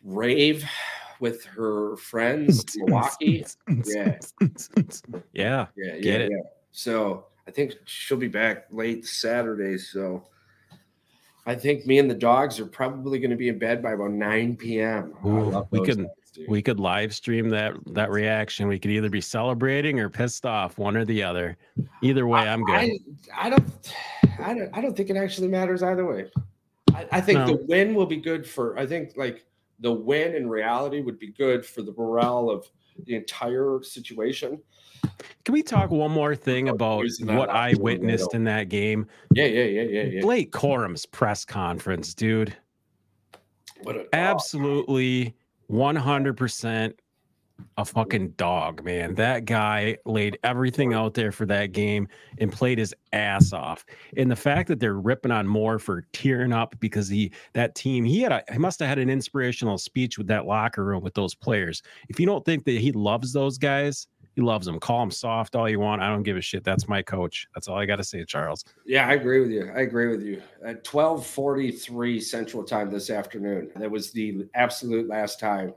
rave 0.04 0.63
with 1.19 1.43
her 1.45 1.97
friends, 1.97 2.66
Milwaukee. 2.78 3.45
Yeah, 3.86 4.20
yeah, 5.34 5.66
yeah, 5.76 5.95
yeah, 5.99 6.18
yeah. 6.18 6.28
So 6.72 7.26
I 7.47 7.51
think 7.51 7.74
she'll 7.86 8.18
be 8.18 8.28
back 8.28 8.66
late 8.72 9.05
Saturday. 9.05 9.78
So 9.78 10.24
I 11.45 11.55
think 11.55 11.86
me 11.86 11.99
and 11.99 12.09
the 12.09 12.16
dogs 12.16 12.59
are 12.59 12.66
probably 12.66 13.20
going 13.20 13.32
to 13.32 13.38
be 13.38 13.49
in 13.49 13.57
bed 13.57 13.82
by 13.82 13.93
about 13.93 14.11
9 14.11 14.55
p.m. 14.57 15.16
Ooh, 15.26 15.66
we 15.72 15.84
could 15.84 16.07
we 16.47 16.61
could 16.61 16.80
live 16.80 17.13
stream 17.13 17.49
that 17.49 17.74
that 17.88 18.11
reaction. 18.11 18.68
We 18.68 18.80
could 18.80 18.91
either 18.91 19.09
be 19.09 19.22
celebrating 19.22 19.99
or 19.99 20.09
pissed 20.09 20.45
off, 20.45 20.78
one 20.78 20.95
or 20.95 21.05
the 21.05 21.24
other. 21.24 21.57
Either 22.01 22.28
way, 22.28 22.41
I, 22.41 22.53
am 22.53 22.63
good. 22.63 22.76
I, 22.76 22.99
I, 23.36 23.49
don't 23.49 23.93
I 24.41 24.53
don't 24.53 24.69
I 24.73 24.81
don't 24.81 24.95
think 24.95 25.09
it 25.09 25.17
actually 25.17 25.47
matters 25.47 25.83
either 25.83 26.05
way. 26.05 26.31
I, 26.93 27.07
I 27.13 27.21
think 27.21 27.39
no. 27.39 27.47
the 27.47 27.65
win 27.67 27.93
will 27.93 28.05
be 28.05 28.17
good 28.17 28.47
for 28.47 28.77
I 28.77 28.85
think 28.85 29.13
like 29.15 29.45
the 29.79 29.91
win 29.91 30.35
in 30.35 30.49
reality 30.49 31.01
would 31.01 31.19
be 31.19 31.31
good 31.31 31.65
for 31.65 31.81
the 31.81 31.93
morale 31.93 32.49
of 32.49 32.69
the 33.05 33.15
entire 33.15 33.79
situation. 33.81 34.61
Can 35.45 35.53
we 35.53 35.63
talk 35.63 35.89
one 35.89 36.11
more 36.11 36.35
thing 36.35 36.69
about 36.69 37.05
what 37.21 37.49
I 37.49 37.73
witnessed 37.79 38.33
in 38.33 38.43
that 38.45 38.69
game? 38.69 39.07
Yeah, 39.33 39.45
yeah, 39.45 39.63
yeah, 39.63 39.81
yeah, 39.83 40.03
yeah. 40.03 40.21
Blake 40.21 40.51
Corum's 40.51 41.05
press 41.05 41.45
conference, 41.45 42.13
dude. 42.13 42.55
What 43.83 43.95
a 43.95 44.05
absolutely 44.13 45.35
100% 45.71 46.93
a 47.78 47.86
fucking 47.86 48.30
dog, 48.32 48.84
man. 48.84 49.16
That 49.16 49.45
guy 49.45 49.97
laid 50.05 50.38
everything 50.43 50.93
out 50.93 51.14
there 51.14 51.32
for 51.32 51.45
that 51.47 51.72
game 51.72 52.07
and 52.39 52.51
played 52.51 52.78
his 52.78 52.93
ass 53.14 53.53
off. 53.53 53.86
And 54.18 54.30
the 54.30 54.36
fact 54.36 54.68
that 54.68 54.80
they're 54.80 54.95
ripping 54.95 55.32
on 55.32 55.47
Moore 55.47 55.80
for 55.80 56.05
tearing 56.14 56.53
up 56.53 56.76
because 56.80 57.07
he 57.07 57.32
that 57.53 57.76
team 57.76 58.03
he 58.03 58.22
had 58.22 58.32
a 58.32 58.43
he 58.51 58.57
must 58.57 58.80
have 58.80 58.89
had 58.89 58.99
an 58.99 59.10
inspirational 59.10 59.78
speech 59.78 60.18
with 60.18 60.28
that 60.28 60.45
locker 60.45 60.84
room 60.84 61.03
with 61.03 61.14
those 61.14 61.34
players. 61.34 61.82
If 62.10 62.20
you 62.20 62.26
don't 62.26 62.43
think 62.45 62.66
that 62.66 62.80
he 62.80 62.91
loves 62.91 63.34
those 63.34 63.57
guys, 63.57 64.07
he 64.36 64.41
loves 64.41 64.66
them. 64.66 64.80
Call 64.80 65.03
him 65.03 65.12
soft 65.12 65.55
all 65.55 65.70
you 65.70 65.80
want. 65.80 66.01
I 66.01 66.07
don't 66.07 66.24
give 66.24 66.38
a 66.38 66.41
shit. 66.41 66.64
That's 66.64 66.88
my 66.88 67.01
coach. 67.01 67.47
That's 67.53 67.68
all 67.68 67.78
I 67.78 67.86
got 67.86 67.97
to 67.97 68.03
say, 68.03 68.24
Charles. 68.26 68.64
Yeah, 68.86 69.07
I 69.07 69.14
agree 69.14 69.41
with 69.41 69.51
you. 69.51 69.72
I 69.76 69.82
agree 69.82 70.07
with 70.07 70.22
you. 70.22 70.41
At 70.66 70.84
12:43 70.84 72.22
Central 72.22 72.64
Time 72.64 72.89
this 72.89 73.10
afternoon, 73.10 73.72
that 73.76 73.89
was 73.89 74.12
the 74.12 74.47
absolute 74.53 75.07
last 75.07 75.39
time 75.39 75.74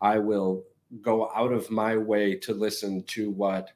I 0.00 0.18
will 0.18 0.64
go 1.00 1.30
out 1.34 1.52
of 1.52 1.70
my 1.70 1.96
way 1.96 2.34
to 2.36 2.54
listen 2.54 3.02
to 3.04 3.30
what 3.30 3.70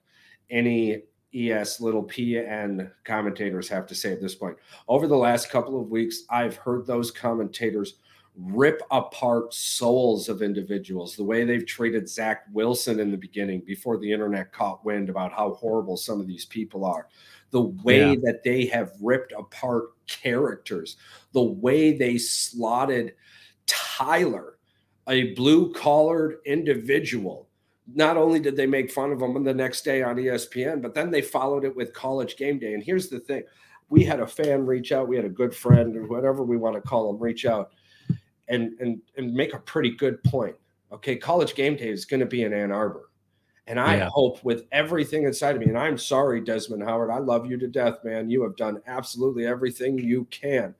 any 0.50 1.02
ES 1.34 1.80
little 1.80 2.04
PN 2.04 2.90
commentators 3.04 3.68
have 3.68 3.86
to 3.86 3.94
say 3.94 4.12
at 4.12 4.20
this 4.20 4.34
point. 4.34 4.56
Over 4.88 5.06
the 5.06 5.16
last 5.16 5.50
couple 5.50 5.80
of 5.80 5.90
weeks, 5.90 6.22
I've 6.30 6.56
heard 6.56 6.86
those 6.86 7.10
commentators 7.10 7.94
rip 8.38 8.80
apart 8.90 9.52
souls 9.52 10.28
of 10.28 10.42
individuals. 10.42 11.16
The 11.16 11.24
way 11.24 11.44
they've 11.44 11.66
treated 11.66 12.08
Zach 12.08 12.44
Wilson 12.52 13.00
in 13.00 13.10
the 13.10 13.16
beginning 13.16 13.62
before 13.66 13.98
the 13.98 14.10
internet 14.10 14.52
caught 14.52 14.84
wind 14.84 15.08
about 15.08 15.32
how 15.32 15.54
horrible 15.54 15.96
some 15.96 16.20
of 16.20 16.26
these 16.26 16.44
people 16.44 16.84
are. 16.84 17.08
The 17.50 17.62
way 17.62 18.12
yeah. 18.12 18.20
that 18.22 18.42
they 18.44 18.66
have 18.66 18.92
ripped 19.00 19.32
apart 19.32 19.90
characters, 20.06 20.96
the 21.32 21.42
way 21.42 21.96
they 21.96 22.16
slotted 22.16 23.14
Tyler 23.66 24.57
a 25.08 25.32
blue 25.34 25.72
collared 25.72 26.38
individual. 26.44 27.48
Not 27.94 28.16
only 28.16 28.38
did 28.38 28.56
they 28.56 28.66
make 28.66 28.90
fun 28.90 29.12
of 29.12 29.20
him 29.20 29.42
the 29.42 29.54
next 29.54 29.82
day 29.82 30.02
on 30.02 30.16
ESPN, 30.16 30.82
but 30.82 30.94
then 30.94 31.10
they 31.10 31.22
followed 31.22 31.64
it 31.64 31.74
with 31.74 31.94
college 31.94 32.36
game 32.36 32.58
day. 32.58 32.74
And 32.74 32.82
here's 32.82 33.08
the 33.08 33.20
thing 33.20 33.42
we 33.88 34.04
had 34.04 34.20
a 34.20 34.26
fan 34.26 34.66
reach 34.66 34.92
out, 34.92 35.08
we 35.08 35.16
had 35.16 35.24
a 35.24 35.30
good 35.30 35.54
friend, 35.54 35.96
or 35.96 36.06
whatever 36.06 36.42
we 36.42 36.58
want 36.58 36.76
to 36.76 36.82
call 36.82 37.08
him, 37.08 37.18
reach 37.18 37.46
out 37.46 37.72
and, 38.48 38.72
and, 38.80 39.00
and 39.16 39.32
make 39.32 39.54
a 39.54 39.58
pretty 39.58 39.90
good 39.90 40.22
point. 40.24 40.54
Okay, 40.92 41.16
college 41.16 41.54
game 41.54 41.76
day 41.76 41.88
is 41.88 42.04
going 42.04 42.20
to 42.20 42.26
be 42.26 42.42
in 42.42 42.52
Ann 42.52 42.70
Arbor. 42.70 43.10
And 43.66 43.78
I 43.78 43.96
yeah. 43.96 44.08
hope 44.10 44.42
with 44.44 44.64
everything 44.72 45.24
inside 45.24 45.54
of 45.54 45.60
me, 45.60 45.68
and 45.68 45.78
I'm 45.78 45.98
sorry, 45.98 46.40
Desmond 46.40 46.82
Howard, 46.82 47.10
I 47.10 47.18
love 47.18 47.46
you 47.46 47.58
to 47.58 47.66
death, 47.66 48.02
man. 48.02 48.30
You 48.30 48.42
have 48.42 48.56
done 48.56 48.80
absolutely 48.86 49.46
everything 49.46 49.98
you 49.98 50.26
can 50.30 50.74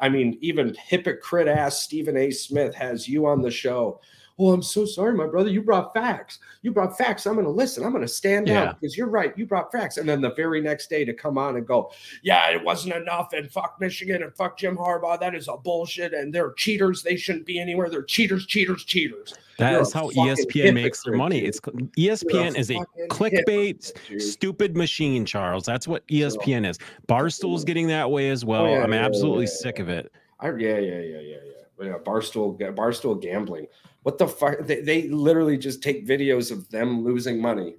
I 0.00 0.08
mean, 0.08 0.38
even 0.40 0.74
hypocrite 0.74 1.48
ass 1.48 1.82
Stephen 1.82 2.16
A. 2.16 2.30
Smith 2.30 2.74
has 2.74 3.08
you 3.08 3.26
on 3.26 3.42
the 3.42 3.50
show. 3.50 4.00
Oh, 4.40 4.54
I'm 4.54 4.62
so 4.62 4.86
sorry, 4.86 5.12
my 5.12 5.26
brother. 5.26 5.50
You 5.50 5.60
brought 5.60 5.92
facts. 5.92 6.38
You 6.62 6.72
brought 6.72 6.96
facts. 6.96 7.26
I'm 7.26 7.34
going 7.34 7.44
to 7.44 7.50
listen. 7.52 7.84
I'm 7.84 7.90
going 7.90 8.00
to 8.00 8.08
stand 8.08 8.48
yeah. 8.48 8.72
because 8.72 8.96
you're 8.96 9.10
right. 9.10 9.36
You 9.36 9.44
brought 9.44 9.70
facts. 9.70 9.98
And 9.98 10.08
then 10.08 10.22
the 10.22 10.32
very 10.32 10.62
next 10.62 10.88
day 10.88 11.04
to 11.04 11.12
come 11.12 11.36
on 11.36 11.56
and 11.56 11.66
go, 11.66 11.92
yeah, 12.22 12.48
it 12.48 12.64
wasn't 12.64 12.94
enough. 12.94 13.34
And 13.34 13.52
fuck 13.52 13.76
Michigan 13.80 14.22
and 14.22 14.34
fuck 14.34 14.56
Jim 14.56 14.78
Harbaugh. 14.78 15.20
That 15.20 15.34
is 15.34 15.48
a 15.48 15.58
bullshit. 15.58 16.14
And 16.14 16.34
they're 16.34 16.54
cheaters. 16.54 17.02
They 17.02 17.16
shouldn't 17.16 17.44
be 17.44 17.60
anywhere. 17.60 17.90
They're 17.90 18.02
cheaters, 18.02 18.46
cheaters, 18.46 18.84
cheaters. 18.84 19.34
That 19.58 19.72
you're 19.72 19.82
is 19.82 19.92
how 19.92 20.08
ESPN 20.08 20.72
makes 20.72 21.02
their 21.02 21.16
money. 21.16 21.40
It's 21.40 21.60
ESPN 21.60 22.56
is 22.56 22.70
a 22.70 22.76
clickbait, 23.10 23.92
stupid 24.18 24.74
machine, 24.74 25.26
Charles. 25.26 25.66
That's 25.66 25.86
what 25.86 26.06
ESPN 26.08 26.64
so, 26.64 26.70
is. 26.70 26.78
Barstool's 27.06 27.62
getting 27.66 27.88
that 27.88 28.10
way 28.10 28.30
as 28.30 28.42
oh, 28.42 28.46
well. 28.46 28.64
Oh, 28.64 28.70
yeah, 28.70 28.82
I'm 28.84 28.94
yeah, 28.94 29.04
absolutely 29.04 29.48
sick 29.48 29.80
of 29.80 29.90
it. 29.90 30.10
I, 30.40 30.48
yeah, 30.48 30.78
yeah, 30.78 30.78
yeah, 30.78 31.20
yeah, 31.20 31.36
yeah. 31.44 31.59
Yeah, 31.80 31.98
Barstool, 31.98 32.58
Barstool 32.74 33.20
gambling. 33.20 33.66
What 34.02 34.18
the 34.18 34.28
fuck? 34.28 34.66
They, 34.66 34.80
they 34.80 35.08
literally 35.08 35.58
just 35.58 35.82
take 35.82 36.06
videos 36.06 36.50
of 36.50 36.68
them 36.70 37.04
losing 37.04 37.40
money 37.40 37.76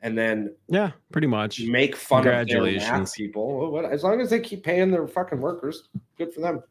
and 0.00 0.16
then 0.16 0.54
yeah, 0.68 0.92
pretty 1.12 1.26
much 1.26 1.60
make 1.62 1.96
fun 1.96 2.26
of 2.26 2.48
their 2.48 3.06
people. 3.06 3.86
As 3.90 4.04
long 4.04 4.20
as 4.20 4.30
they 4.30 4.40
keep 4.40 4.62
paying 4.62 4.90
their 4.90 5.06
fucking 5.06 5.40
workers, 5.40 5.88
good 6.16 6.32
for 6.32 6.40
them. 6.40 6.62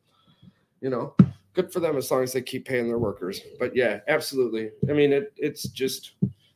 You 0.82 0.90
know, 0.90 1.16
good 1.54 1.74
for 1.74 1.80
them 1.80 1.98
as 1.98 2.10
long 2.10 2.24
as 2.24 2.34
they 2.34 2.42
keep 2.42 2.66
paying 2.66 2.88
their 2.88 3.00
workers. 3.00 3.42
But 3.60 3.76
yeah, 3.76 4.00
absolutely. 4.08 4.72
I 4.90 4.94
mean, 4.94 5.12
it, 5.12 5.34
it's 5.36 5.64
just 5.64 6.14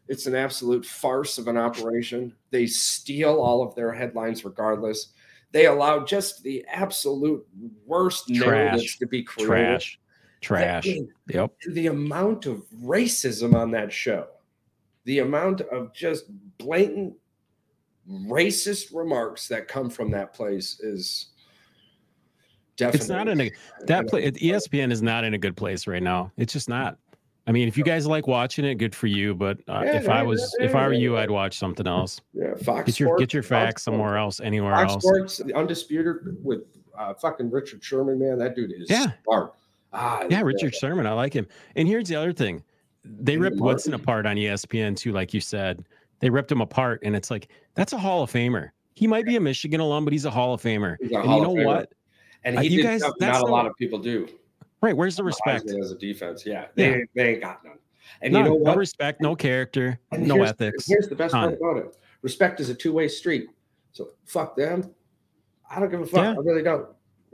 it's 0.08 0.28
an 0.28 0.36
absolute 0.36 0.86
farce 0.86 1.38
of 1.38 1.48
an 1.48 1.58
operation. 1.58 2.34
They 2.52 2.68
steal 2.68 3.42
all 3.42 3.64
of 3.64 3.76
their 3.76 3.92
headlines 3.92 4.46
regardless. 4.46 5.14
They 5.52 5.66
allow 5.66 6.06
just 6.06 6.44
the 6.44 6.66
absolute 6.70 7.46
worst 7.86 8.28
Trash. 8.28 8.40
narratives 8.40 8.96
to 8.98 9.08
be 9.08 9.24
created. 9.24 9.48
Trash. 9.48 10.00
Trash. 10.42 10.88
yep. 11.28 11.54
The 11.70 11.88
amount 11.88 12.48
of 12.48 12.64
racism 12.84 13.54
on 13.56 13.72
that 13.72 13.94
show, 13.94 14.28
the 15.06 15.20
amount 15.20 15.62
of 15.62 15.94
just 15.94 16.26
blatant 16.58 17.14
racist 18.10 18.94
remarks 18.94 19.48
that 19.48 19.68
come 19.68 19.90
from 19.90 20.12
that 20.12 20.34
place 20.34 20.80
is 20.80 21.28
definitely. 22.76 23.00
It's 23.00 23.10
not 23.10 23.28
in 23.28 23.42
a 23.42 23.52
that 23.86 24.08
place. 24.08 24.32
ESPN 24.32 24.92
is 24.92 25.02
not 25.02 25.24
in 25.24 25.34
a 25.34 25.38
good 25.38 25.56
place 25.56 25.88
right 25.88 26.04
now. 26.04 26.32
It's 26.38 26.54
just 26.54 26.68
not. 26.68 26.98
I 27.48 27.52
mean, 27.52 27.68
if 27.68 27.78
you 27.78 27.84
guys 27.84 28.06
like 28.06 28.28
watching 28.28 28.66
it, 28.66 28.76
good 28.76 28.96
for 28.96 29.08
you. 29.08 29.34
But 29.34 29.60
uh, 29.68 29.82
yeah, 29.84 29.98
if 29.98 30.10
I 30.10 30.24
was, 30.24 30.56
yeah, 30.60 30.66
if 30.66 30.76
I 30.76 30.88
were 30.88 30.94
you, 30.94 31.18
I'd 31.18 31.32
watch 31.32 31.58
something 31.58 31.88
else. 31.88 32.22
Yeah, 32.34 32.54
Fox. 32.64 32.86
Get 32.86 33.00
your 33.00 33.10
Sports, 33.10 33.20
get 33.20 33.34
your 33.34 33.44
facts 33.44 33.74
Fox 33.74 33.84
somewhere 33.84 34.18
else, 34.18 34.40
anywhere 34.40 34.74
Fox 34.74 34.94
else. 34.94 35.04
Sports, 35.04 35.38
the 35.38 35.54
undisputed 35.54 36.38
with 36.44 36.62
uh, 36.98 37.14
fucking 37.16 37.50
Richard 37.50 37.84
Sherman, 37.84 38.20
man. 38.20 38.38
That 38.38 38.56
dude 38.56 38.72
is 38.72 38.90
yeah. 38.90 39.12
smart. 39.24 39.54
Ah, 39.94 40.26
yeah, 40.30 40.42
Richard 40.42 40.74
Sherman. 40.76 41.06
I 41.06 41.14
like 41.14 41.34
him. 41.34 41.48
And 41.76 41.88
here's 41.88 42.08
the 42.08 42.16
other 42.16 42.34
thing. 42.34 42.64
They 43.04 43.38
ripped 43.38 43.58
Woodson 43.58 43.94
apart 43.94 44.26
on 44.26 44.36
ESPN 44.36 44.96
too, 44.96 45.12
like 45.12 45.34
you 45.34 45.42
said. 45.42 45.86
They 46.20 46.30
ripped 46.30 46.52
him 46.52 46.62
apart, 46.62 47.02
and 47.04 47.16
it's 47.16 47.32
like 47.32 47.50
that's 47.74 47.94
a 47.94 47.98
Hall 47.98 48.24
of 48.24 48.32
Famer. 48.32 48.70
He 48.94 49.08
might 49.08 49.26
be 49.26 49.36
a 49.36 49.40
Michigan 49.40 49.80
alum, 49.80 50.04
but 50.06 50.14
he's 50.14 50.26
a 50.26 50.30
Hall 50.30 50.54
of 50.54 50.62
Famer. 50.62 50.98
and 51.00 51.12
you 51.12 51.20
know 51.20 51.52
what? 51.52 51.92
And 52.44 52.60
he 52.60 52.68
uh, 52.68 52.72
you 52.72 52.84
guys, 52.84 53.02
not 53.20 53.42
a 53.42 53.46
lot 53.46 53.66
of 53.66 53.76
people 53.76 54.00
do. 54.00 54.28
Right. 54.82 54.96
Where's 54.96 55.16
the 55.16 55.24
respect 55.24 55.70
as 55.70 55.92
a 55.92 55.98
defense? 55.98 56.46
Yeah, 56.46 56.68
they, 56.76 56.90
yeah. 56.90 56.98
they 57.16 57.34
ain't 57.34 57.42
got 57.42 57.64
none. 57.64 57.78
And 58.22 58.34
none, 58.34 58.44
you 58.44 58.50
know 58.50 58.56
what? 58.56 58.74
No 58.74 58.76
respect, 58.76 59.22
no 59.22 59.36
character, 59.36 60.00
and 60.12 60.28
no 60.28 60.36
here's, 60.36 60.50
ethics. 60.50 60.88
Here's 60.88 61.08
the 61.08 61.16
best 61.16 61.34
part 61.34 61.54
about 61.54 61.78
it: 61.78 61.98
respect 62.22 62.60
is 62.60 62.70
a 62.70 62.76
two 62.76 62.94
way 62.94 63.08
street. 63.08 63.50
So 63.92 64.10
fuck 64.26 64.56
them. 64.56 64.94
I 65.70 65.80
don't 65.80 65.90
give 65.90 66.02
a 66.02 66.06
fuck. 66.06 66.24
Yeah. 66.24 66.32
I 66.34 66.44
really 66.44 66.64
don't. 66.64 66.88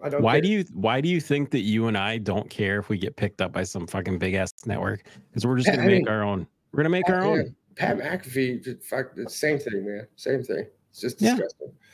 I 0.04 0.10
don't. 0.10 0.22
Why 0.22 0.34
care. 0.34 0.42
do 0.42 0.48
you 0.50 0.66
Why 0.74 1.02
do 1.02 1.10
you 1.10 1.20
think 1.20 1.52
that 1.52 1.62
you 1.62 1.88
and 1.88 1.98
I 1.98 2.18
don't 2.18 2.50
care 2.50 2.80
if 2.80 2.90
we 2.90 2.98
get 2.98 3.16
picked 3.16 3.42
up 3.42 3.52
by 3.52 3.64
some 3.64 3.88
fucking 3.88 4.20
big 4.20 4.36
ass 4.36 4.54
network? 4.66 5.04
Because 5.30 5.46
we're 5.46 5.58
just 5.58 5.70
gonna 5.70 5.84
I 5.84 5.88
make 5.88 6.04
mean, 6.04 6.08
our 6.08 6.24
own. 6.24 6.48
We're 6.72 6.78
gonna 6.78 6.90
make 6.90 7.06
Pat, 7.06 7.16
our 7.16 7.24
own. 7.24 7.38
Yeah. 7.38 7.44
Pat 7.76 7.98
McAfee, 7.98 8.84
fuck, 8.84 9.12
same 9.28 9.60
thing, 9.60 9.86
man. 9.86 10.08
Same 10.16 10.44
thing. 10.44 10.66
It's 10.90 11.02
just 11.02 11.20
disgusting. 11.20 11.68
Yeah. 11.68 11.88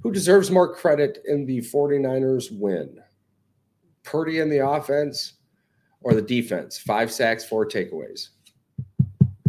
Who 0.00 0.12
deserves 0.12 0.50
more 0.50 0.74
credit 0.74 1.18
in 1.26 1.44
the 1.44 1.58
49ers 1.58 2.56
win? 2.56 3.00
Purdy 4.04 4.38
in 4.38 4.48
the 4.48 4.66
offense 4.66 5.34
or 6.00 6.14
the 6.14 6.22
defense? 6.22 6.78
Five 6.78 7.12
sacks, 7.12 7.44
four 7.44 7.66
takeaways. 7.66 8.28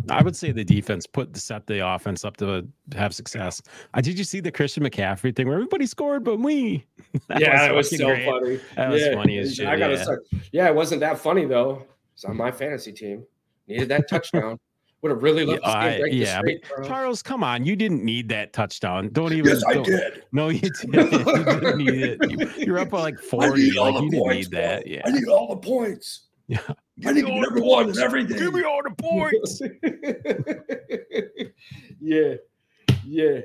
I 0.10 0.22
would 0.24 0.36
say 0.36 0.52
the 0.52 0.64
defense 0.64 1.06
put 1.06 1.34
the 1.34 1.40
set 1.40 1.68
the 1.68 1.88
offense 1.88 2.26
up 2.26 2.38
to 2.38 2.68
have 2.96 3.14
success. 3.14 3.62
Uh, 3.94 4.02
did 4.02 4.18
you 4.18 4.24
see 4.24 4.40
the 4.40 4.52
Christian 4.52 4.84
McCaffrey 4.84 5.36
thing 5.36 5.48
where 5.48 5.56
everybody 5.56 5.86
scored 5.86 6.24
but 6.24 6.40
we? 6.40 6.86
That 7.28 7.42
yeah, 7.42 7.72
was 7.72 7.92
it 7.92 7.96
was 7.96 8.00
so 8.00 8.06
great. 8.08 8.26
funny. 8.26 8.60
That 8.76 8.90
was 8.90 9.08
funny 9.16 9.38
as 9.40 9.56
shit. 9.56 9.68
I 9.68 9.78
gotta 9.78 9.96
yeah. 9.96 10.04
Start. 10.04 10.28
yeah, 10.52 10.68
it 10.68 10.76
wasn't 10.76 11.02
that 11.02 11.18
funny 11.18 11.46
though. 11.46 11.84
It's 12.14 12.24
on 12.26 12.38
my 12.38 12.52
fantasy 12.52 12.92
team. 12.92 13.26
Needed 13.68 13.90
that 13.90 14.08
touchdown. 14.10 14.60
Would 15.02 15.12
have 15.12 15.24
really 15.24 15.46
loved 15.46 15.62
yeah, 15.64 15.98
to 15.98 16.04
see 16.04 16.12
yeah, 16.12 16.42
but 16.42 16.86
Charles, 16.86 17.24
come 17.24 17.42
on, 17.42 17.66
you 17.66 17.78
didn't 17.78 18.04
need 18.04 18.28
that 18.30 18.52
touchdown. 18.52 19.10
Don't 19.14 19.32
even. 19.32 19.46
Yes, 19.46 19.64
don't, 19.64 19.80
I 19.80 19.84
did. 19.84 20.26
No, 20.34 20.50
you 20.50 20.60
didn't. 20.60 20.94
you 20.94 21.44
didn't 21.46 21.78
need 21.78 22.18
it. 22.22 22.68
You, 22.68 22.76
are 22.76 22.80
up 22.80 22.90
by 22.90 23.00
like 23.00 23.20
forty. 23.30 23.72
Like 23.72 23.94
you 24.02 24.10
didn't 24.12 24.28
need 24.28 24.52
bro. 24.52 24.60
that. 24.60 24.88
Yeah, 24.88 25.02
I 25.06 25.12
need 25.12 25.30
all 25.30 25.48
the 25.48 25.56
points. 25.56 26.28
Yeah, 26.48 26.60
I 27.06 27.14
need 27.14 27.26
everyone 27.26 27.90
and 27.90 27.98
everything. 27.98 28.38
Give 28.38 28.54
me 28.54 28.64
all 28.64 28.82
the 28.84 28.92
points. 29.02 29.62
yeah, 32.02 32.36
yeah. 33.06 33.42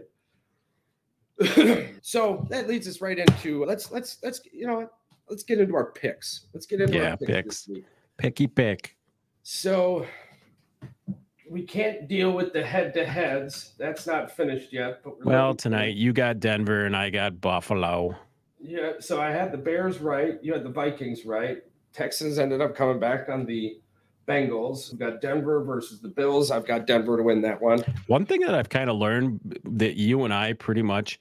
so 2.03 2.47
that 2.51 2.69
leads 2.69 2.87
us 2.87 3.01
right 3.01 3.19
into 3.19 3.65
let's 3.65 3.91
let's 3.91 4.19
let's 4.23 4.41
you 4.53 4.67
know 4.67 4.89
let's 5.29 5.43
get 5.43 5.61
into 5.61 5.75
our 5.75 5.93
picks. 5.93 6.47
Let's 6.53 6.67
get 6.67 6.81
into 6.81 6.95
yeah, 6.95 7.11
our 7.11 7.17
picks. 7.17 7.67
picks. 7.67 7.87
Picky 8.17 8.47
pick. 8.47 8.97
So 9.43 10.07
we 11.49 11.63
can't 11.63 12.09
deal 12.09 12.33
with 12.33 12.53
the 12.53 12.65
head 12.65 12.95
to 12.95 13.05
heads. 13.05 13.73
That's 13.79 14.07
not 14.07 14.31
finished 14.31 14.73
yet. 14.73 15.01
But 15.05 15.25
well, 15.25 15.55
tonight 15.55 15.97
you 15.97 16.13
got 16.13 16.41
Denver 16.41 16.87
and 16.87 16.97
I 16.97 17.11
got 17.11 17.41
Buffalo. 17.41 18.17
Yeah, 18.61 18.93
so 19.01 19.21
I 19.21 19.31
had 19.31 19.53
the 19.53 19.59
Bears 19.59 19.99
right. 19.99 20.39
You 20.43 20.55
had 20.55 20.65
the 20.65 20.71
Vikings 20.71 21.27
right. 21.27 21.59
Texans 21.95 22.39
ended 22.39 22.61
up 22.61 22.75
coming 22.75 22.99
back 22.99 23.29
on 23.29 23.47
the 23.47 23.79
Bengals. 24.27 24.91
We've 24.91 24.99
got 24.99 25.21
Denver 25.21 25.63
versus 25.63 26.01
the 26.01 26.09
Bills. 26.09 26.51
I've 26.51 26.67
got 26.67 26.87
Denver 26.87 27.17
to 27.17 27.23
win 27.23 27.41
that 27.43 27.61
one. 27.61 27.83
One 28.09 28.27
thing 28.27 28.41
that 28.41 28.55
I've 28.55 28.69
kind 28.69 28.91
of 28.91 28.97
learned 28.97 29.61
that 29.65 29.97
you 29.97 30.25
and 30.25 30.35
I 30.35 30.55
pretty 30.55 30.83
much 30.83 31.21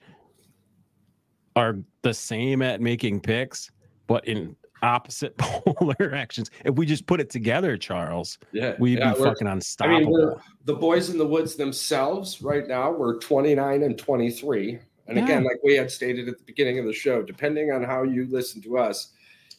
are 1.54 1.78
the 2.02 2.12
same 2.12 2.60
at 2.60 2.80
making 2.80 3.20
picks, 3.20 3.70
but 4.08 4.26
in 4.26 4.56
opposite 4.82 5.36
polar 5.38 6.14
actions. 6.14 6.50
If 6.64 6.74
we 6.74 6.86
just 6.86 7.06
put 7.06 7.20
it 7.20 7.30
together, 7.30 7.76
Charles, 7.76 8.38
yeah, 8.52 8.74
we'd 8.78 8.98
yeah, 8.98 9.14
be 9.14 9.22
fucking 9.22 9.46
I 9.46 9.52
unstoppable. 9.52 10.28
mean, 10.28 10.36
the 10.64 10.74
boys 10.74 11.10
in 11.10 11.18
the 11.18 11.26
woods 11.26 11.54
themselves 11.54 12.42
right 12.42 12.66
now. 12.66 12.90
We're 12.90 13.18
29 13.18 13.82
and 13.82 13.96
23. 13.96 14.78
And 15.06 15.18
again, 15.18 15.44
like 15.44 15.58
we 15.62 15.74
had 15.74 15.90
stated 15.90 16.28
at 16.28 16.38
the 16.38 16.44
beginning 16.44 16.78
of 16.78 16.86
the 16.86 16.92
show, 16.92 17.22
depending 17.22 17.70
on 17.70 17.84
how 17.84 18.04
you 18.04 18.26
listen 18.30 18.62
to 18.62 18.78
us, 18.78 19.12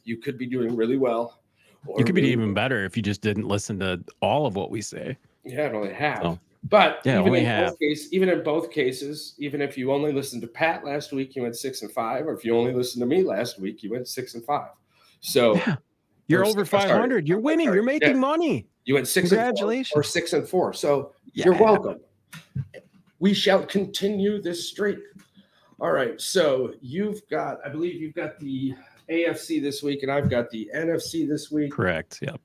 you 0.05 0.17
could 0.17 0.37
be 0.37 0.45
doing 0.45 0.75
really 0.75 0.97
well. 0.97 1.41
or 1.87 1.99
you 1.99 2.05
could 2.05 2.15
be 2.15 2.21
really- 2.21 2.31
even 2.33 2.53
better 2.53 2.83
if 2.85 2.95
you 2.97 3.03
just 3.03 3.21
didn't 3.21 3.47
listen 3.47 3.77
to 3.79 4.03
all 4.21 4.47
of 4.47 4.55
what 4.55 4.71
we 4.71 4.81
say. 4.81 5.15
Yeah, 5.43 5.69
only 5.71 5.93
half. 5.93 6.21
So, 6.23 6.39
but 6.63 6.99
yeah, 7.05 7.21
even 7.21 7.35
in 7.35 7.45
half. 7.45 7.69
both 7.71 7.79
case, 7.79 8.07
even 8.11 8.29
in 8.29 8.43
both 8.43 8.71
cases, 8.71 9.35
even 9.37 9.61
if 9.61 9.77
you 9.77 9.91
only 9.91 10.11
listened 10.11 10.41
to 10.41 10.47
Pat 10.47 10.83
last 10.83 11.11
week, 11.13 11.35
you 11.35 11.43
went 11.43 11.55
six 11.55 11.83
and 11.83 11.91
five, 11.91 12.25
or 12.25 12.33
if 12.33 12.43
you 12.43 12.57
only 12.57 12.73
listened 12.73 13.01
to 13.01 13.05
me 13.05 13.21
last 13.21 13.59
week, 13.59 13.83
you 13.83 13.91
went 13.91 14.07
six 14.07 14.33
and 14.33 14.43
five. 14.43 14.69
So 15.19 15.55
Yeah. 15.57 15.75
You're 16.27 16.43
over 16.43 16.61
s- 16.61 16.71
sorry. 16.71 16.83
500. 16.89 17.27
You're 17.27 17.37
winning. 17.39 17.71
You're 17.71 17.83
making 17.83 18.09
Yeah. 18.09 18.15
money. 18.15 18.65
you 18.85 18.93
went 18.95 19.07
six 19.07 19.29
Congratulations. 19.29 19.87
and 19.91 19.93
four, 19.93 19.99
or 19.99 20.03
six 20.03 20.33
and 20.33 20.47
four. 20.47 20.73
So 20.73 21.11
You're 21.33 21.53
welcome. 21.53 21.99
We 23.19 23.33
shall 23.33 23.63
continue 23.65 24.41
this 24.41 24.67
streak. 24.69 24.99
All 25.79 25.91
right. 25.91 26.19
So 26.19 26.73
you've 26.81 27.21
got, 27.29 27.59
I 27.65 27.69
believe 27.69 28.01
you've 28.01 28.13
got 28.15 28.39
the 28.39 28.73
AFC 29.09 29.61
this 29.61 29.83
week, 29.83 30.03
and 30.03 30.11
I've 30.11 30.29
got 30.29 30.49
the 30.49 30.69
NFC 30.75 31.27
this 31.27 31.51
week. 31.51 31.71
Correct. 31.71 32.19
Yep. 32.21 32.39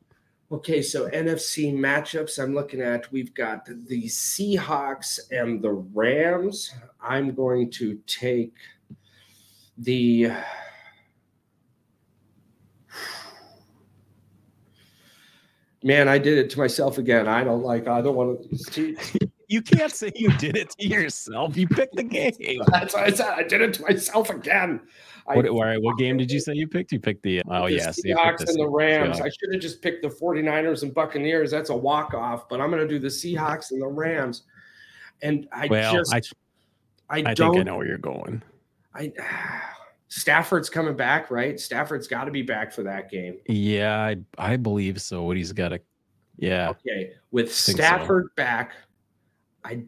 Okay. 0.52 0.82
So 0.82 1.08
NFC 1.10 1.72
matchups 1.74 2.42
I'm 2.42 2.54
looking 2.54 2.80
at, 2.80 3.10
we've 3.12 3.34
got 3.34 3.66
the 3.66 4.04
Seahawks 4.04 5.18
and 5.30 5.62
the 5.62 5.72
Rams. 5.72 6.72
I'm 7.00 7.34
going 7.34 7.70
to 7.72 7.98
take 8.06 8.54
the. 9.78 10.32
Man, 15.82 16.08
I 16.08 16.18
did 16.18 16.36
it 16.36 16.50
to 16.50 16.58
myself 16.58 16.98
again. 16.98 17.26
I 17.26 17.42
don't 17.42 17.62
like. 17.62 17.88
I 17.88 18.02
don't 18.02 18.16
want 18.16 18.50
to. 18.72 18.96
You 19.50 19.62
can't 19.62 19.92
say 19.92 20.12
you 20.14 20.30
did 20.38 20.56
it 20.56 20.70
to 20.78 20.86
yourself. 20.86 21.56
You 21.56 21.66
picked 21.66 21.96
the 21.96 22.04
game. 22.04 22.62
That's 22.68 22.94
what 22.94 23.02
I 23.02 23.10
said. 23.10 23.26
I 23.30 23.42
did 23.42 23.60
it 23.60 23.74
to 23.74 23.82
myself 23.82 24.30
again. 24.30 24.80
I, 25.26 25.36
What, 25.36 25.46
right, 25.52 25.82
what 25.82 25.98
game 25.98 26.16
did 26.16 26.30
you 26.30 26.38
say 26.38 26.54
you 26.54 26.68
picked? 26.68 26.92
You 26.92 27.00
picked 27.00 27.24
the 27.24 27.42
oh 27.48 27.66
the 27.66 27.74
yeah, 27.74 27.90
so 27.90 28.02
picked 28.02 28.18
Seahawks 28.18 28.48
and 28.48 28.48
the 28.48 28.64
Seahawks. 28.64 28.78
Rams. 28.78 29.20
I 29.20 29.28
should 29.28 29.52
have 29.52 29.60
just 29.60 29.82
picked 29.82 30.02
the 30.02 30.08
49ers 30.08 30.84
and 30.84 30.94
Buccaneers. 30.94 31.50
That's 31.50 31.70
a 31.70 31.76
walk 31.76 32.14
off, 32.14 32.48
but 32.48 32.60
I'm 32.60 32.70
going 32.70 32.80
to 32.80 32.88
do 32.88 33.00
the 33.00 33.08
Seahawks 33.08 33.72
and 33.72 33.82
the 33.82 33.88
Rams. 33.88 34.44
And 35.22 35.48
I 35.52 35.66
Well, 35.66 35.94
just, 35.94 36.14
I 36.14 36.22
I, 37.10 37.18
I 37.26 37.34
don't, 37.34 37.52
think 37.52 37.62
I 37.62 37.64
know 37.64 37.76
where 37.76 37.88
you're 37.88 37.98
going. 37.98 38.42
I, 38.94 39.12
Stafford's 40.08 40.70
coming 40.70 40.96
back, 40.96 41.30
right? 41.30 41.58
Stafford's 41.58 42.06
got 42.06 42.24
to 42.24 42.30
be 42.30 42.42
back 42.42 42.72
for 42.72 42.84
that 42.84 43.10
game. 43.10 43.38
Yeah, 43.48 44.00
I 44.00 44.16
I 44.38 44.56
believe 44.56 45.00
so. 45.00 45.24
What 45.24 45.36
he's 45.36 45.52
got 45.52 45.70
to 45.70 45.80
yeah. 46.36 46.70
Okay, 46.70 47.12
with 47.32 47.46
Think 47.46 47.78
so. 47.78 47.82
Stafford 47.82 48.28
back, 48.36 48.72
I 49.64 49.84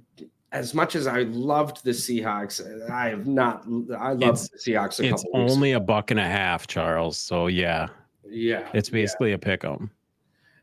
as 0.53 0.75
much 0.75 0.95
as 0.95 1.07
I 1.07 1.23
loved 1.23 1.83
the 1.83 1.93
Seahawks, 1.93 2.91
I 2.91 3.09
have 3.09 3.27
not. 3.27 3.65
I 3.99 4.13
love 4.13 4.39
the 4.39 4.59
Seahawks. 4.59 5.01
A 5.01 5.09
It's 5.09 5.25
only 5.33 5.73
a 5.73 5.81
buck 5.81 6.11
and 6.11 6.21
a 6.21 6.25
half, 6.25 6.67
Charles. 6.67 7.17
So 7.17 7.47
yeah, 7.47 7.89
yeah. 8.29 8.69
it's 8.75 8.91
yeah. 8.91 8.93
basically 8.93 9.33
a 9.33 9.39
pick 9.39 9.65
'em. 9.65 9.91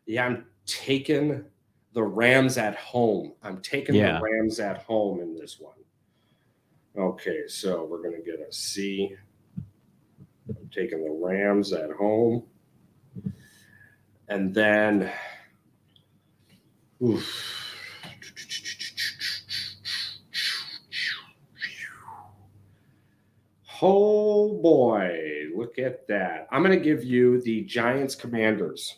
Yeah, 0.05 0.26
I'm 0.26 0.45
taking 0.66 1.43
the 1.93 2.03
Rams 2.03 2.57
at 2.57 2.76
home. 2.76 3.34
I'm 3.41 3.62
taking 3.62 3.95
Yeah. 3.95 4.20
the 4.20 4.24
Rams 4.24 4.60
at 4.60 4.84
home 4.84 5.22
in 5.22 5.36
this 5.36 5.60
one. 5.60 5.74
Okay, 6.97 7.47
so 7.47 7.86
we're 7.86 8.01
going 8.01 8.16
to 8.16 8.22
get 8.22 8.39
a 8.39 8.51
C. 8.51 9.16
I'm 10.49 10.70
taking 10.72 11.03
the 11.03 11.12
Rams 11.12 11.74
at 11.74 11.91
home. 11.91 12.43
And 14.28 14.53
then, 14.53 15.12
oof. 17.01 17.59
Oh 23.82 24.61
boy, 24.61 25.45
look 25.55 25.80
at 25.80 26.07
that. 26.07 26.47
I'm 26.51 26.63
going 26.63 26.77
to 26.77 26.84
give 26.84 27.03
you 27.03 27.41
the 27.41 27.61
Giants 27.61 28.15
Commanders. 28.15 28.97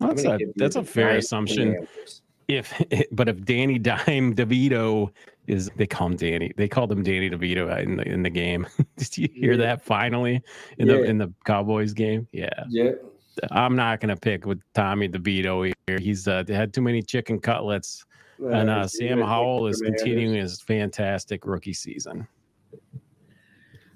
That's 0.00 0.24
a 0.24 0.38
that's 0.56 0.76
a 0.76 0.84
fair 0.84 1.10
Giants 1.10 1.26
assumption. 1.26 1.72
Commanders. 1.74 2.22
If 2.48 2.82
but 3.12 3.28
if 3.28 3.44
Danny 3.44 3.78
Dime 3.80 4.34
DeVito 4.34 5.10
is 5.46 5.70
they 5.76 5.86
call 5.86 6.08
him 6.08 6.16
Danny, 6.16 6.52
they 6.56 6.68
called 6.68 6.90
him 6.90 7.02
Danny 7.02 7.30
DeVito 7.30 7.78
in 7.82 7.96
the 7.96 8.02
in 8.08 8.22
the 8.22 8.30
game. 8.30 8.66
Did 8.96 9.18
you 9.18 9.28
hear 9.32 9.52
Yeah. 9.52 9.58
that 9.58 9.82
finally 9.82 10.42
in 10.78 10.88
the 10.88 11.02
in 11.02 11.18
the 11.18 11.32
Cowboys 11.44 11.92
game? 11.92 12.26
Yeah. 12.32 12.48
Yeah. 12.68 12.92
I'm 13.50 13.76
not 13.76 14.00
gonna 14.00 14.16
pick 14.16 14.46
with 14.46 14.60
Tommy 14.74 15.08
DeVito 15.08 15.72
here. 15.86 15.98
He's 15.98 16.26
uh, 16.26 16.42
had 16.48 16.72
too 16.72 16.80
many 16.80 17.02
chicken 17.02 17.38
cutlets, 17.38 18.04
and 18.38 18.70
uh, 18.70 18.88
Sam 18.88 19.20
Howell 19.20 19.66
is 19.66 19.82
continuing 19.82 20.34
his 20.34 20.60
fantastic 20.62 21.44
rookie 21.44 21.74
season. 21.74 22.26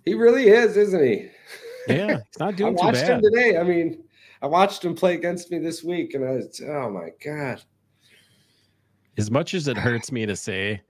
He 0.04 0.14
really 0.14 0.48
is, 0.48 0.76
isn't 0.76 1.02
he? 1.02 1.28
Yeah, 1.88 2.18
he's 2.26 2.38
not 2.38 2.48
I 2.54 2.56
doing 2.56 2.76
too 2.76 2.84
watched 2.84 3.02
him 3.02 3.20
today. 3.22 3.58
I 3.58 3.62
mean, 3.62 4.02
I 4.42 4.46
watched 4.46 4.84
him 4.84 4.94
play 4.94 5.14
against 5.14 5.50
me 5.50 5.58
this 5.58 5.84
week, 5.84 6.14
and 6.14 6.24
I 6.24 6.32
was, 6.32 6.60
oh 6.66 6.90
my 6.90 7.10
god. 7.24 7.62
As 9.18 9.30
much 9.30 9.54
as 9.54 9.68
it 9.68 9.76
hurts 9.76 10.10
me 10.12 10.24
to 10.24 10.36
say, 10.36 10.80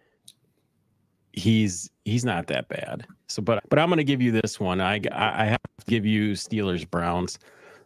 he's 1.33 1.91
he's 2.05 2.25
not 2.25 2.47
that 2.49 2.69
bad. 2.69 3.07
So, 3.29 3.43
but 3.43 3.63
but 3.69 3.79
I'm 3.79 3.89
gonna 3.89 4.05
give 4.05 4.23
you 4.23 4.33
this 4.33 4.61
one. 4.61 4.81
I 4.81 5.01
I 5.13 5.43
I 5.43 5.45
have 5.47 5.61
to 5.79 5.87
give 5.87 6.07
you 6.07 6.33
Steelers 6.33 6.89
Browns 6.89 7.39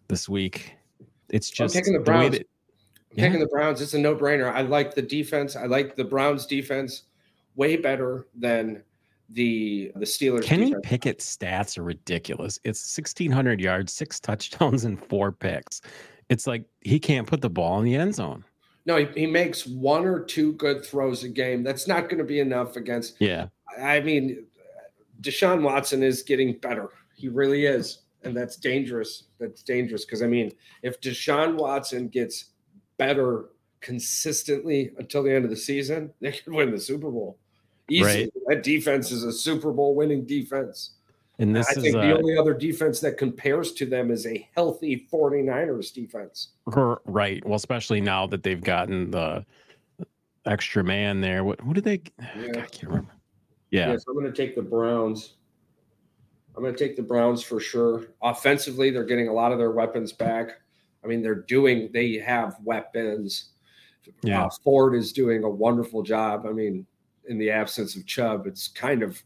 this 0.08 0.28
week. 0.28 0.74
It's 1.30 1.50
I'm 1.50 1.64
just 1.66 1.74
taking 1.74 1.94
the 1.94 2.00
Browns. 2.00 2.38
that- 2.38 2.46
I'm 3.12 3.16
taking 3.18 3.40
the 3.40 3.46
Browns. 3.46 3.80
It's 3.80 3.94
a 3.94 3.98
no-brainer. 3.98 4.52
I 4.52 4.62
like 4.62 4.94
the 4.96 5.02
defense. 5.02 5.54
I 5.54 5.66
like 5.66 5.94
the 5.94 6.02
Browns 6.04 6.46
defense 6.46 7.04
way 7.54 7.76
better 7.76 8.26
than 8.34 8.82
the 9.30 9.92
the 9.96 10.04
Steelers 10.04 10.44
Kenny 10.44 10.66
defense. 10.66 10.86
Pickett's 10.86 11.36
stats 11.36 11.78
are 11.78 11.82
ridiculous. 11.82 12.58
It's 12.64 12.96
1,600 12.96 13.60
yards, 13.60 13.92
six 13.92 14.20
touchdowns, 14.20 14.84
and 14.84 15.02
four 15.02 15.32
picks. 15.32 15.80
It's 16.28 16.46
like 16.46 16.64
he 16.80 16.98
can't 16.98 17.26
put 17.26 17.40
the 17.40 17.50
ball 17.50 17.78
in 17.78 17.84
the 17.84 17.96
end 17.96 18.14
zone. 18.14 18.44
No, 18.86 18.96
he, 18.96 19.06
he 19.14 19.26
makes 19.26 19.66
one 19.66 20.04
or 20.04 20.20
two 20.20 20.52
good 20.54 20.84
throws 20.84 21.24
a 21.24 21.28
game. 21.28 21.62
That's 21.62 21.88
not 21.88 22.08
going 22.08 22.18
to 22.18 22.24
be 22.24 22.40
enough 22.40 22.76
against 22.76 23.16
Yeah, 23.18 23.48
I 23.80 24.00
mean, 24.00 24.46
Deshaun 25.20 25.62
Watson 25.62 26.02
is 26.02 26.22
getting 26.22 26.58
better. 26.58 26.90
He 27.16 27.28
really 27.28 27.66
is. 27.66 28.00
And 28.22 28.36
that's 28.36 28.56
dangerous. 28.56 29.24
That's 29.38 29.62
dangerous 29.62 30.04
because, 30.04 30.22
I 30.22 30.26
mean, 30.26 30.52
if 30.82 31.00
Deshaun 31.00 31.56
Watson 31.56 32.08
gets 32.08 32.46
better 32.96 33.50
consistently 33.80 34.92
until 34.98 35.22
the 35.22 35.34
end 35.34 35.44
of 35.44 35.50
the 35.50 35.56
season, 35.56 36.12
they 36.20 36.32
could 36.32 36.52
win 36.52 36.70
the 36.70 36.80
Super 36.80 37.10
Bowl. 37.10 37.38
Easily. 37.88 38.30
That 38.46 38.62
defense 38.62 39.10
is 39.12 39.24
a 39.24 39.32
Super 39.32 39.72
Bowl 39.72 39.94
winning 39.94 40.24
defense. 40.24 40.92
and 41.38 41.54
this 41.54 41.68
I 41.68 41.72
is 41.72 41.82
think 41.82 41.94
the 41.94 42.14
uh, 42.14 42.18
only 42.18 42.38
other 42.38 42.54
defense 42.54 43.00
that 43.00 43.18
compares 43.18 43.72
to 43.74 43.86
them 43.86 44.10
is 44.10 44.26
a 44.26 44.48
healthy 44.56 45.06
49ers 45.12 45.92
defense. 45.92 46.50
right. 46.66 47.44
Well, 47.44 47.56
especially 47.56 48.00
now 48.00 48.26
that 48.28 48.42
they've 48.42 48.62
gotten 48.62 49.10
the 49.10 49.44
extra 50.46 50.84
man 50.84 51.20
there. 51.20 51.44
What 51.44 51.62
what 51.64 51.74
did 51.74 51.84
they? 51.84 52.02
Yeah. 52.36 52.62
I 52.62 52.66
can't 52.66 52.84
remember. 52.84 53.12
Yeah, 53.70 53.90
Yes, 53.92 54.04
I'm 54.08 54.14
going 54.14 54.26
to 54.26 54.32
take 54.32 54.54
the 54.54 54.62
Browns. 54.62 55.34
I'm 56.56 56.62
going 56.62 56.74
to 56.74 56.78
take 56.78 56.96
the 56.96 57.02
Browns 57.02 57.42
for 57.42 57.58
sure. 57.58 58.06
Offensively, 58.22 58.90
they're 58.90 59.04
getting 59.04 59.26
a 59.26 59.32
lot 59.32 59.50
of 59.50 59.58
their 59.58 59.72
weapons 59.72 60.12
back. 60.12 60.60
I 61.02 61.08
mean, 61.08 61.22
they're 61.22 61.34
doing, 61.34 61.90
they 61.92 62.14
have 62.18 62.56
weapons. 62.62 63.50
Yeah. 64.22 64.44
Uh, 64.44 64.50
Ford 64.62 64.94
is 64.94 65.12
doing 65.12 65.42
a 65.42 65.50
wonderful 65.50 66.02
job. 66.04 66.46
I 66.46 66.52
mean, 66.52 66.86
in 67.28 67.38
the 67.38 67.50
absence 67.50 67.96
of 67.96 68.06
Chubb, 68.06 68.46
it's 68.46 68.68
kind 68.68 69.02
of 69.02 69.22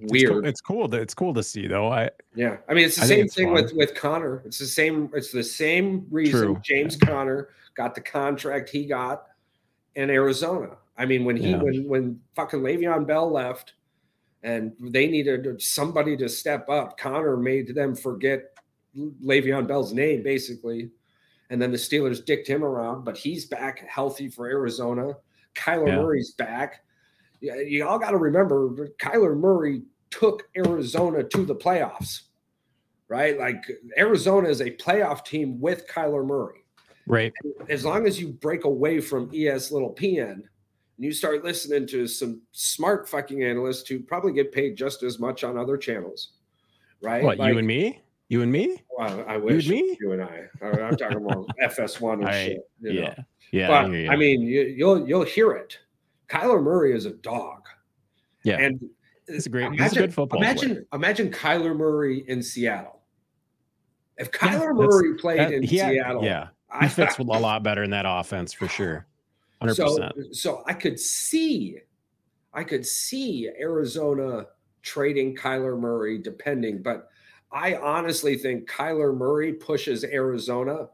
It's 0.00 0.12
weird. 0.12 0.30
cool- 0.30 0.44
It's 0.46 0.60
cool. 0.60 0.88
To, 0.88 0.96
it's 0.96 1.14
cool 1.14 1.34
to 1.34 1.42
see 1.42 1.66
though. 1.66 1.88
I 1.92 2.10
Yeah, 2.34 2.58
I 2.68 2.74
mean, 2.74 2.84
it's 2.86 2.96
the 2.96 3.02
I 3.04 3.06
same 3.06 3.24
it's 3.24 3.34
thing 3.34 3.46
fun. 3.48 3.54
with 3.62 3.72
with 3.74 3.94
Conner. 3.94 4.42
It's 4.44 4.58
the 4.58 4.66
same. 4.66 5.10
It's 5.14 5.32
the 5.32 5.42
same 5.44 6.06
reason 6.10 6.40
True. 6.40 6.60
James 6.62 6.96
Conner 6.96 7.50
got 7.74 7.94
the 7.94 8.00
contract 8.00 8.68
he 8.70 8.86
got 8.86 9.26
in 9.94 10.10
Arizona. 10.10 10.76
I 10.96 11.04
mean, 11.06 11.24
when 11.24 11.36
he 11.36 11.50
Yeah. 11.50 11.62
when 11.62 11.88
when 11.88 12.20
fucking 12.34 12.60
Le'Veon 12.60 13.06
Bell 13.06 13.30
left, 13.30 13.74
and 14.42 14.72
they 14.80 15.08
needed 15.08 15.60
somebody 15.60 16.16
to 16.16 16.28
step 16.28 16.68
up, 16.68 16.96
Conner 16.96 17.36
made 17.36 17.74
them 17.74 17.94
forget 17.94 18.54
Le'Veon 18.96 19.66
Bell's 19.66 19.92
name 19.92 20.22
basically, 20.22 20.90
and 21.50 21.60
then 21.60 21.70
the 21.72 21.76
Steelers 21.76 22.24
dicked 22.24 22.46
him 22.48 22.64
around. 22.64 23.04
But 23.04 23.16
he's 23.16 23.46
back 23.46 23.80
healthy 23.80 24.28
for 24.28 24.46
Arizona. 24.48 25.16
Kyler 25.58 25.88
Yeah. 25.88 25.96
Murray's 25.96 26.32
back. 26.32 26.84
Yeah, 27.40 27.56
you 27.56 27.86
all 27.86 27.98
got 27.98 28.10
to 28.12 28.16
remember 28.16 28.68
Kyler 29.00 29.36
Murray 29.36 29.82
took 30.10 30.48
Arizona 30.56 31.22
to 31.22 31.44
the 31.44 31.54
playoffs, 31.54 32.22
right? 33.08 33.38
Like 33.38 33.62
Arizona 33.96 34.48
is 34.48 34.60
a 34.60 34.70
playoff 34.72 35.24
team 35.24 35.60
with 35.60 35.86
Kyler 35.88 36.26
Murray. 36.26 36.64
right. 37.06 37.32
As 37.68 37.84
long 37.84 38.06
as 38.06 38.20
you 38.20 38.28
break 38.28 38.64
away 38.64 39.00
from 39.00 39.30
ES 39.34 39.70
little 39.72 39.94
PN 39.94 40.30
and 40.32 40.44
you 40.98 41.12
start 41.12 41.44
listening 41.44 41.86
to 41.88 42.06
some 42.06 42.42
smart 42.52 43.08
fucking 43.08 43.42
analysts 43.44 43.88
who 43.88 44.00
probably 44.00 44.32
get 44.32 44.50
paid 44.52 44.76
just 44.76 45.02
as 45.02 45.18
much 45.18 45.44
on 45.44 45.56
other 45.56 45.76
channels, 45.76 46.30
right? 47.00 47.22
What 47.22 47.38
Like- 47.38 47.52
you 47.52 47.58
and 47.58 47.66
me? 47.66 48.02
You 48.28 48.42
and 48.42 48.52
me? 48.52 48.82
Well, 48.96 49.24
I 49.26 49.38
wish 49.38 49.66
you 49.66 49.76
and, 49.78 49.86
me? 49.86 49.96
you 50.00 50.12
and 50.12 50.22
I. 50.22 50.42
I'm 50.62 50.96
talking 50.96 51.24
about 51.24 51.46
FS1 51.62 52.12
and 52.14 52.28
I, 52.28 52.44
shit. 52.46 52.70
You 52.80 52.92
yeah, 52.92 53.00
know? 53.02 53.14
yeah. 53.52 53.66
but 53.68 53.84
I, 53.86 54.08
I 54.08 54.16
mean, 54.16 54.42
you, 54.42 54.62
you'll 54.62 55.08
you'll 55.08 55.24
hear 55.24 55.52
it. 55.52 55.78
Kyler 56.28 56.62
Murray 56.62 56.94
is 56.94 57.06
a 57.06 57.12
dog. 57.12 57.62
Yeah, 58.44 58.58
and 58.60 58.80
it's 59.26 59.46
a 59.46 59.48
great, 59.48 59.66
imagine, 59.66 59.82
he's 59.82 59.92
a 59.92 60.00
good 60.00 60.14
football 60.14 60.40
Imagine, 60.40 60.68
player. 60.70 60.86
imagine 60.92 61.30
Kyler 61.30 61.76
Murray 61.76 62.24
in 62.28 62.42
Seattle. 62.42 63.00
If 64.18 64.30
Kyler 64.30 64.78
Yeah, 64.78 64.86
Murray 64.86 65.14
played 65.14 65.38
That- 65.40 65.52
in 65.52 65.62
had- 65.62 65.70
Seattle, 65.92 66.24
yeah, 66.24 66.48
I 66.70 66.84
he 66.86 66.90
fits 66.90 67.18
a 67.18 67.22
lot 67.22 67.62
better 67.62 67.82
in 67.82 67.90
that 67.90 68.04
offense 68.06 68.52
for 68.52 68.68
sure. 68.68 69.06
Hundred 69.60 69.74
so, 69.74 69.96
percent. 69.96 70.36
so 70.36 70.62
I 70.66 70.74
could 70.74 71.00
see, 71.00 71.78
I 72.52 72.62
could 72.62 72.86
see 72.86 73.50
Arizona 73.58 74.46
trading 74.82 75.34
Kyler 75.34 75.78
Murray, 75.78 76.18
depending. 76.18 76.80
But 76.82 77.08
I 77.50 77.76
honestly 77.76 78.36
think 78.36 78.68
Kyler 78.68 79.16
Murray 79.16 79.52
pushes 79.52 80.04
Arizona 80.04 80.88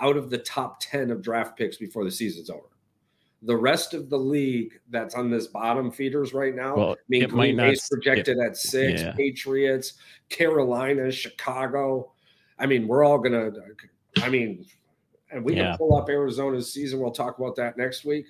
out 0.00 0.16
of 0.16 0.30
the 0.30 0.38
top 0.38 0.78
ten 0.80 1.10
of 1.10 1.22
draft 1.22 1.56
picks 1.56 1.76
before 1.76 2.04
the 2.04 2.10
season's 2.10 2.50
over. 2.50 2.68
The 3.42 3.56
rest 3.56 3.92
of 3.94 4.08
the 4.08 4.18
league 4.18 4.78
that's 4.88 5.14
on 5.14 5.30
this 5.30 5.46
bottom 5.46 5.90
feeders 5.90 6.32
right 6.32 6.54
now, 6.54 6.76
Well, 6.76 6.90
I 6.92 6.96
mean, 7.08 7.22
it 7.22 7.30
might 7.30 7.46
Green 7.46 7.56
not 7.56 7.62
Bay's 7.68 7.88
projected 7.88 8.38
at 8.38 8.56
six, 8.56 9.02
yeah. 9.02 9.12
Patriots, 9.12 9.94
Carolina, 10.28 11.10
Chicago. 11.10 12.12
I 12.58 12.66
mean, 12.66 12.88
we're 12.88 13.04
all 13.04 13.18
gonna. 13.18 13.50
I 14.22 14.28
mean, 14.28 14.64
and 15.30 15.44
we 15.44 15.54
Yeah. 15.54 15.70
can 15.70 15.78
pull 15.78 15.96
up 15.96 16.08
Arizona's 16.08 16.72
season. 16.72 16.98
We'll 17.00 17.10
talk 17.10 17.38
about 17.38 17.56
that 17.56 17.76
next 17.76 18.04
week. 18.04 18.26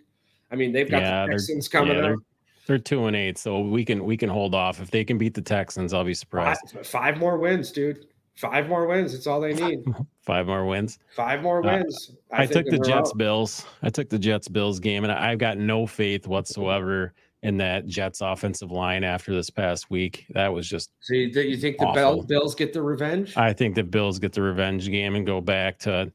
I 0.50 0.56
mean, 0.56 0.72
they've 0.72 0.90
got 0.90 1.02
Yeah, 1.02 1.26
the 1.26 1.32
Texans 1.32 1.68
coming 1.68 1.98
up. 1.98 2.18
They're 2.66 2.78
two 2.78 3.06
and 3.06 3.14
eight, 3.16 3.38
so 3.38 3.60
we 3.60 3.84
can 3.84 4.04
we 4.04 4.16
can 4.16 4.28
hold 4.28 4.54
off. 4.54 4.80
If 4.80 4.90
they 4.90 5.04
can 5.04 5.18
beat 5.18 5.34
the 5.34 5.42
Texans, 5.42 5.94
I'll 5.94 6.04
be 6.04 6.14
surprised. 6.14 6.60
Five, 6.74 6.86
five 6.86 7.18
more 7.18 7.38
wins, 7.38 7.70
dude. 7.70 8.06
Five 8.34 8.68
more 8.68 8.86
wins. 8.86 9.14
It's 9.14 9.26
all 9.26 9.40
they 9.40 9.54
need. 9.54 9.82
Five 10.20 10.46
more 10.46 10.66
wins. 10.66 10.98
Five 11.14 11.42
more 11.42 11.66
Uh, 11.66 11.76
wins. 11.78 12.12
I, 12.30 12.44
took 12.44 12.66
the 12.66 12.78
Jets 12.78 13.10
out. 13.10 13.16
Bills. 13.18 13.64
I 13.82 13.88
took 13.88 14.10
the 14.10 14.18
Jets 14.18 14.46
Bills 14.48 14.78
game, 14.78 15.04
and 15.04 15.12
I've 15.12 15.38
got 15.38 15.56
no 15.56 15.86
faith 15.86 16.26
whatsoever 16.26 17.14
in 17.42 17.56
that 17.58 17.86
Jets 17.86 18.20
offensive 18.20 18.70
line 18.70 19.04
after 19.04 19.32
this 19.32 19.48
past 19.48 19.88
week. 19.88 20.26
That 20.30 20.52
was 20.52 20.68
just. 20.68 20.90
So 21.00 21.14
you, 21.14 21.32
th- 21.32 21.46
you 21.46 21.56
think 21.56 21.78
the 21.78 21.84
Awful. 21.86 21.94
Bell, 21.94 22.22
Bills 22.24 22.54
get 22.54 22.74
the 22.74 22.82
revenge? 22.82 23.34
I 23.38 23.54
think 23.54 23.74
the 23.74 23.84
Bills 23.84 24.18
get 24.18 24.32
the 24.34 24.42
revenge 24.42 24.90
game 24.90 25.14
and 25.14 25.24
go 25.24 25.40
back 25.40 25.78
to. 25.80 26.12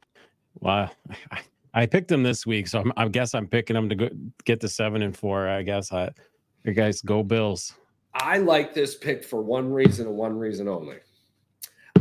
Well, 0.60 0.92
I, 1.32 1.40
I 1.74 1.86
picked 1.88 2.10
them 2.10 2.22
this 2.22 2.46
week, 2.46 2.68
so 2.68 2.82
I'm, 2.82 2.94
I 2.98 3.08
guess 3.08 3.34
I'm 3.34 3.48
picking 3.48 3.74
them 3.74 3.90
to 3.90 3.96
go, 3.96 4.10
get 4.44 4.60
to 4.62 4.68
seven 4.68 5.02
and 5.02 5.16
four. 5.18 5.48
I 5.48 5.64
guess 5.64 5.92
I, 5.92 6.12
you 6.64 6.74
guys 6.74 7.02
go 7.02 7.24
Bills. 7.24 7.74
I 8.14 8.38
like 8.38 8.74
this 8.74 8.96
pick 8.96 9.24
for 9.24 9.42
one 9.42 9.72
reason 9.72 10.08
and 10.08 10.16
one 10.16 10.38
reason 10.38 10.68
only. 10.68 10.98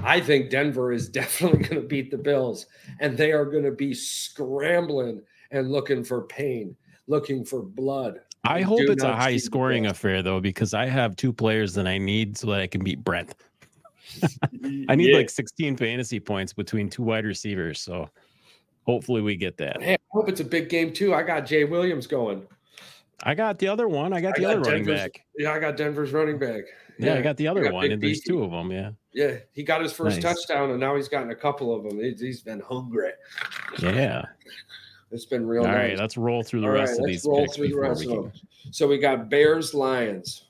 I 0.03 0.21
think 0.21 0.51
Denver 0.51 0.93
is 0.93 1.09
definitely 1.21 1.61
going 1.65 1.83
to 1.83 1.87
beat 1.89 2.11
the 2.11 2.19
Bills, 2.19 2.67
and 3.01 3.17
they 3.17 3.33
are 3.33 3.45
going 3.45 3.65
to 3.65 3.71
be 3.73 3.95
scrambling 3.95 5.23
and 5.51 5.71
looking 5.71 6.05
for 6.05 6.23
pain, 6.23 6.77
looking 7.07 7.45
for 7.45 7.63
blood. 7.63 8.21
I 8.45 8.59
I 8.59 8.63
hope 8.63 8.81
it's 8.83 9.05
a 9.05 9.15
high 9.15 9.37
scoring 9.37 9.87
affair 9.87 10.23
though, 10.23 10.41
because 10.41 10.73
I 10.73 10.87
have 10.87 11.15
two 11.17 11.33
players 11.33 11.75
that 11.75 11.87
I 11.87 11.99
need 11.99 12.39
so 12.39 12.47
that 12.49 12.61
I 12.61 12.67
can 12.67 12.83
beat 12.83 13.05
Brent. 13.05 13.35
I 14.89 14.95
need 14.95 15.11
Yeah. 15.11 15.19
like 15.19 15.31
16 15.31 15.77
fantasy 15.77 16.19
points 16.19 16.53
between 16.53 16.89
two 16.89 17.03
wide 17.03 17.27
receivers. 17.27 17.81
So 17.81 18.09
hopefully 18.87 19.21
we 19.21 19.37
get 19.37 19.59
that. 19.59 19.83
Hey, 19.83 19.95
I 19.95 19.99
hope 20.11 20.29
it's 20.29 20.41
a 20.41 20.45
big 20.45 20.71
game 20.71 20.93
too. 20.93 21.15
I 21.15 21.23
got 21.23 21.47
Jay 21.47 21.65
Williams 21.65 22.07
going. 22.07 22.47
I 23.23 23.35
got 23.35 23.59
the 23.59 23.69
other 23.69 23.89
one. 23.89 24.13
I 24.13 24.21
got 24.21 24.31
I 24.31 24.33
the 24.37 24.41
got 24.43 24.51
other 24.59 24.71
running 24.71 24.87
back. 24.87 25.25
Yeah, 25.37 25.53
I 25.53 25.59
got 25.59 25.77
Denver's 25.77 26.13
running 26.13 26.39
back. 26.39 26.63
Yeah, 26.99 27.15
I 27.15 27.23
got 27.23 27.37
the 27.37 27.49
other 27.49 27.63
got 27.65 27.73
one. 27.73 27.91
And 27.91 28.03
there's 28.03 28.21
two 28.21 28.43
of 28.43 28.51
them. 28.51 28.71
Yeah. 28.73 28.91
Yeah, 29.13 29.37
he 29.53 29.63
got 29.63 29.83
his 29.83 29.93
first 29.93 30.23
Nice. 30.23 30.37
touchdown, 30.47 30.71
and 30.71 30.79
now 30.81 30.95
he's 30.97 31.09
gotten 31.09 31.31
a 31.31 31.35
couple 31.35 31.75
of 31.75 31.83
them. 31.83 31.99
He's, 31.99 32.21
he's 32.21 32.41
been 32.43 32.61
hungry. 32.61 33.11
Yeah. 33.81 34.23
It's 35.13 35.25
been 35.25 35.45
real. 35.45 35.63
All 35.63 35.67
nice. 35.67 35.77
right. 35.77 35.99
Let's 35.99 36.17
roll 36.17 36.45
through 36.45 36.61
the 36.61 36.69
All 36.69 36.73
rest 36.73 36.91
right, 36.93 36.99
of 37.01 37.05
let's 37.07 37.23
these 37.23 37.27
roll 37.29 37.45
through 37.49 37.69
the 37.71 37.81
rest 37.81 38.03
of 38.05 38.11
them. 38.11 38.33
So 38.71 38.87
we 38.87 38.97
got 38.99 39.29
Bears, 39.29 39.75
Lions. 39.75 40.45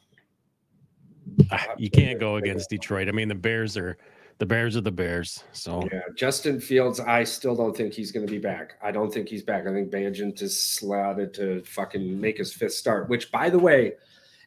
Ah, 1.50 1.64
You 1.78 1.88
can't 1.88 2.20
go 2.20 2.36
against 2.36 2.68
Detroit. 2.68 3.08
I 3.08 3.12
mean, 3.12 3.28
the 3.28 3.34
Bears 3.34 3.78
are 3.78 3.96
the 4.40 4.46
Bears 4.46 4.74
are 4.74 4.80
the 4.80 4.90
Bears. 4.90 5.44
So 5.52 5.86
Yeah, 5.92 6.00
Justin 6.16 6.60
Fields. 6.60 6.98
I 6.98 7.24
still 7.24 7.54
don't 7.54 7.76
think 7.76 7.92
he's 7.92 8.10
going 8.10 8.26
to 8.26 8.30
be 8.30 8.38
back. 8.38 8.78
I 8.82 8.90
don't 8.90 9.12
think 9.12 9.28
he's 9.28 9.42
back. 9.42 9.66
I 9.66 9.72
think 9.72 9.90
Bagent 9.92 10.40
is 10.40 10.60
slotted 10.60 11.34
to 11.34 11.62
fucking 11.64 12.18
make 12.18 12.38
his 12.38 12.50
fifth 12.50 12.72
start. 12.72 13.10
Which, 13.10 13.30
by 13.30 13.50
the 13.50 13.58
way, 13.58 13.92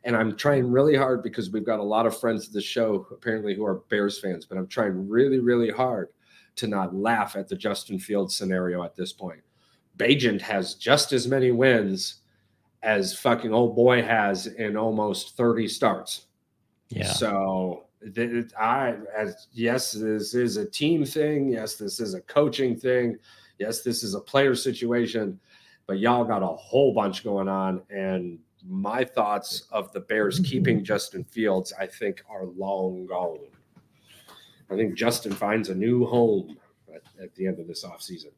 and 0.04 0.16
I'm 0.18 0.36
trying 0.36 0.72
really 0.72 0.96
hard 0.96 1.22
because 1.22 1.52
we've 1.52 1.64
got 1.64 1.80
a 1.80 1.84
lot 1.84 2.08
of 2.08 2.20
friends 2.20 2.48
of 2.48 2.54
the 2.54 2.62
show 2.62 3.06
apparently 3.12 3.54
who 3.54 3.64
are 3.66 3.84
Bears 3.90 4.20
fans, 4.20 4.46
but 4.46 4.58
I'm 4.58 4.68
trying 4.68 5.08
really, 5.08 5.40
really 5.40 5.70
hard 5.70 6.10
to 6.56 6.66
not 6.66 6.96
laugh 6.96 7.36
at 7.36 7.48
the 7.48 7.56
Justin 7.56 8.00
Fields 8.00 8.36
scenario 8.36 8.84
at 8.84 8.96
this 8.96 9.14
point. 9.14 9.42
Bagent 9.98 10.42
has 10.42 10.74
just 10.74 11.14
as 11.14 11.28
many 11.28 11.52
wins 11.52 12.22
as 12.82 13.16
fucking 13.16 13.54
old 13.54 13.76
boy 13.76 14.02
has 14.02 14.48
in 14.48 14.76
almost 14.76 15.38
30 15.38 15.68
starts. 15.68 16.26
yeah. 16.90 17.12
So 17.12 17.83
I, 18.60 18.96
as 19.16 19.48
yes, 19.52 19.92
this 19.92 20.34
is 20.34 20.58
a 20.58 20.66
team 20.66 21.06
thing. 21.06 21.50
Yes, 21.50 21.76
this 21.76 22.00
is 22.00 22.14
a 22.14 22.22
coaching 22.22 22.76
thing. 22.76 23.18
Yes, 23.60 23.82
this 23.82 24.04
is 24.04 24.16
a 24.16 24.20
player 24.20 24.56
situation. 24.56 25.40
But 25.86 26.00
y'all 26.00 26.24
got 26.24 26.44
a 26.44 26.48
whole 26.48 26.94
bunch 26.94 27.24
going 27.24 27.50
on, 27.50 27.82
and 27.90 28.40
my 28.68 29.04
thoughts 29.04 29.64
of 29.72 29.92
the 29.92 30.00
Bears 30.00 30.40
keeping 30.40 30.84
Justin 30.86 31.24
Fields, 31.24 31.74
I 31.78 31.88
think, 31.88 32.24
are 32.30 32.46
long 32.46 33.06
gone. 33.06 33.40
I 34.72 34.76
think 34.76 34.96
Justin 34.96 35.34
finds 35.34 35.70
a 35.70 35.76
new 35.76 36.06
home 36.06 36.58
at, 36.94 37.02
at 37.22 37.36
the 37.36 37.48
end 37.48 37.60
of 37.60 37.68
this 37.68 37.84
offseason. 37.84 38.32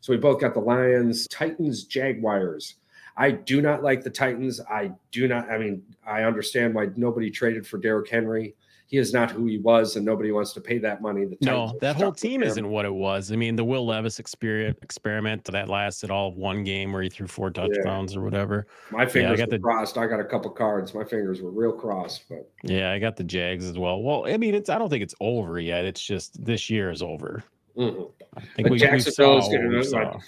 So 0.00 0.12
we 0.12 0.16
both 0.16 0.40
got 0.40 0.54
the 0.54 0.60
Lions, 0.60 1.26
Titans, 1.28 1.84
Jaguars. 1.84 2.76
I 3.16 3.30
do 3.30 3.60
not 3.60 3.82
like 3.82 4.02
the 4.02 4.10
Titans. 4.10 4.60
I 4.60 4.92
do 5.10 5.28
not. 5.28 5.50
I 5.50 5.58
mean, 5.58 5.82
I 6.06 6.22
understand 6.22 6.74
why 6.74 6.88
nobody 6.96 7.30
traded 7.30 7.66
for 7.66 7.78
Derrick 7.78 8.08
Henry. 8.08 8.54
He 8.92 8.98
is 8.98 9.14
not 9.14 9.30
who 9.30 9.46
he 9.46 9.56
was, 9.56 9.96
and 9.96 10.04
nobody 10.04 10.32
wants 10.32 10.52
to 10.52 10.60
pay 10.60 10.76
that 10.80 11.00
money. 11.00 11.24
The 11.24 11.38
No, 11.40 11.78
that 11.80 11.96
whole 11.96 12.12
team 12.12 12.42
isn't 12.42 12.68
what 12.68 12.84
it 12.84 12.92
was. 12.92 13.32
I 13.32 13.36
mean, 13.36 13.56
the 13.56 13.64
Will 13.64 13.86
Levis 13.86 14.18
experiment 14.18 14.76
experiment 14.82 15.44
that 15.44 15.70
lasted 15.70 16.10
all 16.10 16.28
of 16.28 16.36
one 16.36 16.62
game 16.62 16.92
where 16.92 17.00
he 17.00 17.08
threw 17.08 17.26
four 17.26 17.50
touchdowns 17.50 18.14
or 18.14 18.20
whatever. 18.22 18.66
My 18.90 19.06
fingers 19.06 19.38
got 19.38 19.48
were 19.48 19.56
the- 19.56 19.62
crossed. 19.62 19.96
I 19.96 20.06
got 20.06 20.20
a 20.20 20.24
couple 20.24 20.50
cards. 20.50 20.92
My 20.92 21.04
fingers 21.04 21.40
were 21.40 21.50
real 21.50 21.72
crossed, 21.72 22.28
but 22.28 22.50
Yeah, 22.64 22.92
I 22.92 22.98
got 22.98 23.16
the 23.16 23.24
Jags 23.24 23.64
as 23.64 23.78
well. 23.78 24.02
Well, 24.02 24.26
I 24.26 24.36
mean, 24.36 24.54
it's 24.54 24.68
I 24.68 24.76
don't 24.76 24.90
think 24.90 25.02
it's 25.02 25.14
over 25.20 25.58
yet. 25.58 25.86
It's 25.86 26.02
just 26.04 26.44
this 26.44 26.68
year 26.68 26.90
is 26.90 27.00
over. 27.00 27.42
mhm. 27.74 28.10
I 28.36 28.40
think 28.40 28.64
But 28.64 28.72
we, 28.72 28.78
Jacksonville 28.78 29.38
is 29.38 29.48
we 29.48 29.56
look 29.56 29.90
like- 29.90 30.20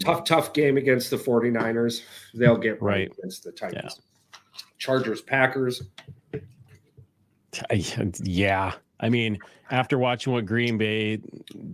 tough, 0.00 0.24
tough 0.24 0.52
game 0.52 0.76
against 0.76 1.08
the 1.08 1.16
49ers. 1.16 2.02
They'll 2.34 2.58
get 2.58 2.82
right, 2.82 3.08
Right. 3.08 3.12
against 3.18 3.42
the 3.44 3.52
Titans. 3.52 4.02
Chargers, 4.76 5.22
Packers. 5.22 5.82
I- 7.70 7.84
yeah. 8.22 8.72
I 9.00 9.08
mean, 9.10 9.38
after 9.70 9.98
watching 9.98 10.32
what 10.32 10.46
Green 10.46 10.78
Bay 10.78 11.18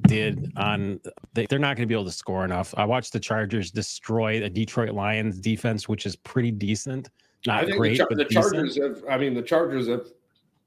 did 0.08 0.52
on, 0.56 0.98
they, 1.34 1.46
they're 1.46 1.58
not 1.58 1.76
going 1.76 1.86
to 1.86 1.86
be 1.86 1.94
able 1.94 2.04
to 2.06 2.10
score 2.12 2.44
enough. 2.44 2.74
I 2.76 2.84
watched 2.84 3.12
the 3.12 3.20
Chargers 3.20 3.70
destroy 3.70 4.40
the 4.40 4.50
Detroit 4.50 4.90
Lions 4.90 5.38
defense, 5.38 5.88
which 5.88 6.04
is 6.04 6.16
pretty 6.16 6.50
decent. 6.50 7.10
I 7.48 7.56
Not 7.56 7.64
think 7.66 7.76
great, 7.78 7.98
the, 7.98 8.06
but 8.08 8.18
the 8.18 8.24
decent. 8.24 8.54
Chargers 8.54 8.76
have. 8.76 9.04
I 9.08 9.18
mean, 9.18 9.34
the 9.34 9.42
Chargers 9.42 9.88
have. 9.88 10.06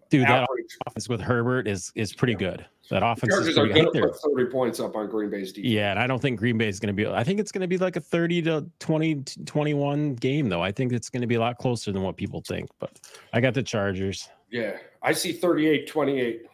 Dude, 0.09 0.23
that 0.23 0.43
average. 0.43 0.77
offense 0.87 1.09
with 1.09 1.19
Herbert 1.19 1.67
is 1.67 1.91
is 1.95 2.13
pretty 2.13 2.35
good. 2.35 2.65
That 2.91 3.01
offense 3.03 3.33
is 3.33 3.55
Chargers 3.55 3.57
are 3.57 3.65
pretty 3.65 3.73
good. 3.81 3.89
I 3.89 3.99
going 3.99 4.13
to 4.13 4.19
put 4.19 4.37
30 4.37 4.51
points 4.51 4.79
up 4.79 4.95
on 4.95 5.09
Green 5.09 5.29
Bay's 5.31 5.51
defense. 5.51 5.73
Yeah, 5.73 5.89
and 5.89 5.99
I 5.99 6.05
don't 6.05 6.21
think 6.21 6.39
Green 6.39 6.57
Bay 6.57 6.67
is 6.67 6.79
going 6.79 6.87
to 6.87 6.93
be. 6.93 7.07
I 7.07 7.23
think 7.23 7.39
it's 7.39 7.51
going 7.51 7.61
to 7.61 7.67
be 7.67 7.77
like 7.77 7.95
a 7.95 7.99
30 8.01 8.43
to 8.43 8.65
20 8.79 9.23
21 9.45 10.15
game 10.15 10.47
though. 10.47 10.61
I 10.61 10.71
think 10.71 10.93
it's 10.93 11.09
going 11.09 11.21
to 11.21 11.27
be 11.27 11.35
a 11.35 11.39
lot 11.39 11.57
closer 11.57 11.91
than 11.91 12.03
what 12.03 12.15
people 12.15 12.41
think. 12.47 12.69
But 12.79 12.99
I 13.33 13.41
got 13.41 13.55
the 13.55 13.63
Chargers. 13.63 14.29
Yeah. 14.55 14.77
I 15.01 15.11
see 15.11 15.33
38 15.33 15.85
28. 15.85 16.45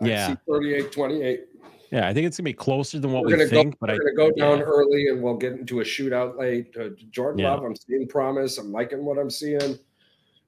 I 0.00 0.06
Yeah. 0.06 0.28
see 0.28 0.34
38 0.48 0.92
28. 0.92 1.46
Yeah, 1.90 2.06
I 2.08 2.14
think 2.14 2.28
it's 2.28 2.36
going 2.36 2.44
to 2.44 2.50
be 2.50 2.52
closer 2.52 3.00
than 3.00 3.10
what 3.10 3.22
We're 3.24 3.30
we 3.32 3.38
gonna 3.38 3.48
think. 3.48 3.72
go. 3.74 3.78
but 3.80 3.90
We're 3.90 4.14
gonna 4.14 4.30
go 4.30 4.30
down 4.30 4.58
yeah. 4.58 4.64
early, 4.64 5.08
and 5.08 5.20
we'll 5.20 5.36
get 5.36 5.54
into 5.54 5.80
a 5.80 5.82
shootout 5.82 6.38
late. 6.38 6.72
Uh, 6.78 6.90
Jordan 7.10 7.40
Yeah. 7.40 7.50
Love, 7.54 7.64
I'm 7.64 7.74
seeing 7.74 8.06
promise. 8.06 8.58
I'm 8.58 8.70
liking 8.70 9.04
what 9.04 9.18
I'm 9.18 9.28
seeing. 9.30 9.76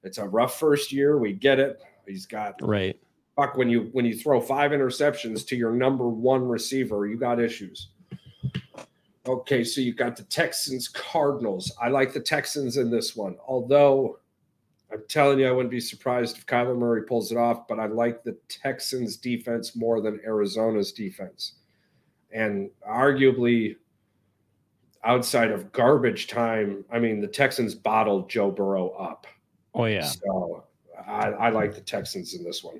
It's 0.03 0.17
a 0.17 0.25
rough 0.25 0.57
first 0.57 0.93
year. 0.93 1.17
We 1.17 1.33
get 1.33 1.59
it. 1.59 1.81
He's 2.07 2.25
got 2.25 2.55
right. 2.61 2.97
fuck 3.35 3.57
when 3.57 3.69
you 3.69 3.89
when 3.91 4.05
you 4.05 4.17
throw 4.17 4.39
five 4.39 4.71
interceptions 4.71 5.45
to 5.47 5.57
your 5.57 5.71
number 5.73 6.07
one 6.07 6.47
receiver, 6.47 7.05
you 7.07 7.17
got 7.17 7.41
issues. 7.41 7.89
Okay, 9.27 9.63
so 9.65 9.81
you 9.81 9.93
got 9.93 10.15
the 10.15 10.23
Texans 10.23 10.87
Cardinals. 10.87 11.73
I 11.81 11.89
like 11.89 12.13
the 12.13 12.19
Texans 12.21 12.77
in 12.77 12.89
this 12.91 13.15
one, 13.17 13.35
although 13.47 14.19
I'm 14.93 15.03
telling 15.09 15.39
you, 15.39 15.47
I 15.47 15.51
wouldn't 15.51 15.71
be 15.71 15.79
surprised 15.79 16.37
if 16.37 16.45
Kyler 16.45 16.77
Murray 16.77 17.03
pulls 17.03 17.31
it 17.31 17.37
off. 17.37 17.67
But 17.67 17.79
I 17.79 17.87
like 17.87 18.23
the 18.23 18.37
Texans 18.47 19.17
defense 19.17 19.75
more 19.75 19.99
than 20.01 20.19
Arizona's 20.25 20.91
defense, 20.91 21.53
and 22.31 22.69
arguably 22.87 23.75
outside 25.03 25.51
of 25.51 25.71
garbage 25.73 26.27
time, 26.27 26.85
I 26.91 26.99
mean 26.99 27.19
the 27.19 27.27
Texans 27.27 27.75
bottled 27.75 28.29
Joe 28.29 28.51
Burrow 28.51 28.89
up. 28.91 29.27
Oh 29.73 29.85
yeah. 29.85 30.03
So 30.05 30.63
I, 31.05 31.29
I 31.29 31.49
like 31.49 31.73
the 31.73 31.81
Texans 31.81 32.35
in 32.35 32.43
this 32.43 32.63
one. 32.63 32.79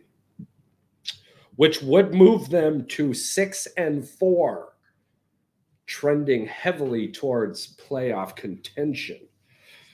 which 1.55 1.81
would 1.81 2.13
move 2.13 2.49
them 2.49 2.85
to 2.87 3.13
six 3.13 3.67
and 3.77 4.07
four, 4.07 4.73
trending 5.85 6.45
heavily 6.47 7.11
towards 7.11 7.75
playoff 7.77 8.35
contention. 8.35 9.19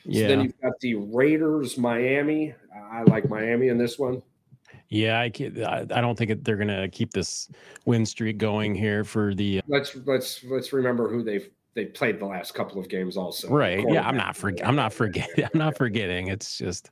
Yeah. 0.09 0.23
So 0.23 0.27
then 0.27 0.41
you've 0.41 0.61
got 0.61 0.79
the 0.79 0.95
Raiders, 0.95 1.77
Miami. 1.77 2.55
I 2.91 3.03
like 3.03 3.29
Miami 3.29 3.67
in 3.67 3.77
this 3.77 3.99
one. 3.99 4.21
Yeah, 4.89 5.19
I 5.19 5.29
can't, 5.29 5.57
I 5.59 5.83
don't 5.85 6.17
think 6.17 6.43
they're 6.43 6.55
going 6.55 6.67
to 6.67 6.89
keep 6.89 7.11
this 7.11 7.49
win 7.85 8.05
streak 8.05 8.39
going 8.39 8.73
here 8.73 9.03
for 9.03 9.35
the. 9.35 9.59
Uh 9.59 9.61
let's 9.67 9.95
let's 10.05 10.43
let's 10.45 10.73
remember 10.73 11.07
who 11.09 11.23
they've 11.23 11.47
they 11.75 11.85
played 11.85 12.19
the 12.19 12.25
last 12.25 12.55
couple 12.55 12.79
of 12.79 12.89
games 12.89 13.15
also. 13.15 13.49
Right. 13.49 13.85
Yeah, 13.87 14.07
I'm 14.07 14.17
not 14.17 14.35
forget. 14.35 14.67
I'm 14.67 14.75
not 14.75 14.91
forgetting. 14.91 15.45
I'm 15.53 15.59
not 15.59 15.77
forgetting. 15.77 16.27
It's 16.27 16.57
just. 16.57 16.89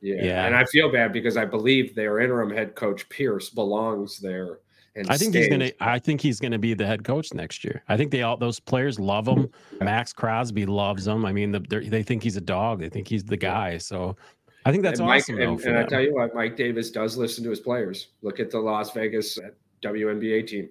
Yeah. 0.00 0.22
yeah. 0.22 0.46
And 0.46 0.54
I 0.54 0.64
feel 0.66 0.92
bad 0.92 1.12
because 1.12 1.36
I 1.36 1.44
believe 1.44 1.94
their 1.94 2.20
interim 2.20 2.50
head 2.50 2.74
coach 2.76 3.08
Pierce 3.08 3.50
belongs 3.50 4.20
there. 4.20 4.60
I 5.08 5.16
think 5.16 5.34
he's 5.34 5.48
gonna. 5.48 5.70
I 5.80 5.98
think 5.98 6.20
he's 6.20 6.40
gonna 6.40 6.58
be 6.58 6.74
the 6.74 6.86
head 6.86 7.04
coach 7.04 7.32
next 7.34 7.64
year. 7.64 7.82
I 7.88 7.96
think 7.96 8.10
they 8.10 8.22
all 8.22 8.36
those 8.36 8.58
players 8.60 8.98
love 8.98 9.28
him. 9.28 9.50
Maxx 9.80 10.12
Crosby 10.12 10.66
loves 10.66 11.06
him. 11.06 11.24
I 11.24 11.32
mean, 11.32 11.52
the, 11.52 11.60
they 11.60 12.02
think 12.02 12.22
he's 12.22 12.36
a 12.36 12.40
dog. 12.40 12.80
They 12.80 12.88
think 12.88 13.08
he's 13.08 13.24
the 13.24 13.36
guy. 13.36 13.78
So 13.78 14.16
I 14.64 14.70
think 14.70 14.82
that's 14.82 15.00
and 15.00 15.08
awesome. 15.08 15.36
Mike, 15.36 15.44
and, 15.48 15.60
and 15.60 15.78
I 15.78 15.84
tell 15.84 16.02
you 16.02 16.14
what, 16.14 16.34
Mike 16.34 16.56
Davis 16.56 16.90
does 16.90 17.16
listen 17.16 17.44
to 17.44 17.50
his 17.50 17.60
players. 17.60 18.08
Look 18.22 18.40
at 18.40 18.50
the 18.50 18.58
Las 18.58 18.92
Vegas 18.92 19.38
uh, 19.38 19.50
WNBA 19.82 20.46
team. 20.46 20.68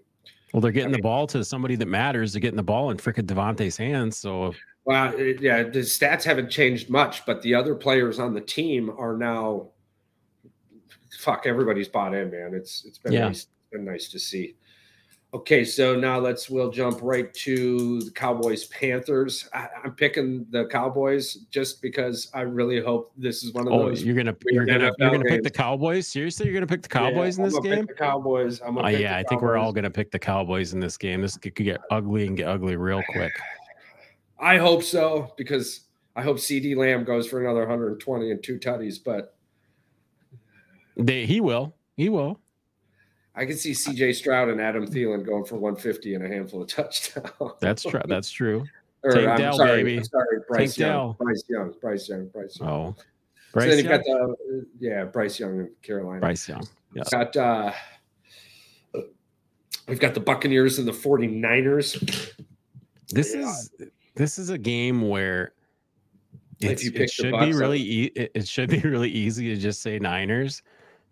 Well, 0.54 0.62
they're 0.62 0.72
getting 0.72 0.90
I 0.90 0.92
mean, 0.92 0.98
the 0.98 1.04
ball 1.04 1.28
to 1.28 1.44
somebody 1.44 1.76
that 1.76 1.88
matters. 1.88 2.34
They're 2.34 2.40
getting 2.40 2.58
the 2.58 2.64
ball 2.64 2.92
in 2.92 2.98
frickin' 2.98 3.26
Davante's 3.26 3.76
hands. 3.76 4.18
So, 4.18 4.54
well, 4.86 5.10
uh, 5.10 5.18
yeah, 5.18 5.64
the 5.64 5.80
stats 5.80 6.24
haven't 6.24 6.50
changed 6.50 6.90
much, 6.90 7.26
but 7.26 7.42
the 7.42 7.54
other 7.56 7.76
players 7.76 8.20
on 8.20 8.34
the 8.34 8.42
team 8.42 8.90
are 8.98 9.18
now. 9.18 9.70
Fuck, 11.20 11.48
everybody's 11.48 11.88
bought 11.88 12.14
in, 12.14 12.30
man. 12.30 12.54
It's 12.54 12.86
it's 12.86 13.00
been 13.00 13.14
yeah. 13.14 13.28
nice, 13.28 13.48
been 13.72 13.86
nice 13.86 14.10
to 14.10 14.20
see. 14.20 14.56
Okay, 15.34 15.66
so 15.66 15.94
now 15.94 16.20
let's 16.20 16.50
we'll 16.50 16.72
jump 16.72 17.00
right 17.02 17.34
to 17.34 18.02
the 18.02 18.12
Cowboys 18.12 18.66
Panthers. 18.68 19.48
I, 19.54 19.68
am 19.84 19.92
picking 19.92 20.46
the 20.52 20.68
Cowboys 20.68 21.34
just 21.52 21.82
because 21.82 22.32
I 22.34 22.42
really 22.42 22.80
hope 22.80 23.12
this 23.18 23.44
is 23.44 23.54
one 23.54 23.68
of 23.68 23.74
oh, 23.74 23.90
those. 23.90 24.04
You're 24.04 24.16
gonna 24.16 24.36
you're 24.46 24.66
gonna 24.66 24.92
you're 24.98 25.12
gonna 25.12 25.26
pick 25.26 25.44
the 25.44 25.50
Cowboys. 25.50 26.08
Seriously, 26.08 26.46
you're 26.46 26.54
gonna 26.54 26.66
pick 26.66 26.82
the 26.82 26.88
Cowboys 26.88 27.38
yeah, 27.38 27.44
in 27.44 27.50
this 27.50 27.60
game? 27.60 27.86
the 27.88 27.94
Cowboys. 27.94 28.62
I'm 28.66 28.78
uh, 28.78 28.88
yeah, 28.88 29.18
I 29.18 29.24
think 29.24 29.42
we're 29.42 29.58
all 29.58 29.74
gonna 29.74 29.92
pick 29.92 30.12
the 30.12 30.20
Cowboys 30.20 30.74
in 30.74 30.80
this 30.80 30.98
game. 30.98 31.22
This 31.22 31.36
could, 31.36 31.56
could 31.56 31.66
get 31.66 31.82
ugly 31.92 32.26
and 32.26 32.38
get 32.38 32.48
ugly 32.48 32.78
real 32.78 33.04
quick. 33.10 33.34
I 34.40 34.58
hope 34.58 34.82
so 34.82 35.34
because 35.36 35.82
I 36.16 36.22
hope 36.22 36.38
CeeDee 36.38 36.78
Lamb 36.78 37.04
goes 37.04 37.28
for 37.28 37.42
another 37.42 37.62
120 37.62 38.32
and 38.32 38.42
two 38.42 38.58
tutties, 38.58 38.98
but 39.04 39.36
they 40.96 41.26
he 41.26 41.42
will. 41.42 41.76
He 41.98 42.08
will. 42.08 42.40
I 43.38 43.46
can 43.46 43.56
see 43.56 43.72
CJ 43.72 44.16
Stroud 44.16 44.50
and 44.50 44.60
Adam 44.60 44.88
Thielen 44.88 45.24
going 45.24 45.46
for 45.46 45.56
150 45.56 46.16
and 46.16 46.26
a 46.26 46.28
handful 46.28 46.64
of 46.64 46.68
touchdowns. 46.70 47.54
That's 47.60 47.84
true. 47.84 48.02
That's 48.08 48.32
true. 48.32 48.66
or, 49.04 49.12
Tank 49.12 49.28
I'm 49.28 49.38
Dell, 49.38 49.58
sorry, 49.58 49.84
baby. 49.84 49.98
I'm 49.98 50.04
sorry, 50.06 50.40
Bryce 50.48 50.76
Tank 50.76 50.78
Young. 50.80 50.90
Dell. 50.90 51.16
Bryce 51.20 51.44
Young. 51.48 51.74
Bryce 51.80 52.10
Young. 52.10 52.28
Bryce 52.30 52.60
Young. 52.60 52.70
Oh. 52.70 52.96
Bryce 53.54 53.64
so 53.64 53.70
then 53.70 53.78
you've 53.78 53.88
got 53.88 54.04
the 54.04 54.66
yeah, 54.80 55.04
Bryce 55.06 55.40
Young 55.40 55.60
in 55.60 55.72
Carolina. 55.84 56.20
Bryce 56.20 56.50
Young. 56.50 56.68
Yeah. 56.96 57.04
Got 57.12 57.36
uh 57.38 57.72
we've 59.88 60.00
got 60.00 60.16
the 60.16 60.20
Buccaneers 60.20 60.80
and 60.80 60.88
the 60.88 60.92
49ers. 60.92 62.34
This 63.10 63.34
yeah. 63.34 63.42
is 63.42 63.72
this 64.16 64.40
is 64.40 64.50
a 64.50 64.58
game 64.58 65.08
where 65.08 65.54
it 66.60 67.10
should 67.10 67.40
be 67.40 67.54
really 67.54 67.80
e- 67.80 68.12
it 68.16 68.48
should 68.48 68.70
be 68.70 68.80
really 68.80 69.10
easy 69.10 69.54
to 69.54 69.62
just 69.62 69.82
say 69.82 70.00
Niners, 70.00 70.64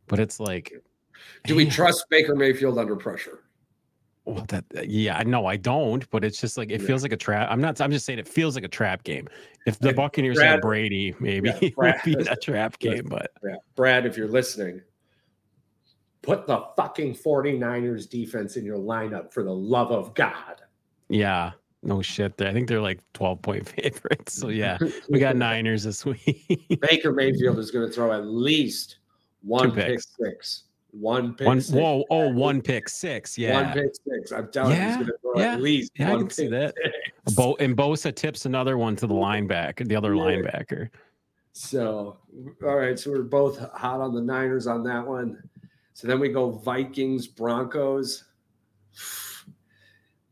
but 0.07 0.19
it's 0.19 0.39
like 0.39 0.73
do 1.45 1.55
we 1.55 1.65
trust 1.69 2.05
Baker 2.09 2.35
Mayfield 2.35 2.77
under 2.77 2.95
pressure? 2.95 3.43
Well, 4.25 4.43
that 4.47 4.65
yeah, 4.89 5.21
no, 5.23 5.45
I 5.45 5.55
don't. 5.55 6.09
But 6.09 6.23
it's 6.23 6.41
just 6.41 6.57
like 6.57 6.71
it 6.71 6.81
yeah. 6.81 6.87
feels 6.87 7.03
like 7.03 7.11
a 7.11 7.17
trap. 7.17 7.47
I'm 7.51 7.61
not. 7.61 7.79
I'm 7.79 7.91
just 7.91 8.05
saying 8.05 8.19
it 8.19 8.27
feels 8.27 8.55
like 8.55 8.63
a 8.63 8.69
trap 8.69 9.03
game. 9.03 9.27
If 9.67 9.79
the 9.79 9.93
Buccaneers 9.93 10.37
Brad, 10.37 10.49
had 10.49 10.61
Brady, 10.61 11.15
maybe 11.19 11.53
yeah, 11.61 11.69
Brad, 11.75 12.01
it 12.05 12.17
would 12.17 12.25
be 12.25 12.31
a 12.31 12.35
trap 12.35 12.79
game. 12.79 13.05
But 13.07 13.31
yeah. 13.43 13.55
Brad, 13.75 14.05
if 14.07 14.17
you're 14.17 14.27
listening, 14.27 14.81
put 16.23 16.47
the 16.47 16.65
fucking 16.75 17.13
49ers 17.13 18.09
defense 18.09 18.57
in 18.57 18.65
your 18.65 18.79
lineup 18.79 19.31
for 19.31 19.43
the 19.43 19.53
love 19.53 19.91
of 19.91 20.15
God. 20.15 20.61
Yeah, 21.07 21.51
no 21.83 22.01
shit. 22.01 22.41
I 22.41 22.51
think 22.51 22.67
they're 22.67 22.81
like 22.81 22.99
12 23.13 23.41
point 23.43 23.69
favorites. 23.81 24.33
So 24.33 24.49
yeah, 24.49 24.79
we 25.07 25.19
got 25.19 25.35
Niners 25.35 25.83
this 25.83 26.03
week. 26.03 26.79
Baker 26.81 27.11
Mayfield 27.11 27.59
is 27.59 27.69
going 27.69 27.87
to 27.87 27.93
throw 27.93 28.11
at 28.11 28.25
least 28.25 28.97
one 29.43 29.71
pick 29.71 29.99
six. 30.01 30.63
One 30.99 31.33
pick. 31.33 31.45
One, 31.45 31.59
six. 31.59 31.75
Whoa! 31.75 32.05
Oh, 32.09 32.29
one 32.29 32.61
pick 32.61 32.87
six. 32.87 33.37
Yeah. 33.37 33.61
One 33.61 33.73
pick 33.73 33.91
six. 34.07 34.31
I'm 34.31 34.49
telling 34.49 34.77
yeah, 34.77 34.77
you, 34.77 34.87
he's 34.87 34.95
going 34.95 35.07
to 35.07 35.17
throw 35.21 35.41
yeah, 35.41 35.53
at 35.53 35.61
least. 35.61 35.91
Yeah, 35.95 36.13
I 36.13 36.17
can 36.17 36.29
see 36.29 36.47
that. 36.47 36.73
Bo- 37.35 37.57
and 37.59 37.75
Bosa 37.75 38.15
tips 38.15 38.45
another 38.45 38.77
one 38.77 38.95
to 38.97 39.07
the 39.07 39.13
linebacker, 39.13 39.85
the 39.87 39.95
other 39.95 40.15
yeah. 40.15 40.21
linebacker. 40.21 40.89
So, 41.51 42.17
all 42.63 42.75
right. 42.75 42.97
So 42.97 43.11
we're 43.11 43.23
both 43.23 43.59
hot 43.73 43.99
on 43.99 44.13
the 44.13 44.21
Niners 44.21 44.67
on 44.67 44.83
that 44.83 45.05
one. 45.05 45.43
So 45.93 46.07
then 46.07 46.19
we 46.19 46.29
go 46.29 46.51
Vikings, 46.51 47.27
Broncos. 47.27 48.23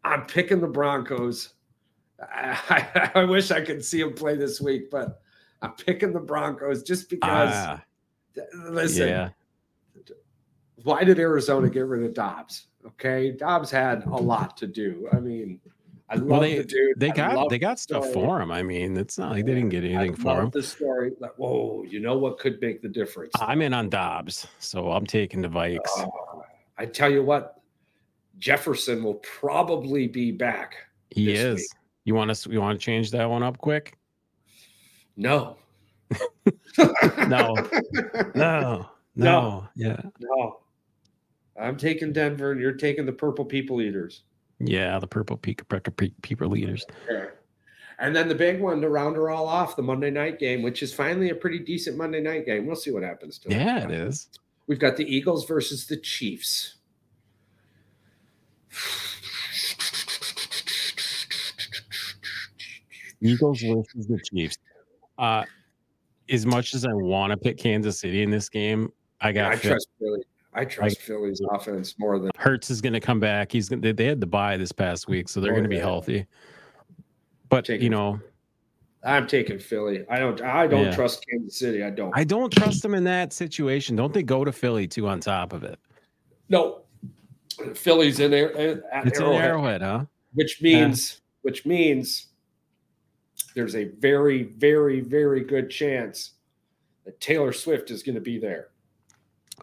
I'm 0.05 0.26
picking 0.26 0.61
the 0.61 0.68
Broncos. 0.68 1.55
I, 2.22 3.11
I, 3.16 3.24
wish 3.26 3.51
I 3.51 3.59
could 3.59 3.84
see 3.84 4.01
them 4.01 4.14
play 4.14 4.38
this 4.38 4.61
week, 4.61 4.89
but 4.89 5.22
I'm 5.61 5.72
picking 5.74 6.14
the 6.14 6.20
Broncos 6.22 6.84
just 6.84 7.09
because. 7.09 7.53
Uh, 7.53 7.80
listen, 8.70 9.09
yeah 9.09 9.30
why 10.84 11.04
did 11.04 11.20
Arizona 11.20 11.70
get 11.70 11.86
rid 11.86 12.04
of 12.04 12.14
Dobbs? 12.14 12.68
Okay, 12.86 13.32
Dobbs 13.32 13.72
had 13.72 14.06
a 14.06 14.10
lot 14.10 14.58
to 14.58 14.68
do. 14.68 15.08
I 15.12 15.20
mean, 15.20 15.60
I 16.10 16.16
love 16.16 16.28
well, 16.28 16.42
they, 16.42 16.58
the 16.58 16.64
dude. 16.64 17.00
They 17.00 17.10
got 17.10 17.50
they 17.50 17.58
got 17.58 17.80
stuff 17.80 18.12
for 18.12 18.42
him. 18.42 18.52
I 18.52 18.62
mean, 18.62 18.98
it's 18.98 19.18
not 19.18 19.32
like 19.32 19.46
they 19.46 19.54
didn't 19.54 19.70
get 19.70 19.84
anything 19.84 20.14
I 20.14 20.22
for 20.22 20.42
him. 20.42 20.50
The 20.50 20.64
story, 20.64 21.12
like, 21.20 21.34
whoa, 21.38 21.84
you 21.88 22.00
know 22.00 22.18
what 22.18 22.40
could 22.40 22.60
make 22.62 22.82
the 22.82 22.90
difference? 22.90 23.34
I'm 23.40 23.62
in 23.62 23.74
on 23.74 23.90
Dobbs, 23.90 24.48
so 24.60 24.92
I'm 24.92 25.06
taking 25.06 25.42
the 25.42 25.48
Vikes. 25.48 25.80
Uh, 25.98 26.08
I 26.78 26.86
tell 26.86 27.10
you 27.10 27.24
what, 27.24 27.62
Jefferson 28.38 29.04
will 29.04 29.16
probably 29.16 30.08
be 30.08 30.32
back. 30.32 30.76
He 31.10 31.32
is. 31.32 31.60
Week. 31.60 31.68
You 32.06 32.16
want 32.16 32.36
to 32.36 32.52
you 32.52 32.60
want 32.60 32.80
to 32.80 32.84
change 32.84 33.12
that 33.12 33.30
one 33.30 33.44
up 33.44 33.58
quick? 33.58 33.98
No. 35.16 35.58
no. 37.28 37.56
No. 38.36 38.90
No. 39.16 39.68
Yeah. 39.76 40.02
No. 40.20 40.60
I'm 41.64 41.78
taking 41.78 42.11
Denver, 42.14 42.51
and 42.51 42.59
you're 42.59 42.74
taking 42.74 43.05
the 43.05 43.14
Purple 43.14 43.45
People 43.45 43.82
Eaters. 43.82 44.24
Yeah, 44.59 44.99
the 44.99 45.07
Purple 45.07 45.38
People 45.38 46.57
Eaters. 46.57 46.86
Okay. 47.09 47.30
And 47.99 48.16
then 48.16 48.28
the 48.28 48.36
big 48.36 48.59
one 48.59 48.82
to 48.82 48.89
round 48.89 49.16
her 49.16 49.30
all 49.30 49.47
off, 49.47 49.76
the 49.76 49.82
Monday 49.82 50.09
night 50.09 50.39
game, 50.39 50.61
which 50.61 50.84
is 50.84 50.93
finally 50.93 51.30
a 51.30 51.36
pretty 51.36 51.59
decent 51.59 51.95
Monday 51.95 52.22
night 52.22 52.45
game. 52.45 52.66
We'll 52.66 52.76
see 52.76 52.91
what 52.91 53.03
happens 53.03 53.38
to 53.39 53.49
it. 53.49 53.55
Yeah, 53.55 53.86
it 53.86 53.91
is. 53.91 54.30
We've 54.68 54.80
got 54.80 54.97
the 54.97 55.05
Eagles 55.05 55.45
versus 55.45 55.88
the 55.88 55.97
Chiefs. 55.97 56.76
Eagles 63.22 63.61
versus 63.61 64.07
the 64.07 64.20
Chiefs. 64.32 64.57
Uh, 65.18 65.43
as 66.30 66.45
much 66.45 66.74
as 66.74 66.86
I 66.86 66.93
want 66.93 67.32
to 67.32 67.38
pick 67.38 67.57
Kansas 67.57 67.99
City 67.99 68.24
in 68.24 68.32
this 68.32 68.49
game, 68.49 68.91
I 69.22 69.32
got. 69.32 69.51
Yeah, 69.51 69.53
I 69.53 69.55
trust 69.55 69.88
Philly. 69.99 70.24
I 70.56 70.66
trust 70.66 70.99
Philly's 70.99 71.41
offense 71.51 71.95
more 71.97 72.20
than 72.20 72.32
Hurts 72.38 72.70
is 72.70 72.82
going 72.82 72.93
to 72.93 72.99
come 72.99 73.20
back. 73.20 73.51
He's 73.51 73.70
they, 73.70 73.91
they 73.91 74.06
had 74.06 74.20
the 74.20 74.28
bye 74.28 74.58
this 74.58 74.72
past 74.72 75.08
week, 75.08 75.30
so 75.30 75.39
they're 75.39 75.51
oh, 75.51 75.56
going 75.56 75.64
to 75.64 75.70
be 75.70 75.80
healthy. 75.80 76.26
But 77.49 77.66
taking, 77.66 77.84
you 77.84 77.89
know, 77.89 78.20
I'm 79.04 79.28
taking 79.28 79.60
Philly. 79.60 80.06
I 80.10 80.20
don't. 80.20 80.41
I 80.41 80.68
don't 80.68 80.86
yeah. 80.86 80.95
trust 80.95 81.26
Kansas 81.30 81.58
City. 81.58 81.84
I 81.84 81.89
don't. 81.89 82.16
I 82.16 82.24
don't 82.24 82.51
trust 82.51 82.82
them 82.82 82.93
in 82.93 83.04
that 83.06 83.34
situation. 83.34 83.95
Don't 83.95 84.14
they 84.14 84.24
go 84.24 84.45
to 84.45 84.51
Philly 84.51 84.88
too? 84.88 85.08
On 85.08 85.20
top 85.20 85.54
of 85.54 85.64
it, 85.64 85.80
no. 86.49 86.80
Philly's 87.76 88.20
in 88.20 88.32
there. 88.32 88.56
Eh, 88.58 88.76
it's 89.06 89.20
Arrowhead, 89.20 89.36
in 89.36 89.49
Arrowhead, 89.49 89.82
huh? 89.82 90.06
Which 90.34 90.62
means, 90.62 91.12
yeah. 91.14 91.20
which 91.43 91.66
means, 91.66 92.28
there's 93.56 93.76
a 93.76 93.86
very, 93.99 94.43
very, 94.43 95.01
very 95.01 95.43
good 95.43 95.70
chance 95.70 96.32
that 97.06 97.20
Taylor 97.20 97.54
Swift 97.54 97.91
is 97.91 98.01
going 98.01 98.16
to 98.16 98.22
be 98.22 98.39
there. 98.39 98.70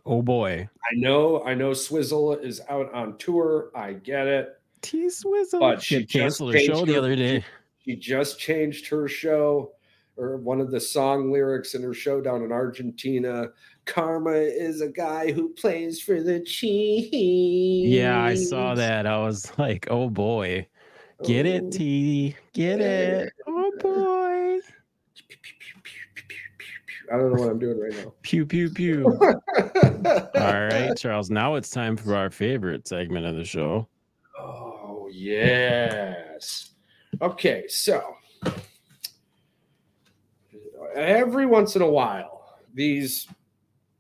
Oh 0.07 0.23
boy. 0.23 0.69
I 0.91 0.95
know, 0.95 1.43
I 1.45 1.55
know 1.55 1.73
Swizzle 1.73 2.35
is 2.35 2.61
out 2.69 2.93
on 2.95 3.19
tour. 3.19 3.71
I 3.75 3.95
get 3.95 4.27
it. 4.27 4.61
T 4.83 5.11
Swizzle. 5.11 5.61
But 5.61 5.83
she, 5.83 6.05
canceled 6.05 6.55
her 6.55 6.61
show 6.61 6.81
her, 6.81 6.87
the 6.87 6.97
other 6.97 7.17
day. 7.17 7.45
She 7.85 7.97
just 7.97 8.39
changed 8.39 8.87
her 8.89 9.09
show 9.09 9.73
or 10.17 10.37
one 10.37 10.61
of 10.61 10.71
the 10.71 10.81
song 10.81 11.33
lyrics 11.33 11.75
in 11.75 11.83
her 11.83 11.95
show 11.95 12.21
down 12.21 12.43
in 12.43 12.53
Argentina. 12.53 13.49
Karma 13.87 14.33
is 14.33 14.81
a 14.81 14.89
guy 14.89 15.33
who 15.33 15.49
plays 15.51 16.01
for 16.01 16.23
the 16.23 16.41
Chiefs. 16.41 17.11
Yeah, 17.13 18.23
I 18.23 18.35
saw 18.35 18.75
that. 18.75 19.07
I 19.07 19.19
was 19.19 19.51
like, 19.59 19.89
oh 19.91 20.11
boy. 20.11 20.67
Get 21.25 21.47
oh. 21.47 21.51
it, 21.51 21.73
T. 21.73 22.37
Get 22.53 22.81
it. 22.81 23.33
Oh 23.47 23.73
boy. 23.79 24.59
I 27.13 27.17
don't 27.17 27.35
know 27.35 27.41
what 27.41 27.51
I'm 27.51 27.59
doing 27.59 27.79
right 27.79 27.93
now. 27.93 28.15
Pew 28.23 28.47
pew 28.47 28.71
pew. 28.71 29.07
All 29.19 30.67
right, 30.67 30.93
Charles. 30.97 31.31
Now 31.31 31.57
it's 31.57 31.71
time 31.71 31.97
for 31.97 32.15
our 32.15 32.31
favorite 32.31 32.87
segment 32.87 33.27
of 33.27 33.37
the 33.37 33.45
show. 33.45 33.89
Oh 34.39 35.09
yes. 35.13 36.71
Okay, 37.21 37.65
so 37.69 38.03
every 40.95 41.47
once 41.47 41.77
in 41.77 41.83
a 41.83 41.91
while, 41.91 42.59
these 42.75 43.27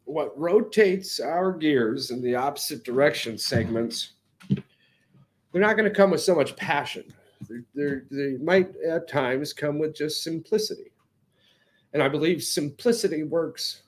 what 0.05 0.37
rotates 0.39 1.21
our 1.21 1.53
gears 1.53 2.11
in 2.11 2.23
the 2.23 2.35
opposite 2.35 2.85
direction 2.85 3.39
segments, 3.39 4.15
they're 4.49 5.63
not 5.63 5.77
going 5.77 5.89
to 5.89 5.95
come 5.95 6.11
with 6.11 6.21
so 6.21 6.35
much 6.35 6.57
passion. 6.57 7.05
They're, 7.49 7.65
they're, 7.75 8.05
they 8.11 8.37
might 8.43 8.73
at 8.87 9.09
times 9.09 9.53
come 9.53 9.79
with 9.79 9.95
just 9.95 10.23
simplicity. 10.23 10.90
And 11.93 12.03
I 12.03 12.09
believe 12.09 12.43
simplicity 12.43 13.25
works 13.25 13.83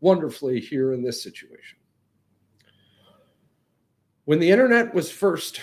wonderfully 0.00 0.60
here 0.60 0.92
in 0.92 1.02
this 1.02 1.22
situation. 1.22 1.78
When 4.24 4.38
the 4.38 4.50
internet 4.50 4.94
was 4.94 5.10
first 5.10 5.60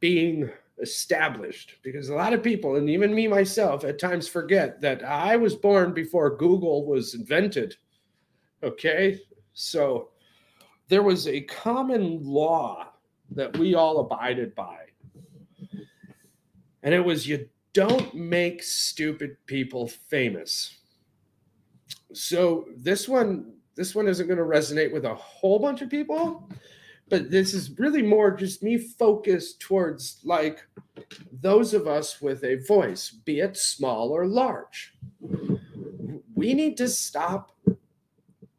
being 0.00 0.50
established, 0.80 1.76
because 1.82 2.08
a 2.08 2.14
lot 2.14 2.32
of 2.32 2.42
people, 2.42 2.76
and 2.76 2.88
even 2.90 3.14
me 3.14 3.26
myself, 3.26 3.84
at 3.84 3.98
times 3.98 4.28
forget 4.28 4.80
that 4.80 5.04
I 5.04 5.36
was 5.36 5.54
born 5.54 5.92
before 5.94 6.36
Google 6.36 6.86
was 6.86 7.14
invented. 7.14 7.76
Okay. 8.62 9.20
So 9.54 10.10
there 10.88 11.02
was 11.02 11.26
a 11.26 11.40
common 11.42 12.22
law 12.22 12.92
that 13.30 13.56
we 13.56 13.74
all 13.74 14.00
abided 14.00 14.54
by. 14.54 14.78
And 16.82 16.92
it 16.94 17.04
was 17.04 17.26
you 17.26 17.48
don't 17.72 18.14
make 18.14 18.62
stupid 18.62 19.36
people 19.46 19.88
famous. 19.88 20.78
So 22.12 22.66
this 22.76 23.08
one, 23.08 23.52
this 23.74 23.94
one 23.94 24.08
isn't 24.08 24.26
going 24.26 24.38
to 24.38 24.44
resonate 24.44 24.92
with 24.92 25.04
a 25.04 25.14
whole 25.14 25.58
bunch 25.58 25.82
of 25.82 25.90
people, 25.90 26.48
but 27.08 27.30
this 27.30 27.54
is 27.54 27.78
really 27.78 28.02
more 28.02 28.30
just 28.30 28.62
me 28.62 28.78
focused 28.78 29.60
towards 29.60 30.20
like 30.24 30.66
those 31.40 31.74
of 31.74 31.86
us 31.86 32.20
with 32.20 32.44
a 32.44 32.56
voice, 32.66 33.10
be 33.10 33.40
it 33.40 33.56
small 33.56 34.10
or 34.10 34.26
large. 34.26 34.94
We 36.34 36.54
need 36.54 36.76
to 36.78 36.88
stop 36.88 37.52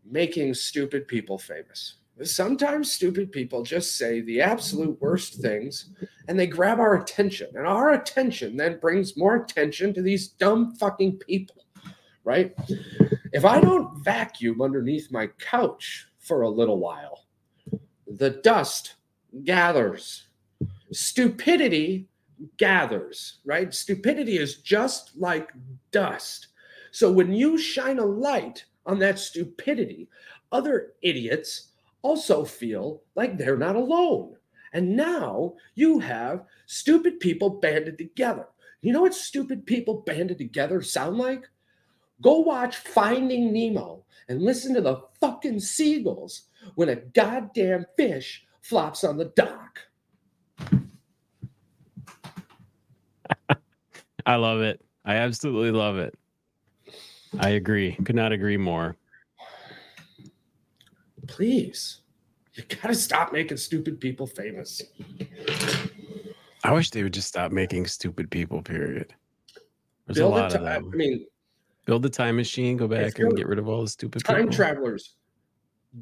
making 0.05 0.53
stupid 0.53 1.07
people 1.07 1.37
famous. 1.37 1.95
Sometimes 2.21 2.91
stupid 2.91 3.31
people 3.31 3.63
just 3.63 3.97
say 3.97 4.21
the 4.21 4.39
absolute 4.39 5.01
worst 5.01 5.41
things 5.41 5.89
and 6.27 6.39
they 6.39 6.47
grab 6.47 6.79
our 6.79 7.01
attention. 7.01 7.47
And 7.55 7.65
our 7.65 7.93
attention 7.93 8.55
then 8.55 8.79
brings 8.79 9.17
more 9.17 9.35
attention 9.35 9.93
to 9.95 10.01
these 10.01 10.27
dumb 10.27 10.75
fucking 10.75 11.17
people, 11.17 11.62
right? 12.23 12.53
If 13.31 13.45
I 13.45 13.59
don't 13.59 14.03
vacuum 14.03 14.61
underneath 14.61 15.11
my 15.11 15.27
couch 15.39 16.07
for 16.19 16.41
a 16.41 16.49
little 16.49 16.79
while, 16.79 17.25
the 18.07 18.29
dust 18.29 18.95
gathers. 19.43 20.27
Stupidity 20.91 22.07
gathers, 22.57 23.39
right? 23.45 23.73
Stupidity 23.73 24.37
is 24.37 24.57
just 24.57 25.17
like 25.17 25.51
dust. 25.91 26.47
So 26.91 27.11
when 27.11 27.33
you 27.33 27.57
shine 27.57 27.99
a 27.99 28.05
light 28.05 28.65
on 28.85 28.99
that 28.99 29.17
stupidity, 29.17 30.09
other 30.51 30.93
idiots 31.01 31.69
also 32.03 32.45
feel 32.45 33.01
like 33.15 33.37
they're 33.37 33.57
not 33.57 33.75
alone. 33.75 34.35
And 34.73 34.95
now 34.95 35.53
you 35.75 35.99
have 35.99 36.45
stupid 36.65 37.19
people 37.19 37.49
banded 37.49 37.97
together. 37.97 38.47
You 38.81 38.91
know 38.91 39.01
what 39.01 39.13
stupid 39.13 39.65
people 39.65 40.03
banded 40.05 40.37
together 40.37 40.81
sound 40.81 41.17
like? 41.17 41.47
Go 42.23 42.39
watch 42.39 42.77
Finding 42.77 43.53
Nemo 43.53 44.05
and 44.29 44.41
listen 44.41 44.73
to 44.73 44.81
the 44.81 45.03
fucking 45.19 45.59
seagulls 45.59 46.43
when 46.75 46.87
a 46.89 46.95
goddamn 46.95 47.85
fish 47.97 48.45
flops 48.61 49.03
on 49.03 49.17
the 49.17 49.25
dock. 49.25 49.79
I 54.25 54.35
love 54.35 54.61
it. 54.61 54.81
I 55.03 55.15
absolutely 55.15 55.71
love 55.71 55.97
it. 55.97 56.17
I 57.37 57.49
agree. 57.49 57.97
Could 58.05 58.15
not 58.15 58.31
agree 58.31 58.55
more. 58.55 58.95
Please, 61.27 61.99
you 62.53 62.63
got 62.63 62.87
to 62.87 62.95
stop 62.95 63.33
making 63.33 63.57
stupid 63.57 63.99
people 63.99 64.27
famous. 64.27 64.81
I 66.63 66.71
wish 66.71 66.89
they 66.91 67.03
would 67.03 67.13
just 67.13 67.27
stop 67.27 67.51
making 67.51 67.87
stupid 67.87 68.31
people. 68.31 68.61
Period. 68.61 69.13
There's 70.07 70.19
Build 70.19 70.33
a 70.33 70.35
lot 70.37 70.55
of 70.55 70.63
them. 70.63 70.89
I 70.93 70.95
mean, 70.95 71.25
Build 71.85 72.05
a 72.05 72.09
time 72.09 72.35
machine, 72.37 72.77
go 72.77 72.87
back 72.87 73.19
and 73.19 73.35
get 73.35 73.47
rid 73.47 73.59
of 73.59 73.67
all 73.67 73.81
the 73.81 73.89
stupid 73.89 74.23
time 74.23 74.43
people. 74.43 74.53
travelers, 74.55 75.15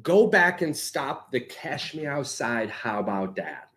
go 0.02 0.26
back 0.28 0.62
and 0.62 0.76
stop 0.76 1.32
the 1.32 1.40
cash 1.40 1.94
me 1.94 2.06
outside. 2.06 2.70
How 2.70 3.00
about 3.00 3.34
that? 3.36 3.68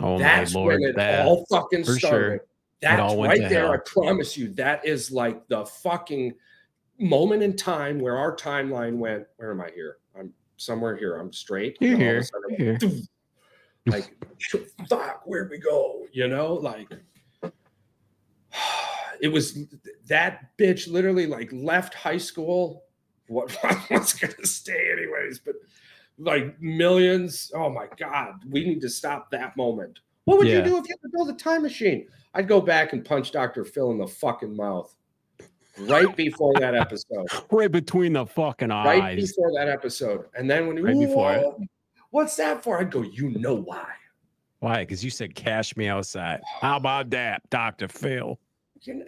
oh 0.00 0.18
That's 0.18 0.54
my 0.54 0.60
lord, 0.60 0.80
when 0.80 0.90
it 0.90 0.96
that 0.96 1.26
all 1.26 1.44
fucking 1.50 1.84
started. 1.84 2.00
sure. 2.00 2.44
That's 2.80 3.14
right 3.14 3.48
there. 3.48 3.66
hell. 3.66 3.72
I 3.74 3.76
promise 3.86 4.36
you, 4.36 4.48
that 4.54 4.84
is 4.84 5.12
like 5.12 5.46
the 5.46 5.64
fucking 5.64 6.34
moment 6.98 7.42
in 7.44 7.54
time 7.56 8.00
where 8.00 8.16
our 8.16 8.34
timeline 8.34 8.96
went. 8.96 9.26
Where 9.36 9.52
am 9.52 9.60
I 9.60 9.70
here? 9.72 9.98
I'm 10.18 10.32
somewhere 10.56 10.96
here. 10.96 11.16
I'm 11.16 11.32
straight. 11.32 11.78
you're 11.80 11.94
and 11.94 12.02
all 12.02 12.08
of 12.08 12.10
a 12.10 12.12
here. 12.12 12.22
sudden 12.24 12.56
You're 12.58 12.78
here. 12.78 13.00
like 13.86 14.12
fuck 14.88 15.22
where'd 15.26 15.50
we 15.50 15.58
go 15.58 16.06
you 16.12 16.28
know 16.28 16.54
like 16.54 16.88
it 19.22 19.28
was 19.28 19.56
that 20.08 20.50
bitch 20.58 20.86
literally 20.90 21.26
like 21.26 21.48
left 21.52 21.94
high 21.94 22.18
school 22.18 22.84
what 23.28 23.56
was 23.90 24.12
gonna 24.12 24.44
stay 24.46 24.90
anyways 24.92 25.38
but 25.38 25.54
like 26.18 26.60
millions 26.60 27.50
oh 27.54 27.70
my 27.70 27.86
god 27.96 28.34
we 28.50 28.64
need 28.64 28.80
to 28.82 28.88
stop 28.90 29.30
that 29.30 29.56
moment 29.56 30.00
what 30.24 30.36
would 30.38 30.46
Yeah. 30.46 30.58
you 30.58 30.62
do 30.64 30.76
if 30.76 30.84
you 30.88 30.94
had 30.94 31.02
to 31.02 31.08
build 31.12 31.30
a 31.30 31.34
time 31.34 31.62
machine 31.62 32.06
i'd 32.34 32.46
go 32.48 32.60
back 32.60 32.92
and 32.92 33.04
punch 33.04 33.30
dr 33.32 33.64
phil 33.64 33.90
in 33.92 33.98
the 33.98 34.06
fucking 34.06 34.54
mouth 34.54 34.94
right 35.78 36.14
before 36.16 36.52
that 36.60 36.74
episode 36.74 37.26
Right 37.50 37.70
between 37.72 38.12
the 38.12 38.26
fucking 38.26 38.70
eyes. 38.70 39.00
right 39.00 39.16
before 39.16 39.52
that 39.56 39.68
episode 39.68 40.26
and 40.36 40.50
then 40.50 40.66
when 40.66 40.76
he 40.76 40.82
Right 40.82 40.98
before 40.98 41.32
it. 41.32 41.46
What's 42.10 42.36
that 42.36 42.62
for 42.62 42.78
i'd 42.78 42.90
go 42.90 43.00
you 43.02 43.30
know 43.30 43.54
why 43.54 43.86
Why? 44.58 44.80
Because 44.84 45.02
you 45.02 45.10
said 45.10 45.34
cash 45.34 45.76
me 45.76 45.88
outside. 45.88 46.40
How 46.60 46.76
about 46.76 47.10
that, 47.10 47.42
Doctor 47.50 47.88
Phil? 47.88 48.38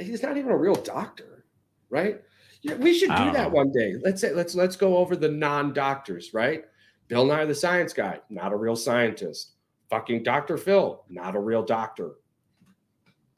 He's 0.00 0.22
not 0.22 0.36
even 0.36 0.50
a 0.50 0.56
real 0.56 0.74
doctor, 0.74 1.44
right? 1.90 2.20
Yeah, 2.62 2.74
we 2.76 2.94
should 2.94 3.10
do 3.10 3.32
that 3.32 3.50
know. 3.50 3.56
one 3.56 3.72
day. 3.72 3.94
Let's 4.02 4.20
say 4.20 4.32
let's 4.32 4.54
let's 4.54 4.76
go 4.76 4.96
over 4.96 5.16
the 5.16 5.28
non-doctors, 5.28 6.32
right? 6.32 6.64
Bill 7.08 7.26
Nye 7.26 7.44
the 7.44 7.54
Science 7.54 7.92
Guy, 7.92 8.20
not 8.30 8.52
a 8.52 8.56
real 8.56 8.76
scientist. 8.76 9.52
Fucking 9.90 10.22
Dr. 10.22 10.56
Phil, 10.56 11.04
not 11.10 11.36
a 11.36 11.40
real 11.40 11.62
doctor. 11.62 12.14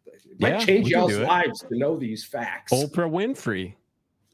It 0.06 0.40
might 0.40 0.50
Yeah, 0.50 0.58
change 0.64 0.88
y'all's 0.88 1.16
lives 1.16 1.60
to 1.60 1.76
know 1.76 1.96
these 1.96 2.24
facts. 2.24 2.72
Oprah 2.72 3.10
Winfrey, 3.10 3.74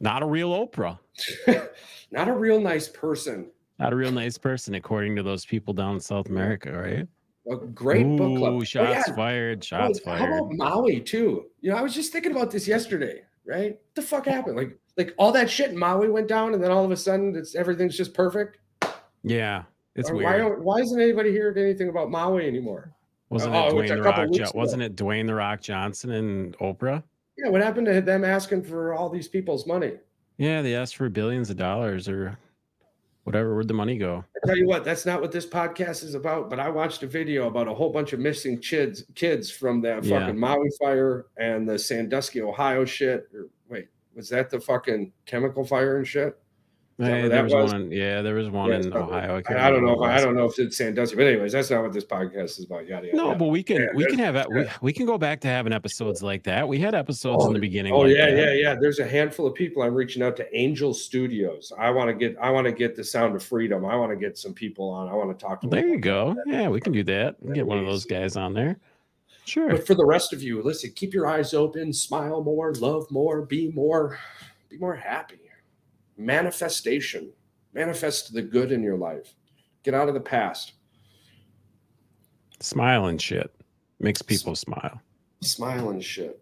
not 0.01 0.23
a 0.23 0.27
real 0.27 0.51
Oprah, 0.51 0.99
not 2.11 2.29
a 2.29 2.33
real 2.33 2.61
nice 2.61 2.89
person. 2.89 3.51
not 3.79 3.93
a 3.93 3.97
real 3.97 4.13
nice 4.13 4.37
person, 4.37 4.75
according 4.75 5.17
to 5.17 5.23
those 5.23 5.47
people 5.47 5.73
down 5.73 5.95
in 5.95 6.01
South 6.01 6.29
America, 6.29 6.71
right? 6.73 7.09
A 7.51 7.57
great 7.57 8.05
book 8.17 8.37
club. 8.39 8.53
Ooh, 8.55 8.57
Oh, 8.59 8.65
shots 8.65 9.09
yeah. 9.09 9.15
fired. 9.17 9.59
Oh, 9.63 9.65
shots 9.65 10.01
Well, 10.05 10.17
fired. 10.17 10.31
How 10.31 10.39
about 10.39 10.53
Maui 10.53 11.01
too? 11.01 11.47
You 11.61 11.71
know, 11.71 11.77
I 11.77 11.83
was 11.83 11.95
just 11.95 12.13
thinking 12.13 12.33
about 12.33 12.51
this 12.51 12.69
yesterday. 12.69 13.23
Right? 13.45 13.73
What 13.73 13.95
the 13.95 14.03
fuck 14.03 14.27
happened? 14.27 14.57
Like, 14.57 14.79
like 14.97 15.15
all 15.19 15.33
that 15.33 15.51
shit 15.51 15.71
in 15.71 15.77
Maui 15.77 16.09
went 16.09 16.29
down, 16.29 16.55
and 16.55 16.63
then 16.63 16.71
all 16.71 16.85
of 16.85 16.91
a 16.93 16.97
sudden, 16.97 17.35
it's 17.35 17.57
everything's 17.57 17.97
just 17.97 18.15
perfect. 18.15 18.59
yeah, 19.25 19.65
it's 19.97 20.11
Or 20.11 20.15
weird. 20.15 20.45
Why, 20.45 20.51
why 20.59 20.79
isn't 20.81 21.01
anybody 21.01 21.33
hearing 21.33 21.59
anything 21.59 21.89
about 21.89 22.11
Maui 22.11 22.47
anymore? 22.47 22.93
wasn't 23.31 23.55
oh, 23.55 23.67
it 23.69 23.73
oh, 23.73 23.79
it 23.81 23.91
Dwayne 23.91 23.97
the 23.97 24.03
Rock? 24.03 24.31
Jo- 24.33 24.51
wasn't 24.55 24.83
it 24.83 24.95
Dwayne 24.95 25.27
the 25.27 25.35
Rock 25.35 25.61
Johnson 25.63 26.13
and 26.13 26.57
Oprah? 26.59 27.03
Yeah, 27.39 27.49
what 27.49 27.63
happened 27.63 27.87
to 27.87 28.01
them 28.01 28.25
asking 28.25 28.63
for 28.63 28.95
all 28.95 29.09
these 29.09 29.27
people's 29.27 29.67
money? 29.67 29.95
Yeah, 30.37 30.63
they 30.63 30.77
asked 30.77 30.97
for 30.97 31.09
billions 31.09 31.51
of 31.51 31.57
dollars 31.57 32.09
or 32.09 32.39
whatever. 33.25 33.55
Where'd 33.55 33.69
the 33.69 33.75
money 33.75 33.99
go? 33.99 34.25
I 34.43 34.47
tell 34.47 34.57
you 34.57 34.67
what, 34.67 34.85
that's 34.85 35.07
not 35.07 35.21
what 35.21 35.33
this 35.33 35.47
podcast 35.47 36.03
is 36.05 36.15
about. 36.15 36.51
But 36.51 36.61
I 36.61 36.69
watched 36.69 37.03
a 37.03 37.07
video 37.07 37.47
about 37.47 37.69
a 37.69 37.75
whole 37.75 37.91
bunch 37.91 38.13
of 38.13 38.21
missing 38.21 38.59
kids, 38.59 39.05
kids 39.15 39.51
from 39.51 39.81
that 39.83 40.05
Yeah. 40.05 40.21
fucking 40.21 40.39
Maui 40.39 40.71
fire 40.81 41.27
and 41.37 41.69
the 41.69 41.79
Sandusky, 41.79 42.41
Ohio 42.43 42.85
shit. 42.85 43.29
Or 43.35 43.49
wait, 43.69 43.89
was 44.15 44.29
that 44.31 44.51
the 44.51 44.61
fucking 44.61 45.13
chemical 45.27 45.65
fire 45.65 45.99
and 45.99 46.07
shit? 46.07 46.37
Hey, 46.99 47.27
there 47.27 47.43
was, 47.43 47.53
was? 47.53 47.73
one. 47.73 47.91
Yeah, 47.91 48.21
there 48.23 48.35
was 48.35 48.49
one 48.51 48.69
Yeah, 48.71 48.77
in 48.77 48.91
probably- 48.91 49.17
Ohio. 49.17 49.43
I, 49.49 49.67
I 49.67 49.71
don't 49.71 49.85
know. 49.85 50.05
If, 50.05 50.11
I 50.11 50.21
don't 50.21 50.37
know 50.37 50.45
if 50.45 50.59
it's 50.59 50.77
Sandusky, 50.77 51.17
but 51.17 51.27
anyways, 51.27 51.53
that's 51.53 51.71
not 51.71 51.83
what 51.83 51.93
this 51.93 52.05
podcast 52.05 52.59
is 52.59 52.65
about. 52.65 52.87
Yada 52.87 53.07
yada. 53.07 53.17
No, 53.17 53.27
yada. 53.29 53.39
but 53.39 53.47
we 53.47 53.63
can 53.63 53.79
Yeah, 53.79 53.87
we 53.95 54.05
can 54.07 54.19
have 54.19 54.47
we, 54.51 54.63
yeah. 54.65 54.73
we 54.83 54.93
can 54.93 55.07
go 55.07 55.17
back 55.19 55.41
to 55.41 55.49
having 55.49 55.73
episodes 55.73 56.23
like 56.23 56.43
that. 56.45 56.69
We 56.69 56.79
had 56.79 56.95
episodes 56.95 57.45
oh, 57.45 57.49
in 57.49 57.55
the 57.55 57.59
beginning. 57.61 57.93
Oh 57.93 58.01
like 58.01 58.15
yeah, 58.15 58.31
that. 58.31 58.37
yeah, 58.37 58.53
yeah. 58.53 58.75
There's 58.79 58.99
a 58.99 59.07
handful 59.07 59.47
of 59.47 59.55
people 59.55 59.83
I'm 59.83 59.95
reaching 59.95 60.23
out 60.23 60.37
to. 60.37 60.57
Angel 60.57 60.93
Studios. 60.93 61.73
I 61.79 61.91
want 61.91 62.09
to 62.09 62.15
get. 62.15 62.37
I 62.41 62.51
want 62.51 62.67
to 62.67 62.73
get 62.73 62.95
the 62.95 63.05
Sound 63.05 63.35
of 63.35 63.43
Freedom. 63.43 63.85
I 63.87 63.97
want 63.97 64.11
to 64.13 64.17
get 64.17 64.37
some 64.37 64.53
people 64.53 64.89
on. 64.91 65.09
I 65.09 65.15
want 65.15 65.37
to 65.37 65.45
talk 65.45 65.61
to. 65.63 65.69
them 65.69 65.81
There 65.81 65.89
you 65.89 65.99
go. 65.99 66.35
that. 66.35 66.45
Yeah, 66.47 66.69
we 66.69 66.81
can 66.81 66.93
do 66.93 67.03
that. 67.05 67.37
We 67.41 67.55
Get 67.55 67.67
one 67.67 67.79
of 67.79 67.87
those 67.87 68.05
guys 68.05 68.37
on 68.37 68.53
there. 68.55 68.79
Sure. 69.45 69.71
But 69.71 69.87
for 69.87 69.95
the 69.95 70.05
rest 70.05 70.33
of 70.33 70.43
you, 70.43 70.63
listen. 70.63 70.93
Keep 70.95 71.15
your 71.15 71.27
eyes 71.27 71.53
open. 71.55 71.93
Smile 71.93 72.43
more. 72.45 72.73
Love 72.75 73.11
more. 73.11 73.43
Be 73.43 73.73
more. 73.73 74.19
Be 74.69 74.79
more 74.79 74.95
happy. 74.95 75.42
Manifestation. 76.25 77.33
Manifest 77.75 78.35
the 78.35 78.43
good 78.43 78.73
in 78.73 78.83
your 78.83 78.97
life. 78.97 79.35
Get 79.83 79.95
out 79.95 80.09
of 80.09 80.15
the 80.15 80.21
past. 80.21 80.73
Smile 82.61 83.07
and 83.07 83.21
shit 83.21 83.51
makes 83.99 84.23
people 84.23 84.55
smile. 84.55 85.01
Smile 85.43 85.91
and 85.91 86.05
shit. 86.05 86.41